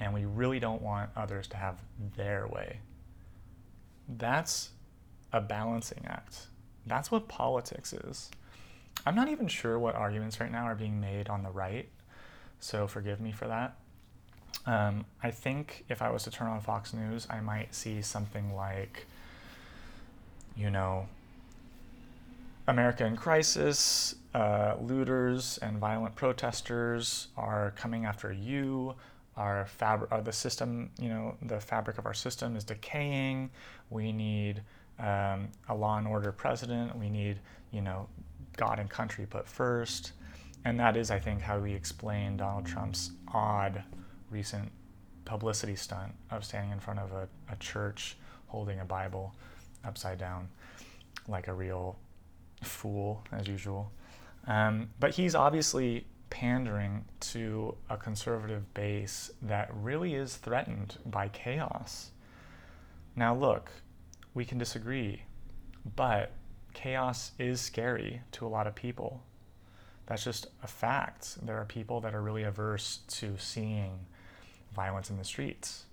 and 0.00 0.14
we 0.14 0.24
really 0.24 0.58
don't 0.58 0.82
want 0.82 1.10
others 1.16 1.46
to 1.48 1.56
have 1.56 1.78
their 2.16 2.46
way. 2.48 2.80
That's 4.08 4.70
a 5.32 5.40
balancing 5.40 6.04
act. 6.06 6.46
That's 6.86 7.10
what 7.10 7.28
politics 7.28 7.92
is. 7.92 8.30
I'm 9.06 9.14
not 9.14 9.28
even 9.28 9.46
sure 9.46 9.78
what 9.78 9.94
arguments 9.94 10.40
right 10.40 10.50
now 10.50 10.64
are 10.64 10.74
being 10.74 11.00
made 11.00 11.28
on 11.28 11.42
the 11.42 11.50
right, 11.50 11.88
so 12.58 12.86
forgive 12.86 13.20
me 13.20 13.32
for 13.32 13.46
that. 13.46 13.76
Um, 14.66 15.06
I 15.22 15.30
think 15.30 15.84
if 15.88 16.02
I 16.02 16.10
was 16.10 16.24
to 16.24 16.30
turn 16.30 16.48
on 16.48 16.60
Fox 16.60 16.92
News, 16.92 17.26
I 17.30 17.40
might 17.40 17.74
see 17.74 18.02
something 18.02 18.54
like, 18.54 19.06
you 20.56 20.70
know, 20.70 21.06
America 22.66 23.06
in 23.06 23.16
crisis, 23.16 24.14
uh, 24.34 24.74
looters 24.80 25.58
and 25.58 25.78
violent 25.78 26.14
protesters 26.14 27.28
are 27.36 27.72
coming 27.76 28.04
after 28.04 28.32
you. 28.32 28.94
Our 29.36 29.66
fabric, 29.66 30.12
uh, 30.12 30.20
the 30.20 30.32
system, 30.32 30.90
you 30.98 31.08
know, 31.08 31.36
the 31.42 31.60
fabric 31.60 31.98
of 31.98 32.06
our 32.06 32.14
system 32.14 32.56
is 32.56 32.64
decaying. 32.64 33.50
We 33.88 34.12
need 34.12 34.62
um, 34.98 35.48
a 35.68 35.74
law 35.74 35.98
and 35.98 36.06
order 36.06 36.32
president. 36.32 36.96
We 36.96 37.08
need, 37.08 37.38
you 37.70 37.80
know, 37.80 38.08
God 38.56 38.78
and 38.78 38.90
country 38.90 39.26
put 39.26 39.48
first. 39.48 40.12
And 40.64 40.78
that 40.78 40.96
is, 40.96 41.10
I 41.10 41.18
think, 41.18 41.40
how 41.40 41.58
we 41.58 41.72
explain 41.72 42.36
Donald 42.36 42.66
Trump's 42.66 43.12
odd 43.32 43.82
recent 44.30 44.70
publicity 45.24 45.76
stunt 45.76 46.12
of 46.30 46.44
standing 46.44 46.72
in 46.72 46.80
front 46.80 46.98
of 46.98 47.12
a, 47.12 47.28
a 47.50 47.56
church 47.56 48.16
holding 48.48 48.80
a 48.80 48.84
Bible 48.84 49.34
upside 49.84 50.18
down 50.18 50.48
like 51.28 51.48
a 51.48 51.52
real 51.52 51.96
fool, 52.62 53.24
as 53.32 53.46
usual. 53.46 53.90
Um, 54.46 54.90
but 54.98 55.14
he's 55.14 55.34
obviously 55.34 56.06
pandering 56.30 57.04
to 57.20 57.76
a 57.90 57.96
conservative 57.96 58.72
base 58.72 59.30
that 59.42 59.68
really 59.74 60.14
is 60.14 60.36
threatened 60.36 60.96
by 61.04 61.28
chaos. 61.28 62.12
Now, 63.14 63.34
look, 63.34 63.70
we 64.32 64.44
can 64.44 64.56
disagree, 64.56 65.24
but 65.96 66.32
chaos 66.72 67.32
is 67.38 67.60
scary 67.60 68.22
to 68.32 68.46
a 68.46 68.48
lot 68.48 68.66
of 68.66 68.74
people. 68.74 69.22
That's 70.06 70.24
just 70.24 70.46
a 70.62 70.66
fact. 70.66 71.44
There 71.44 71.56
are 71.56 71.64
people 71.64 72.00
that 72.00 72.14
are 72.14 72.22
really 72.22 72.44
averse 72.44 73.00
to 73.08 73.36
seeing 73.38 74.06
violence 74.74 75.10
in 75.10 75.18
the 75.18 75.24
streets. 75.24 75.84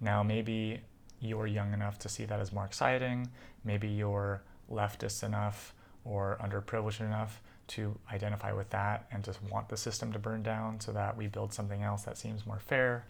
Now, 0.00 0.22
maybe 0.22 0.80
you're 1.20 1.46
young 1.46 1.72
enough 1.72 1.98
to 2.00 2.08
see 2.08 2.24
that 2.24 2.40
as 2.40 2.52
more 2.52 2.64
exciting. 2.64 3.28
Maybe 3.64 3.88
you're 3.88 4.42
leftist 4.70 5.22
enough 5.22 5.74
or 6.04 6.38
underprivileged 6.42 7.00
enough 7.00 7.40
to 7.68 7.98
identify 8.12 8.52
with 8.52 8.70
that 8.70 9.06
and 9.12 9.22
just 9.22 9.42
want 9.44 9.68
the 9.68 9.76
system 9.76 10.12
to 10.12 10.18
burn 10.18 10.42
down 10.42 10.80
so 10.80 10.92
that 10.92 11.16
we 11.16 11.26
build 11.26 11.52
something 11.52 11.82
else 11.82 12.02
that 12.02 12.18
seems 12.18 12.46
more 12.46 12.58
fair. 12.58 13.06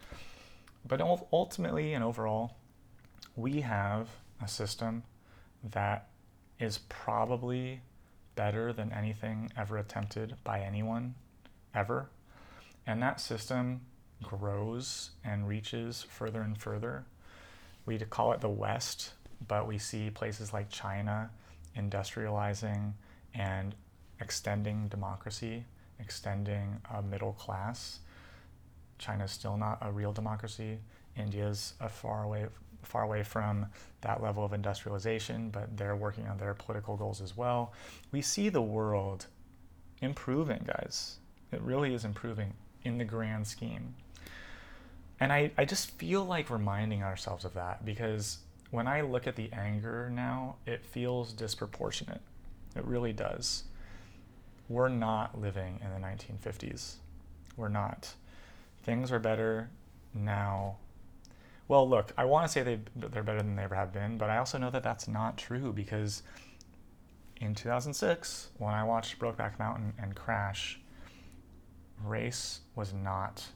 But 0.86 1.00
ultimately 1.00 1.94
and 1.94 2.04
overall, 2.04 2.56
we 3.36 3.60
have 3.60 4.08
a 4.42 4.48
system 4.48 5.02
that 5.70 6.08
is 6.58 6.78
probably 6.88 7.80
better 8.34 8.72
than 8.72 8.92
anything 8.92 9.50
ever 9.56 9.78
attempted 9.78 10.36
by 10.44 10.60
anyone 10.60 11.14
ever. 11.74 12.10
And 12.86 13.02
that 13.02 13.20
system 13.20 13.82
grows 14.22 15.10
and 15.24 15.46
reaches 15.46 16.04
further 16.08 16.42
and 16.42 16.56
further. 16.58 17.04
We 17.86 17.98
call 17.98 18.32
it 18.32 18.40
the 18.40 18.48
West, 18.48 19.12
but 19.46 19.66
we 19.66 19.78
see 19.78 20.10
places 20.10 20.52
like 20.52 20.70
China 20.70 21.30
industrializing 21.76 22.92
and 23.34 23.74
extending 24.20 24.88
democracy, 24.88 25.64
extending 26.00 26.80
a 26.94 27.02
middle 27.02 27.32
class. 27.32 28.00
China's 28.98 29.30
still 29.30 29.56
not 29.56 29.78
a 29.80 29.92
real 29.92 30.12
democracy. 30.12 30.78
India's 31.16 31.74
a 31.80 31.88
far 31.88 32.24
away 32.24 32.46
far 32.82 33.02
away 33.02 33.22
from 33.24 33.66
that 34.02 34.22
level 34.22 34.44
of 34.44 34.52
industrialization, 34.52 35.50
but 35.50 35.76
they're 35.76 35.96
working 35.96 36.26
on 36.28 36.38
their 36.38 36.54
political 36.54 36.96
goals 36.96 37.20
as 37.20 37.36
well. 37.36 37.72
We 38.12 38.22
see 38.22 38.48
the 38.48 38.62
world 38.62 39.26
improving, 40.00 40.64
guys. 40.64 41.16
It 41.50 41.60
really 41.60 41.92
is 41.92 42.04
improving 42.04 42.54
in 42.84 42.96
the 42.96 43.04
grand 43.04 43.46
scheme. 43.46 43.94
And 45.20 45.32
I, 45.32 45.50
I 45.58 45.64
just 45.64 45.90
feel 45.92 46.24
like 46.24 46.50
reminding 46.50 47.02
ourselves 47.02 47.44
of 47.44 47.54
that 47.54 47.84
because 47.84 48.38
when 48.70 48.86
I 48.86 49.00
look 49.00 49.26
at 49.26 49.34
the 49.34 49.50
anger 49.52 50.10
now, 50.10 50.56
it 50.66 50.84
feels 50.84 51.32
disproportionate. 51.32 52.20
It 52.76 52.84
really 52.84 53.12
does. 53.12 53.64
We're 54.68 54.88
not 54.88 55.40
living 55.40 55.80
in 55.82 55.90
the 55.90 56.06
1950s. 56.06 56.96
We're 57.56 57.68
not. 57.68 58.14
Things 58.82 59.10
are 59.10 59.18
better 59.18 59.70
now 60.14 60.76
well, 61.68 61.86
look, 61.86 62.12
I 62.16 62.24
want 62.24 62.46
to 62.46 62.52
say 62.52 62.62
they 62.62 62.80
they're 62.96 63.22
better 63.22 63.42
than 63.42 63.54
they 63.54 63.64
ever 63.64 63.74
have 63.74 63.92
been, 63.92 64.16
but 64.16 64.30
I 64.30 64.38
also 64.38 64.56
know 64.56 64.70
that 64.70 64.82
that's 64.82 65.06
not 65.06 65.36
true 65.36 65.70
because 65.70 66.22
in 67.36 67.54
2006, 67.54 68.48
when 68.56 68.72
I 68.72 68.82
watched 68.84 69.18
Brokeback 69.18 69.58
Mountain 69.58 69.92
and 70.00 70.16
Crash, 70.16 70.80
race 72.02 72.60
was 72.74 72.94
not 72.94 73.48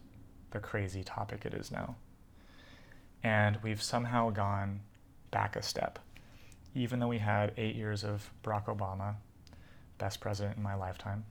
the 0.51 0.61
crazy 0.61 1.03
topic 1.03 1.47
it 1.47 1.55
is 1.55 1.71
now. 1.71 1.97
And 3.25 3.59
we've 3.63 3.83
somehow 3.83 4.29
gone 4.29 4.81
back 5.31 5.57
a 5.57 5.63
step. 5.63 5.99
Even 6.75 7.01
though 7.01 7.09
we 7.09 7.19
had 7.19 7.55
eight 7.57 7.77
years 7.77 8.05
of 8.05 8.31
Barack 8.45 8.67
Obama, 8.67 9.15
best 9.99 10.21
president 10.21 10.57
in 10.57 10.63
my 10.63 10.75
lifetime, 10.75 11.25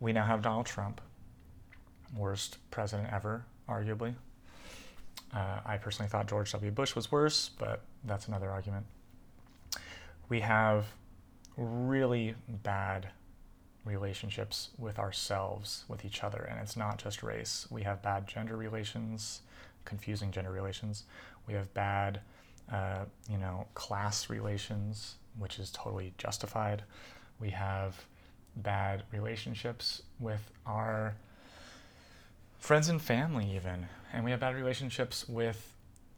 we 0.00 0.12
now 0.12 0.24
have 0.24 0.42
Donald 0.42 0.66
Trump, 0.66 1.00
worst 2.16 2.58
president 2.70 3.12
ever, 3.12 3.44
arguably. 3.68 4.14
Uh, 5.34 5.60
I 5.66 5.76
personally 5.76 6.08
thought 6.08 6.28
George 6.28 6.52
W. 6.52 6.70
Bush 6.70 6.94
was 6.94 7.12
worse, 7.12 7.50
but 7.58 7.82
that's 8.04 8.28
another 8.28 8.50
argument. 8.50 8.86
We 10.28 10.40
have 10.40 10.86
really 11.56 12.34
bad 12.48 13.08
relationships 13.84 14.70
with 14.78 14.98
ourselves, 14.98 15.84
with 15.88 16.04
each 16.04 16.22
other, 16.22 16.46
and 16.50 16.60
it's 16.60 16.76
not 16.76 16.98
just 16.98 17.22
race. 17.22 17.66
We 17.70 17.82
have 17.82 18.02
bad 18.02 18.26
gender 18.26 18.56
relations, 18.56 19.40
confusing 19.84 20.30
gender 20.30 20.52
relations. 20.52 21.04
We 21.46 21.54
have 21.54 21.72
bad 21.74 22.20
uh, 22.72 23.04
you 23.30 23.38
know, 23.38 23.66
class 23.74 24.28
relations, 24.28 25.16
which 25.38 25.58
is 25.58 25.70
totally 25.70 26.12
justified. 26.18 26.82
We 27.40 27.50
have 27.50 28.04
bad 28.56 29.04
relationships 29.12 30.02
with 30.18 30.50
our 30.66 31.14
friends 32.58 32.88
and 32.88 33.00
family, 33.00 33.54
even. 33.54 33.88
And 34.12 34.24
we 34.24 34.30
have 34.30 34.40
bad 34.40 34.54
relationships 34.54 35.28
with 35.28 35.74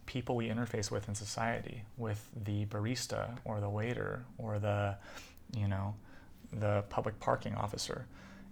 people 0.07 0.35
we 0.35 0.49
interface 0.49 0.91
with 0.91 1.09
in 1.09 1.15
society, 1.15 1.83
with 1.97 2.29
the 2.45 2.67
barista 2.67 3.39
or 3.45 3.61
the 3.61 3.69
waiter 3.69 4.25
or 4.39 4.59
the, 4.59 4.97
you 5.57 5.69
know, 5.69 5.95
the 6.53 6.85
public 6.89 7.21
parking 7.21 7.55
officer. 7.55 8.07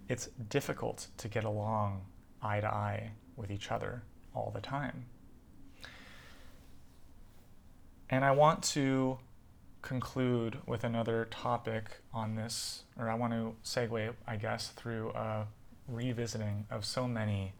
It's 0.07 0.27
difficult 0.49 1.07
to 1.17 1.27
get 1.27 1.43
along 1.43 2.01
eye 2.41 2.61
to 2.61 2.67
eye 2.67 3.11
with 3.35 3.51
each 3.51 3.71
other 3.71 4.03
all 4.33 4.51
the 4.53 4.61
time. 4.61 5.05
And 8.09 8.25
I 8.25 8.31
want 8.31 8.63
to 8.63 9.19
conclude 9.81 10.59
with 10.65 10.83
another 10.83 11.27
topic 11.31 11.85
on 12.13 12.35
this, 12.35 12.83
or 12.97 13.09
I 13.09 13.15
want 13.15 13.33
to 13.33 13.55
segue, 13.63 14.13
I 14.27 14.35
guess, 14.35 14.69
through 14.69 15.11
a 15.11 15.47
revisiting 15.87 16.65
of 16.69 16.85
so 16.85 17.07
many 17.07 17.53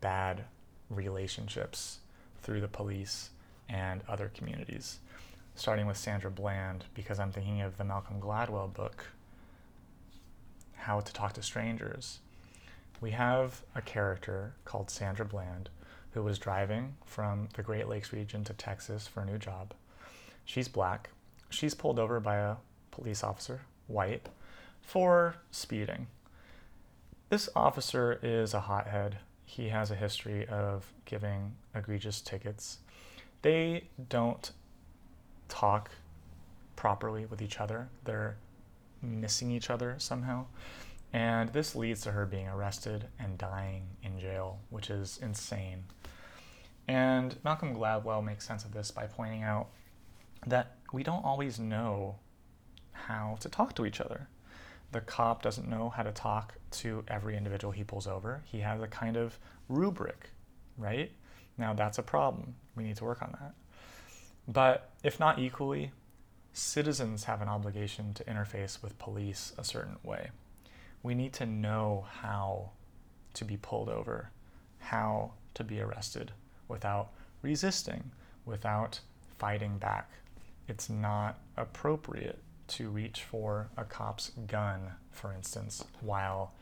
bad 0.00 0.44
relationships 0.88 1.98
through 2.42 2.60
the 2.60 2.68
police 2.68 3.30
and 3.68 4.02
other 4.08 4.30
communities. 4.34 5.00
Starting 5.54 5.86
with 5.86 5.96
Sandra 5.96 6.30
Bland, 6.30 6.84
because 6.94 7.18
I'm 7.18 7.32
thinking 7.32 7.60
of 7.60 7.76
the 7.76 7.84
Malcolm 7.84 8.20
Gladwell 8.20 8.72
book, 8.72 9.06
How 10.74 11.00
to 11.00 11.12
Talk 11.12 11.34
to 11.34 11.42
Strangers. 11.42 12.20
We 13.00 13.10
have 13.10 13.62
a 13.74 13.82
character 13.82 14.54
called 14.64 14.90
Sandra 14.90 15.24
Bland 15.24 15.68
who 16.12 16.22
was 16.22 16.38
driving 16.38 16.96
from 17.04 17.48
the 17.54 17.62
Great 17.62 17.88
Lakes 17.88 18.12
region 18.12 18.44
to 18.44 18.52
Texas 18.52 19.06
for 19.06 19.20
a 19.20 19.26
new 19.26 19.38
job. 19.38 19.74
She's 20.44 20.68
black. 20.68 21.10
She's 21.50 21.74
pulled 21.74 21.98
over 21.98 22.20
by 22.20 22.36
a 22.36 22.56
police 22.90 23.22
officer, 23.22 23.62
white, 23.86 24.28
for 24.80 25.36
speeding. 25.50 26.06
This 27.28 27.48
officer 27.54 28.18
is 28.22 28.54
a 28.54 28.60
hothead. 28.60 29.18
He 29.44 29.68
has 29.68 29.90
a 29.90 29.96
history 29.96 30.46
of 30.46 30.92
giving 31.04 31.56
egregious 31.74 32.20
tickets. 32.20 32.78
They 33.42 33.84
don't 34.08 34.50
talk 35.48 35.90
properly 36.76 37.26
with 37.26 37.42
each 37.42 37.60
other. 37.60 37.88
They're 38.04 38.36
missing 39.02 39.50
each 39.50 39.70
other 39.70 39.96
somehow. 39.98 40.46
And 41.12 41.52
this 41.52 41.74
leads 41.74 42.02
to 42.02 42.12
her 42.12 42.26
being 42.26 42.48
arrested 42.48 43.06
and 43.18 43.36
dying 43.36 43.88
in 44.02 44.20
jail, 44.20 44.60
which 44.70 44.90
is 44.90 45.18
insane. 45.20 45.84
And 46.86 47.36
Malcolm 47.44 47.74
Gladwell 47.74 48.24
makes 48.24 48.46
sense 48.46 48.64
of 48.64 48.72
this 48.72 48.90
by 48.90 49.06
pointing 49.06 49.42
out 49.42 49.68
that 50.46 50.79
we 50.92 51.02
don't 51.02 51.24
always 51.24 51.58
know 51.58 52.16
how 52.92 53.36
to 53.40 53.48
talk 53.48 53.74
to 53.76 53.86
each 53.86 54.00
other. 54.00 54.28
The 54.92 55.00
cop 55.00 55.42
doesn't 55.42 55.68
know 55.68 55.88
how 55.88 56.02
to 56.02 56.12
talk 56.12 56.54
to 56.72 57.04
every 57.06 57.36
individual 57.36 57.72
he 57.72 57.84
pulls 57.84 58.06
over. 58.06 58.42
He 58.44 58.60
has 58.60 58.82
a 58.82 58.88
kind 58.88 59.16
of 59.16 59.38
rubric, 59.68 60.30
right? 60.76 61.12
Now 61.56 61.74
that's 61.74 61.98
a 61.98 62.02
problem. 62.02 62.56
We 62.74 62.82
need 62.82 62.96
to 62.96 63.04
work 63.04 63.22
on 63.22 63.36
that. 63.40 63.54
But 64.48 64.90
if 65.04 65.20
not 65.20 65.38
equally, 65.38 65.92
citizens 66.52 67.24
have 67.24 67.40
an 67.40 67.48
obligation 67.48 68.12
to 68.14 68.24
interface 68.24 68.82
with 68.82 68.98
police 68.98 69.52
a 69.56 69.64
certain 69.64 69.98
way. 70.02 70.30
We 71.02 71.14
need 71.14 71.32
to 71.34 71.46
know 71.46 72.06
how 72.20 72.70
to 73.34 73.44
be 73.44 73.56
pulled 73.56 73.88
over, 73.88 74.30
how 74.78 75.32
to 75.54 75.62
be 75.62 75.80
arrested 75.80 76.32
without 76.66 77.10
resisting, 77.42 78.10
without 78.44 79.00
fighting 79.38 79.78
back. 79.78 80.10
It's 80.70 80.88
not 80.88 81.40
appropriate 81.56 82.38
to 82.68 82.90
reach 82.90 83.24
for 83.24 83.70
a 83.76 83.82
cop's 83.82 84.30
gun, 84.46 84.92
for 85.10 85.32
instance, 85.32 85.84
while 86.00 86.54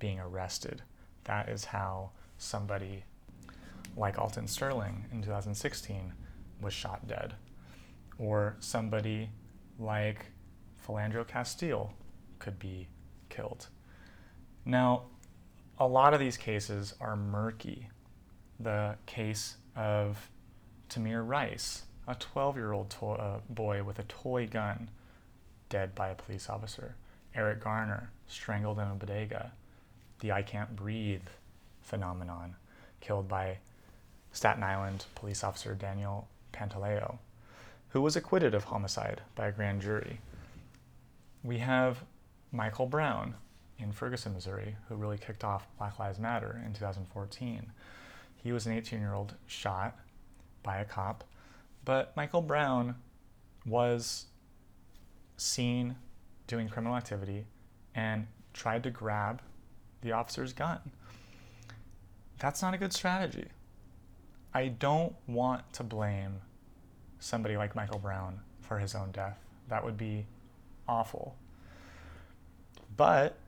being 0.00 0.18
arrested. 0.18 0.82
That 1.22 1.48
is 1.48 1.66
how 1.66 2.10
somebody 2.36 3.04
like 3.96 4.18
Alton 4.18 4.48
Sterling 4.48 5.04
in 5.12 5.22
2016 5.22 6.12
was 6.60 6.74
shot 6.74 7.06
dead. 7.06 7.34
Or 8.18 8.56
somebody 8.58 9.30
like 9.78 10.26
Philando 10.84 11.24
Castile 11.24 11.94
could 12.40 12.58
be 12.58 12.88
killed. 13.28 13.68
Now, 14.64 15.04
a 15.78 15.86
lot 15.86 16.12
of 16.12 16.18
these 16.18 16.36
cases 16.36 16.92
are 17.00 17.14
murky. 17.14 17.88
The 18.58 18.96
case 19.06 19.58
of 19.76 20.28
Tamir 20.88 21.24
Rice, 21.24 21.84
a 22.06 22.14
12 22.14 22.56
year 22.56 22.72
old 22.72 22.90
to- 22.90 23.06
uh, 23.06 23.40
boy 23.48 23.82
with 23.82 23.98
a 23.98 24.04
toy 24.04 24.46
gun, 24.46 24.88
dead 25.68 25.94
by 25.94 26.08
a 26.08 26.14
police 26.14 26.48
officer. 26.48 26.94
Eric 27.34 27.60
Garner, 27.60 28.10
strangled 28.26 28.78
in 28.78 28.88
a 28.88 28.94
bodega. 28.94 29.52
The 30.20 30.32
I 30.32 30.42
can't 30.42 30.76
breathe 30.76 31.26
phenomenon, 31.82 32.56
killed 33.00 33.28
by 33.28 33.58
Staten 34.32 34.62
Island 34.62 35.06
police 35.14 35.42
officer 35.42 35.74
Daniel 35.74 36.28
Pantaleo, 36.52 37.18
who 37.90 38.00
was 38.00 38.16
acquitted 38.16 38.54
of 38.54 38.64
homicide 38.64 39.22
by 39.34 39.48
a 39.48 39.52
grand 39.52 39.82
jury. 39.82 40.20
We 41.42 41.58
have 41.58 42.04
Michael 42.52 42.86
Brown, 42.86 43.34
in 43.78 43.92
Ferguson, 43.92 44.34
Missouri, 44.34 44.76
who 44.88 44.94
really 44.94 45.18
kicked 45.18 45.44
off 45.44 45.66
Black 45.78 45.98
Lives 45.98 46.18
Matter 46.18 46.60
in 46.64 46.72
2014. 46.72 47.72
He 48.36 48.52
was 48.52 48.66
an 48.66 48.72
18 48.72 49.00
year 49.00 49.14
old 49.14 49.34
shot 49.46 49.96
by 50.62 50.78
a 50.78 50.84
cop, 50.84 51.24
but 51.84 52.16
Michael 52.16 52.42
Brown 52.42 52.96
was 53.66 54.26
seen 55.36 55.96
doing 56.46 56.68
criminal 56.68 56.96
activity 56.96 57.46
and 57.94 58.26
tried 58.52 58.82
to 58.84 58.90
grab 58.90 59.42
the 60.00 60.12
officer's 60.12 60.52
gun. 60.52 60.78
That's 62.38 62.62
not 62.62 62.74
a 62.74 62.78
good 62.78 62.92
strategy. 62.92 63.48
I 64.52 64.68
don't 64.68 65.14
want 65.26 65.72
to 65.74 65.82
blame 65.82 66.40
somebody 67.18 67.56
like 67.56 67.74
Michael 67.74 67.98
Brown 67.98 68.40
for 68.60 68.78
his 68.78 68.94
own 68.94 69.10
death. 69.10 69.38
That 69.68 69.84
would 69.84 69.96
be 69.96 70.26
awful. 70.86 71.36
But 72.96 73.38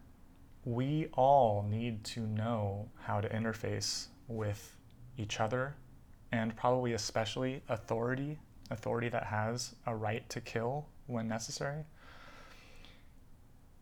we 0.64 1.08
all 1.12 1.64
need 1.68 2.02
to 2.04 2.20
know 2.20 2.88
how 3.02 3.20
to 3.20 3.28
interface 3.28 4.06
with 4.26 4.76
each 5.16 5.38
other 5.38 5.76
and 6.36 6.54
probably 6.56 6.92
especially 6.92 7.62
authority, 7.68 8.38
authority 8.70 9.08
that 9.08 9.24
has 9.24 9.74
a 9.86 9.96
right 9.96 10.28
to 10.28 10.40
kill 10.40 10.86
when 11.06 11.26
necessary. 11.28 11.84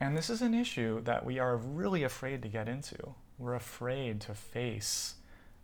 And 0.00 0.16
this 0.16 0.30
is 0.30 0.42
an 0.42 0.55
issue 0.55 1.02
that 1.02 1.24
we 1.24 1.38
are 1.38 1.57
really 1.57 2.02
afraid 2.02 2.42
to 2.42 2.48
get 2.48 2.68
into. 2.68 3.14
We're 3.38 3.55
afraid 3.55 4.20
to 4.22 4.34
face 4.34 5.14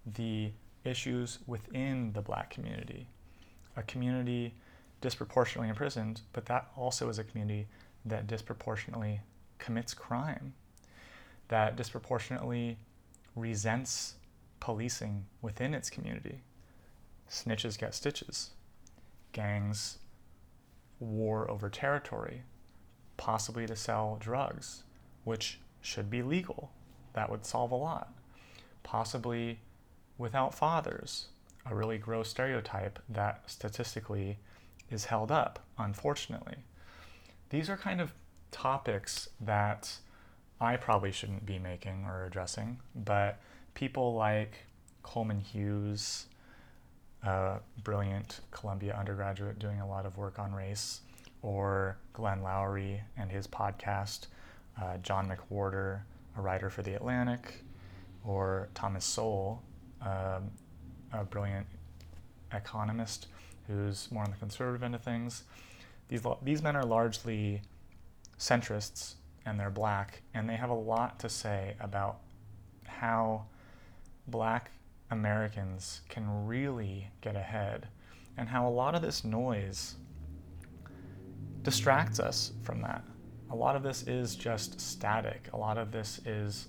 the 0.06 0.52
issues 0.84 1.38
within 1.46 2.12
the 2.12 2.22
black 2.22 2.50
community, 2.50 3.08
a 3.76 3.82
community 3.82 4.54
disproportionately 5.00 5.68
imprisoned, 5.68 6.22
but 6.32 6.46
that 6.46 6.70
also 6.76 7.08
is 7.08 7.18
a 7.18 7.24
community 7.24 7.66
that 8.04 8.26
disproportionately 8.26 9.20
commits 9.58 9.94
crime 9.94 10.54
that 11.50 11.76
disproportionately 11.76 12.78
resents 13.34 14.14
policing 14.60 15.26
within 15.42 15.74
its 15.74 15.90
community. 15.90 16.40
Snitches 17.30 17.78
get 17.78 17.94
stitches. 17.94 18.50
Gangs 19.32 19.98
war 20.98 21.50
over 21.50 21.70
territory, 21.70 22.42
possibly 23.16 23.66
to 23.66 23.76
sell 23.76 24.16
drugs, 24.20 24.82
which 25.24 25.60
should 25.80 26.10
be 26.10 26.22
legal. 26.22 26.72
That 27.12 27.30
would 27.30 27.46
solve 27.46 27.70
a 27.70 27.76
lot. 27.76 28.12
Possibly 28.82 29.60
without 30.18 30.54
fathers, 30.54 31.28
a 31.64 31.74
really 31.74 31.98
gross 31.98 32.28
stereotype 32.30 32.98
that 33.08 33.42
statistically 33.46 34.38
is 34.90 35.06
held 35.06 35.30
up, 35.30 35.60
unfortunately. 35.78 36.56
These 37.50 37.70
are 37.70 37.76
kind 37.76 38.00
of 38.00 38.12
topics 38.50 39.28
that 39.40 39.98
I 40.60 40.76
probably 40.76 41.12
shouldn't 41.12 41.46
be 41.46 41.58
making 41.58 42.04
or 42.04 42.24
addressing, 42.24 42.80
but 42.94 43.40
people 43.74 44.14
like 44.14 44.66
Coleman 45.02 45.40
Hughes, 45.40 46.26
a 47.22 47.58
brilliant 47.82 48.40
Columbia 48.50 48.96
undergraduate 48.98 49.58
doing 49.58 49.80
a 49.80 49.86
lot 49.86 50.06
of 50.06 50.16
work 50.16 50.38
on 50.38 50.54
race, 50.54 51.00
or 51.42 51.96
Glenn 52.12 52.42
Loury 52.42 53.00
and 53.16 53.30
his 53.30 53.46
podcast, 53.46 54.26
uh, 54.80 54.96
John 54.98 55.28
McWhorter, 55.28 56.00
a 56.36 56.40
writer 56.40 56.70
for 56.70 56.82
The 56.82 56.94
Atlantic, 56.94 57.62
or 58.24 58.68
Thomas 58.74 59.04
Sowell, 59.04 59.62
um, 60.02 60.50
a 61.12 61.24
brilliant 61.24 61.66
economist 62.52 63.26
who's 63.66 64.10
more 64.10 64.24
on 64.24 64.30
the 64.30 64.36
conservative 64.36 64.82
end 64.82 64.94
of 64.94 65.02
things. 65.02 65.44
These, 66.08 66.22
these 66.42 66.62
men 66.62 66.76
are 66.76 66.84
largely 66.84 67.62
centrists 68.38 69.14
and 69.46 69.58
they're 69.58 69.70
black, 69.70 70.22
and 70.34 70.48
they 70.48 70.56
have 70.56 70.70
a 70.70 70.74
lot 70.74 71.18
to 71.20 71.28
say 71.28 71.74
about 71.80 72.18
how 72.84 73.44
black 74.26 74.70
Americans 75.10 76.02
can 76.08 76.46
really 76.46 77.08
get 77.20 77.36
ahead 77.36 77.88
and 78.36 78.48
how 78.48 78.66
a 78.66 78.70
lot 78.70 78.94
of 78.94 79.02
this 79.02 79.24
noise 79.24 79.96
distracts 81.62 82.20
us 82.20 82.52
from 82.62 82.80
that. 82.82 83.04
A 83.50 83.56
lot 83.56 83.76
of 83.76 83.82
this 83.82 84.04
is 84.06 84.36
just 84.36 84.80
static. 84.80 85.48
A 85.52 85.56
lot 85.56 85.76
of 85.76 85.90
this 85.90 86.20
is 86.24 86.68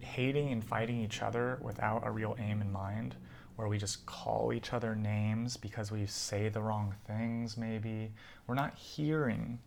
hating 0.00 0.50
and 0.50 0.64
fighting 0.64 1.00
each 1.00 1.22
other 1.22 1.58
without 1.62 2.06
a 2.06 2.10
real 2.10 2.36
aim 2.38 2.60
in 2.60 2.72
mind, 2.72 3.14
where 3.56 3.68
we 3.68 3.78
just 3.78 4.04
call 4.06 4.52
each 4.52 4.72
other 4.72 4.94
names 4.96 5.56
because 5.56 5.92
we 5.92 6.06
say 6.06 6.48
the 6.48 6.60
wrong 6.60 6.94
things, 7.06 7.56
maybe. 7.56 8.12
We're 8.46 8.54
not 8.54 8.74
hearing 8.76 9.60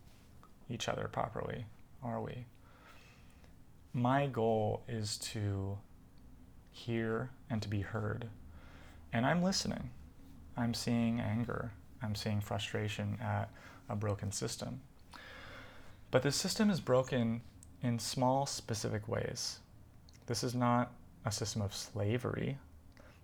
each 0.68 0.88
other 0.88 1.08
properly, 1.10 1.64
are 2.02 2.20
we? 2.20 2.46
My 3.94 4.26
goal 4.26 4.82
is 4.88 5.18
to 5.18 5.78
hear 6.72 7.30
and 7.48 7.62
to 7.62 7.68
be 7.68 7.82
heard. 7.82 8.28
And 9.12 9.24
I'm 9.24 9.42
listening. 9.42 9.90
I'm 10.56 10.74
seeing 10.74 11.20
anger. 11.20 11.70
I'm 12.02 12.14
seeing 12.14 12.40
frustration 12.40 13.18
at 13.22 13.48
a 13.88 13.94
broken 13.94 14.32
system. 14.32 14.80
But 16.10 16.22
the 16.22 16.32
system 16.32 16.70
is 16.70 16.80
broken 16.80 17.42
in 17.82 17.98
small, 17.98 18.46
specific 18.46 19.08
ways. 19.08 19.58
This 20.26 20.42
is 20.42 20.54
not 20.54 20.92
a 21.24 21.32
system 21.32 21.62
of 21.62 21.74
slavery. 21.74 22.58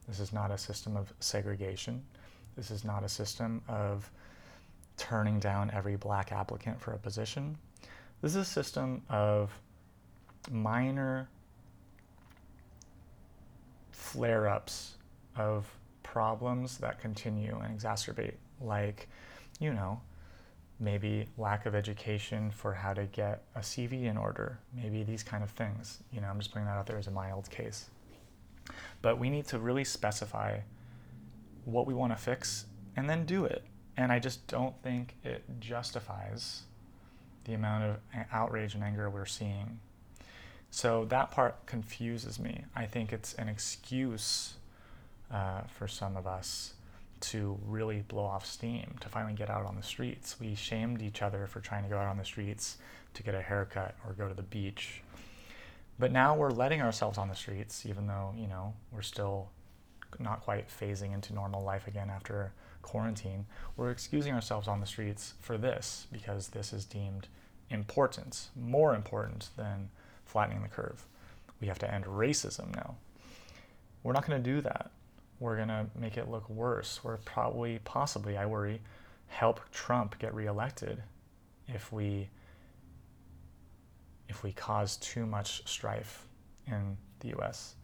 This 0.07 0.20
is 0.20 0.32
not 0.32 0.51
a 0.51 0.59
system 0.59 0.96
of 0.96 1.12
segregation. 1.20 2.03
This 2.57 2.70
is 2.70 2.84
not 2.84 3.05
a 3.05 3.09
system 3.09 3.62
of 3.68 4.11
turning 4.96 5.38
down 5.38 5.70
every 5.72 5.96
black 5.96 6.32
applicant 6.32 6.80
for 6.80 6.92
a 6.92 6.99
position. 6.99 7.57
This 8.20 8.32
is 8.32 8.36
a 8.36 8.44
system 8.44 9.03
of 9.09 9.53
minor 10.51 11.28
flare 13.99 14.49
ups 14.49 14.94
of 15.36 15.66
problems 16.03 16.78
that 16.78 17.01
continue 17.01 17.59
and 17.62 17.78
exacerbate, 17.78 18.34
like, 18.61 19.09
you 19.59 19.74
know, 19.74 20.01
maybe 20.80 21.26
lack 21.36 21.66
of 21.66 21.74
education 21.74 22.51
for 22.51 22.72
how 22.72 22.94
to 22.94 23.05
get 23.07 23.42
a 23.57 23.59
CV 23.59 24.05
in 24.05 24.16
order, 24.16 24.61
maybe 24.72 25.03
these 25.03 25.24
kind 25.24 25.42
of 25.42 25.51
things. 25.51 25.99
You 26.12 26.20
know, 26.20 26.28
I'm 26.28 26.38
just 26.38 26.53
putting 26.53 26.66
that 26.66 26.76
out 26.76 26.86
there 26.86 26.96
as 26.96 27.09
a 27.09 27.11
mild 27.11 27.51
case. 27.51 27.90
But 29.03 29.18
we 29.18 29.28
need 29.28 29.46
to 29.49 29.59
really 29.59 29.84
specify 29.84 30.61
what 31.64 31.86
we 31.86 31.92
want 31.92 32.12
to 32.12 32.22
fix 32.22 32.66
and 32.96 33.11
then 33.11 33.26
do 33.26 33.44
it. 33.44 33.64
And 33.96 34.12
I 34.12 34.20
just 34.20 34.46
don't 34.46 34.80
think 34.82 35.16
it 35.24 35.42
justifies 35.59 36.62
the 37.44 37.55
amount 37.55 37.84
of 37.84 37.96
outrage 38.32 38.74
and 38.74 38.84
anger 38.84 39.11
we're 39.11 39.26
seeing. 39.26 39.80
So 40.71 41.07
that 41.07 41.31
part 41.31 41.66
confuses 41.66 42.39
me. 42.39 42.64
I 42.77 42.87
think 42.87 43.12
it's 43.12 43.35
an 43.35 43.49
excuse 43.49 44.55
uh, 45.33 45.62
for 45.62 45.89
some 45.89 46.16
of 46.16 46.27
us 46.27 46.75
to 47.21 47.59
really 47.66 48.05
blow 48.07 48.25
off 48.25 48.47
steam, 48.47 48.97
to 49.01 49.09
finally 49.09 49.35
get 49.35 49.51
out 49.51 49.66
on 49.66 49.77
the 49.77 49.83
streets. 49.83 50.39
We 50.39 50.55
shamed 50.55 51.03
each 51.03 51.23
other 51.23 51.47
for 51.47 51.61
trying 51.61 51.83
to 51.85 51.89
go 51.89 51.99
out 51.99 52.07
on 52.07 52.16
the 52.16 52.25
streets 52.25 52.79
to 53.14 53.23
get 53.23 53.35
a 53.35 53.43
haircut 53.43 53.97
or 54.07 54.12
go 54.12 54.29
to 54.29 54.35
the 54.35 54.43
beach. 54.43 55.03
But 55.99 56.12
now 56.12 56.37
we're 56.37 56.51
letting 56.51 56.81
ourselves 56.81 57.19
on 57.19 57.29
the 57.29 57.35
streets, 57.35 57.85
even 57.85 58.07
though, 58.07 58.33
you 58.37 58.47
know, 58.47 58.75
we're 58.93 59.03
still 59.03 59.49
not 60.19 60.43
quite 60.43 60.69
phasing 60.69 61.12
into 61.12 61.35
normal 61.35 61.62
life 61.62 61.89
again 61.89 62.09
after 62.09 62.53
quarantine. 62.83 63.47
We're 63.77 63.91
excusing 63.91 64.33
ourselves 64.33 64.69
on 64.69 64.81
the 64.81 64.87
streets 64.87 65.35
for 65.41 65.59
this 65.59 66.07
because 66.12 66.49
this 66.49 66.73
is 66.73 66.85
deemed 66.85 67.27
important, 67.69 68.49
more 68.57 68.95
important 68.95 69.51
than 69.57 69.91
flattening 70.29 70.62
the 70.62 70.68
curve. 70.68 71.05
We 71.61 71.66
have 71.66 71.81
to 71.81 71.93
end 71.93 72.05
racism 72.05 72.72
now. 72.76 72.95
We're 74.05 74.12
not 74.12 74.24
going 74.24 74.41
to 74.41 74.51
do 74.51 74.61
that 74.61 74.93
we're 75.41 75.57
going 75.57 75.68
to 75.68 75.87
make 75.97 76.16
it 76.16 76.29
look 76.29 76.49
worse. 76.49 77.01
We're 77.05 77.18
probably, 77.18 77.79
possibly, 77.85 78.37
I 78.37 78.47
worry, 78.47 78.81
help 79.29 79.61
Trump 79.70 80.18
get 80.18 80.35
reelected 80.35 81.03
if 81.66 81.93
we 81.93 82.29
if 84.29 84.43
we 84.43 84.53
cause 84.53 84.99
too 84.99 85.24
much 85.24 85.66
strife 85.66 86.26
in 86.66 86.99
the 87.20 87.29
US. 87.39 87.76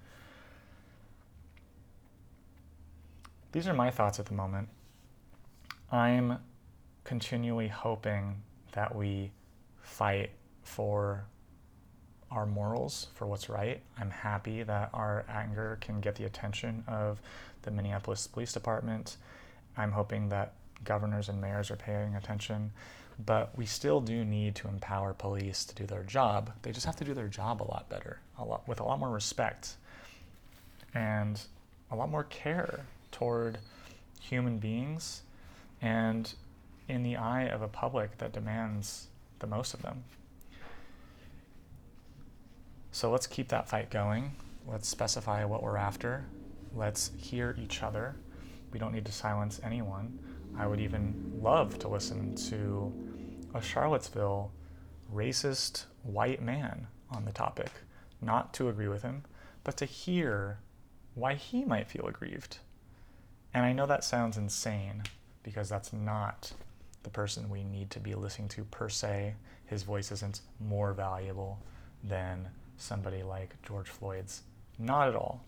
These 3.52 3.66
are 3.66 3.72
my 3.72 3.90
thoughts 3.90 4.18
at 4.18 4.26
the 4.26 4.34
moment. 4.34 4.68
I'm 5.90 6.38
continually 7.04 7.68
hoping 7.68 8.42
that 8.72 8.94
we 8.94 9.32
fight 9.80 10.32
for 10.64 11.24
our 12.34 12.46
morals 12.46 13.06
for 13.14 13.26
what's 13.26 13.48
right. 13.48 13.80
I'm 13.98 14.10
happy 14.10 14.62
that 14.62 14.90
our 14.92 15.24
anger 15.28 15.78
can 15.80 16.00
get 16.00 16.16
the 16.16 16.24
attention 16.24 16.84
of 16.88 17.20
the 17.62 17.70
Minneapolis 17.70 18.26
Police 18.26 18.52
Department. 18.52 19.16
I'm 19.76 19.92
hoping 19.92 20.28
that 20.30 20.52
governors 20.84 21.28
and 21.28 21.40
mayors 21.40 21.70
are 21.70 21.76
paying 21.76 22.16
attention, 22.16 22.72
but 23.24 23.56
we 23.56 23.66
still 23.66 24.00
do 24.00 24.24
need 24.24 24.56
to 24.56 24.68
empower 24.68 25.14
police 25.14 25.64
to 25.64 25.74
do 25.74 25.86
their 25.86 26.02
job. 26.02 26.50
They 26.62 26.72
just 26.72 26.86
have 26.86 26.96
to 26.96 27.04
do 27.04 27.14
their 27.14 27.28
job 27.28 27.62
a 27.62 27.64
lot 27.64 27.88
better, 27.88 28.18
a 28.38 28.44
lot 28.44 28.66
with 28.68 28.80
a 28.80 28.84
lot 28.84 28.98
more 28.98 29.10
respect 29.10 29.76
and 30.92 31.40
a 31.90 31.96
lot 31.96 32.10
more 32.10 32.24
care 32.24 32.80
toward 33.12 33.58
human 34.20 34.58
beings 34.58 35.22
and 35.80 36.34
in 36.88 37.02
the 37.02 37.16
eye 37.16 37.44
of 37.44 37.62
a 37.62 37.68
public 37.68 38.18
that 38.18 38.32
demands 38.32 39.06
the 39.38 39.46
most 39.46 39.74
of 39.74 39.82
them. 39.82 40.02
So 42.94 43.10
let's 43.10 43.26
keep 43.26 43.48
that 43.48 43.68
fight 43.68 43.90
going. 43.90 44.36
Let's 44.68 44.86
specify 44.86 45.44
what 45.44 45.64
we're 45.64 45.76
after. 45.76 46.26
Let's 46.72 47.10
hear 47.16 47.56
each 47.60 47.82
other. 47.82 48.14
We 48.72 48.78
don't 48.78 48.92
need 48.92 49.06
to 49.06 49.12
silence 49.12 49.60
anyone. 49.64 50.16
I 50.56 50.68
would 50.68 50.78
even 50.78 51.40
love 51.42 51.76
to 51.80 51.88
listen 51.88 52.36
to 52.50 52.92
a 53.52 53.60
Charlottesville 53.60 54.52
racist 55.12 55.86
white 56.04 56.40
man 56.40 56.86
on 57.10 57.24
the 57.24 57.32
topic. 57.32 57.72
Not 58.22 58.54
to 58.54 58.68
agree 58.68 58.86
with 58.86 59.02
him, 59.02 59.24
but 59.64 59.76
to 59.78 59.86
hear 59.86 60.60
why 61.16 61.34
he 61.34 61.64
might 61.64 61.90
feel 61.90 62.06
aggrieved. 62.06 62.58
And 63.52 63.66
I 63.66 63.72
know 63.72 63.86
that 63.86 64.04
sounds 64.04 64.36
insane 64.36 65.02
because 65.42 65.68
that's 65.68 65.92
not 65.92 66.52
the 67.02 67.10
person 67.10 67.50
we 67.50 67.64
need 67.64 67.90
to 67.90 67.98
be 67.98 68.14
listening 68.14 68.50
to 68.50 68.62
per 68.62 68.88
se. 68.88 69.34
His 69.66 69.82
voice 69.82 70.12
isn't 70.12 70.42
more 70.60 70.92
valuable 70.92 71.58
than 72.04 72.50
somebody 72.76 73.22
like 73.22 73.54
George 73.62 73.88
Floyd's. 73.88 74.42
Not 74.78 75.08
at 75.08 75.16
all. 75.16 75.44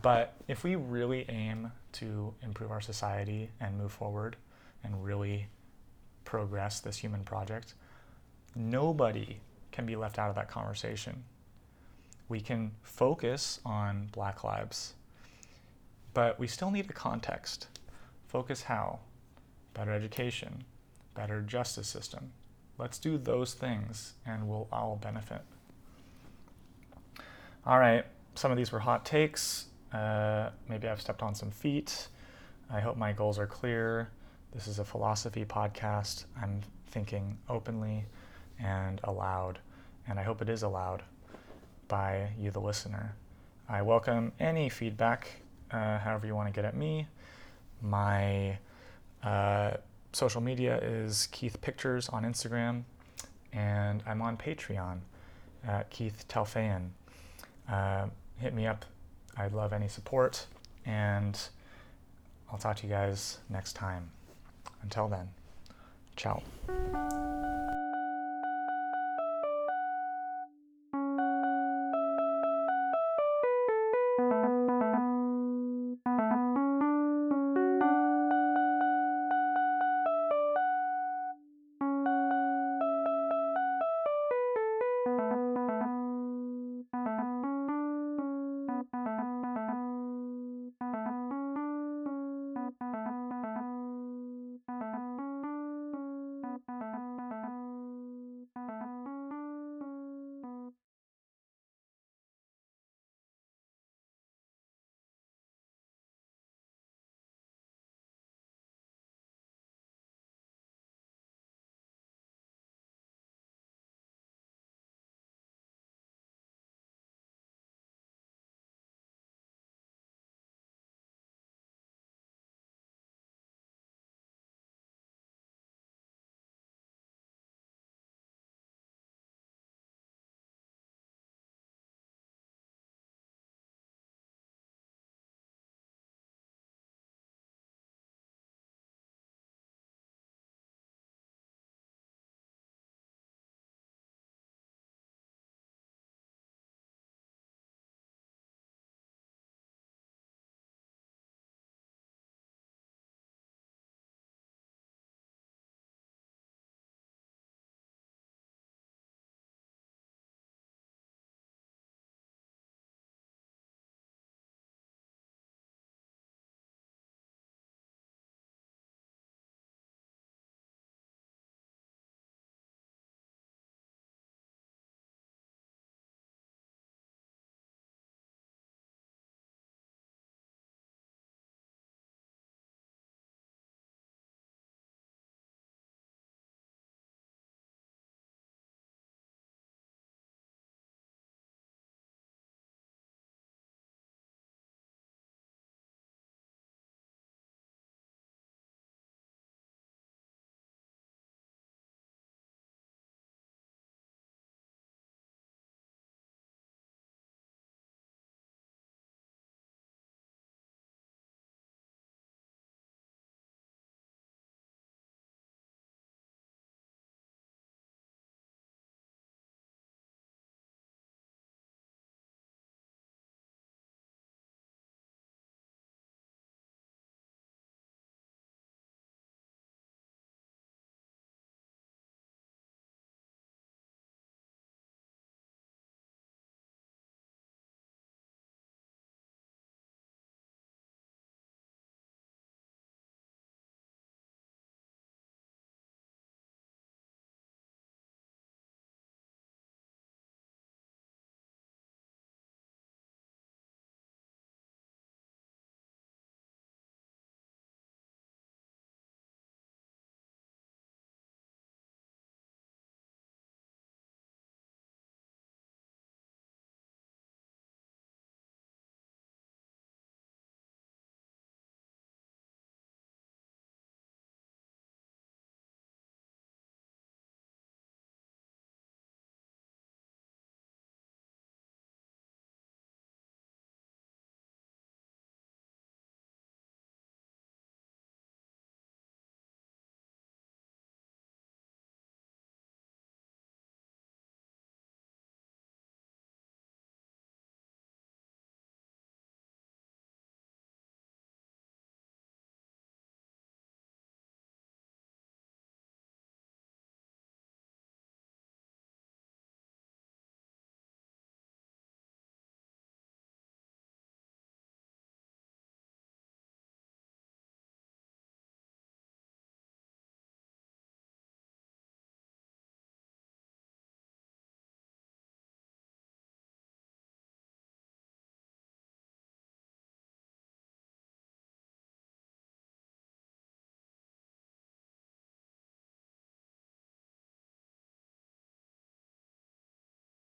But 0.00 0.34
if 0.48 0.64
we 0.64 0.76
really 0.76 1.26
aim 1.28 1.72
to 1.92 2.34
improve 2.42 2.70
our 2.70 2.80
society 2.80 3.50
and 3.60 3.76
move 3.76 3.92
forward 3.92 4.36
and 4.82 5.04
really 5.04 5.48
progress 6.24 6.80
this 6.80 6.96
human 6.96 7.24
project, 7.24 7.74
nobody 8.54 9.38
can 9.70 9.84
be 9.84 9.96
left 9.96 10.18
out 10.18 10.30
of 10.30 10.34
that 10.36 10.48
conversation. 10.48 11.24
We 12.28 12.40
can 12.40 12.72
focus 12.82 13.60
on 13.66 14.08
Black 14.12 14.44
lives, 14.44 14.94
but 16.14 16.38
we 16.38 16.46
still 16.46 16.70
need 16.70 16.88
a 16.88 16.94
context. 16.94 17.66
Focus 18.28 18.62
how? 18.62 19.00
Better 19.74 19.92
education, 19.92 20.64
better 21.14 21.42
justice 21.42 21.88
system. 21.88 22.32
Let's 22.78 22.98
do 22.98 23.18
those 23.18 23.52
things 23.52 24.14
and 24.24 24.48
we'll 24.48 24.68
all 24.72 24.96
benefit. 24.96 25.42
All 27.64 27.78
right, 27.78 28.04
some 28.34 28.50
of 28.50 28.56
these 28.56 28.72
were 28.72 28.80
hot 28.80 29.04
takes. 29.04 29.66
Uh, 29.92 30.50
maybe 30.68 30.88
I've 30.88 31.00
stepped 31.00 31.22
on 31.22 31.32
some 31.32 31.52
feet. 31.52 32.08
I 32.68 32.80
hope 32.80 32.96
my 32.96 33.12
goals 33.12 33.38
are 33.38 33.46
clear. 33.46 34.10
This 34.52 34.66
is 34.66 34.80
a 34.80 34.84
philosophy 34.84 35.44
podcast. 35.44 36.24
I'm 36.42 36.62
thinking 36.88 37.38
openly 37.48 38.06
and 38.58 39.00
aloud, 39.04 39.60
and 40.08 40.18
I 40.18 40.24
hope 40.24 40.42
it 40.42 40.48
is 40.48 40.64
allowed 40.64 41.04
by 41.86 42.30
you, 42.36 42.50
the 42.50 42.60
listener. 42.60 43.14
I 43.68 43.80
welcome 43.82 44.32
any 44.40 44.68
feedback, 44.68 45.28
uh, 45.70 45.98
however 45.98 46.26
you 46.26 46.34
want 46.34 46.48
to 46.48 46.52
get 46.52 46.64
at 46.64 46.74
me. 46.74 47.06
My 47.80 48.58
uh, 49.22 49.74
social 50.12 50.40
media 50.40 50.80
is 50.80 51.28
Keith 51.30 51.60
Pictures 51.60 52.08
on 52.08 52.24
Instagram, 52.24 52.82
and 53.52 54.02
I'm 54.04 54.20
on 54.20 54.36
Patreon 54.36 54.98
at 55.64 55.90
Keith 55.90 56.24
Telfayan 56.28 56.88
uh, 57.68 58.06
hit 58.38 58.54
me 58.54 58.66
up. 58.66 58.84
I'd 59.36 59.52
love 59.52 59.72
any 59.72 59.88
support, 59.88 60.46
and 60.84 61.38
I'll 62.50 62.58
talk 62.58 62.76
to 62.78 62.86
you 62.86 62.92
guys 62.92 63.38
next 63.48 63.74
time. 63.74 64.10
Until 64.82 65.08
then, 65.08 65.28
ciao. 66.16 66.42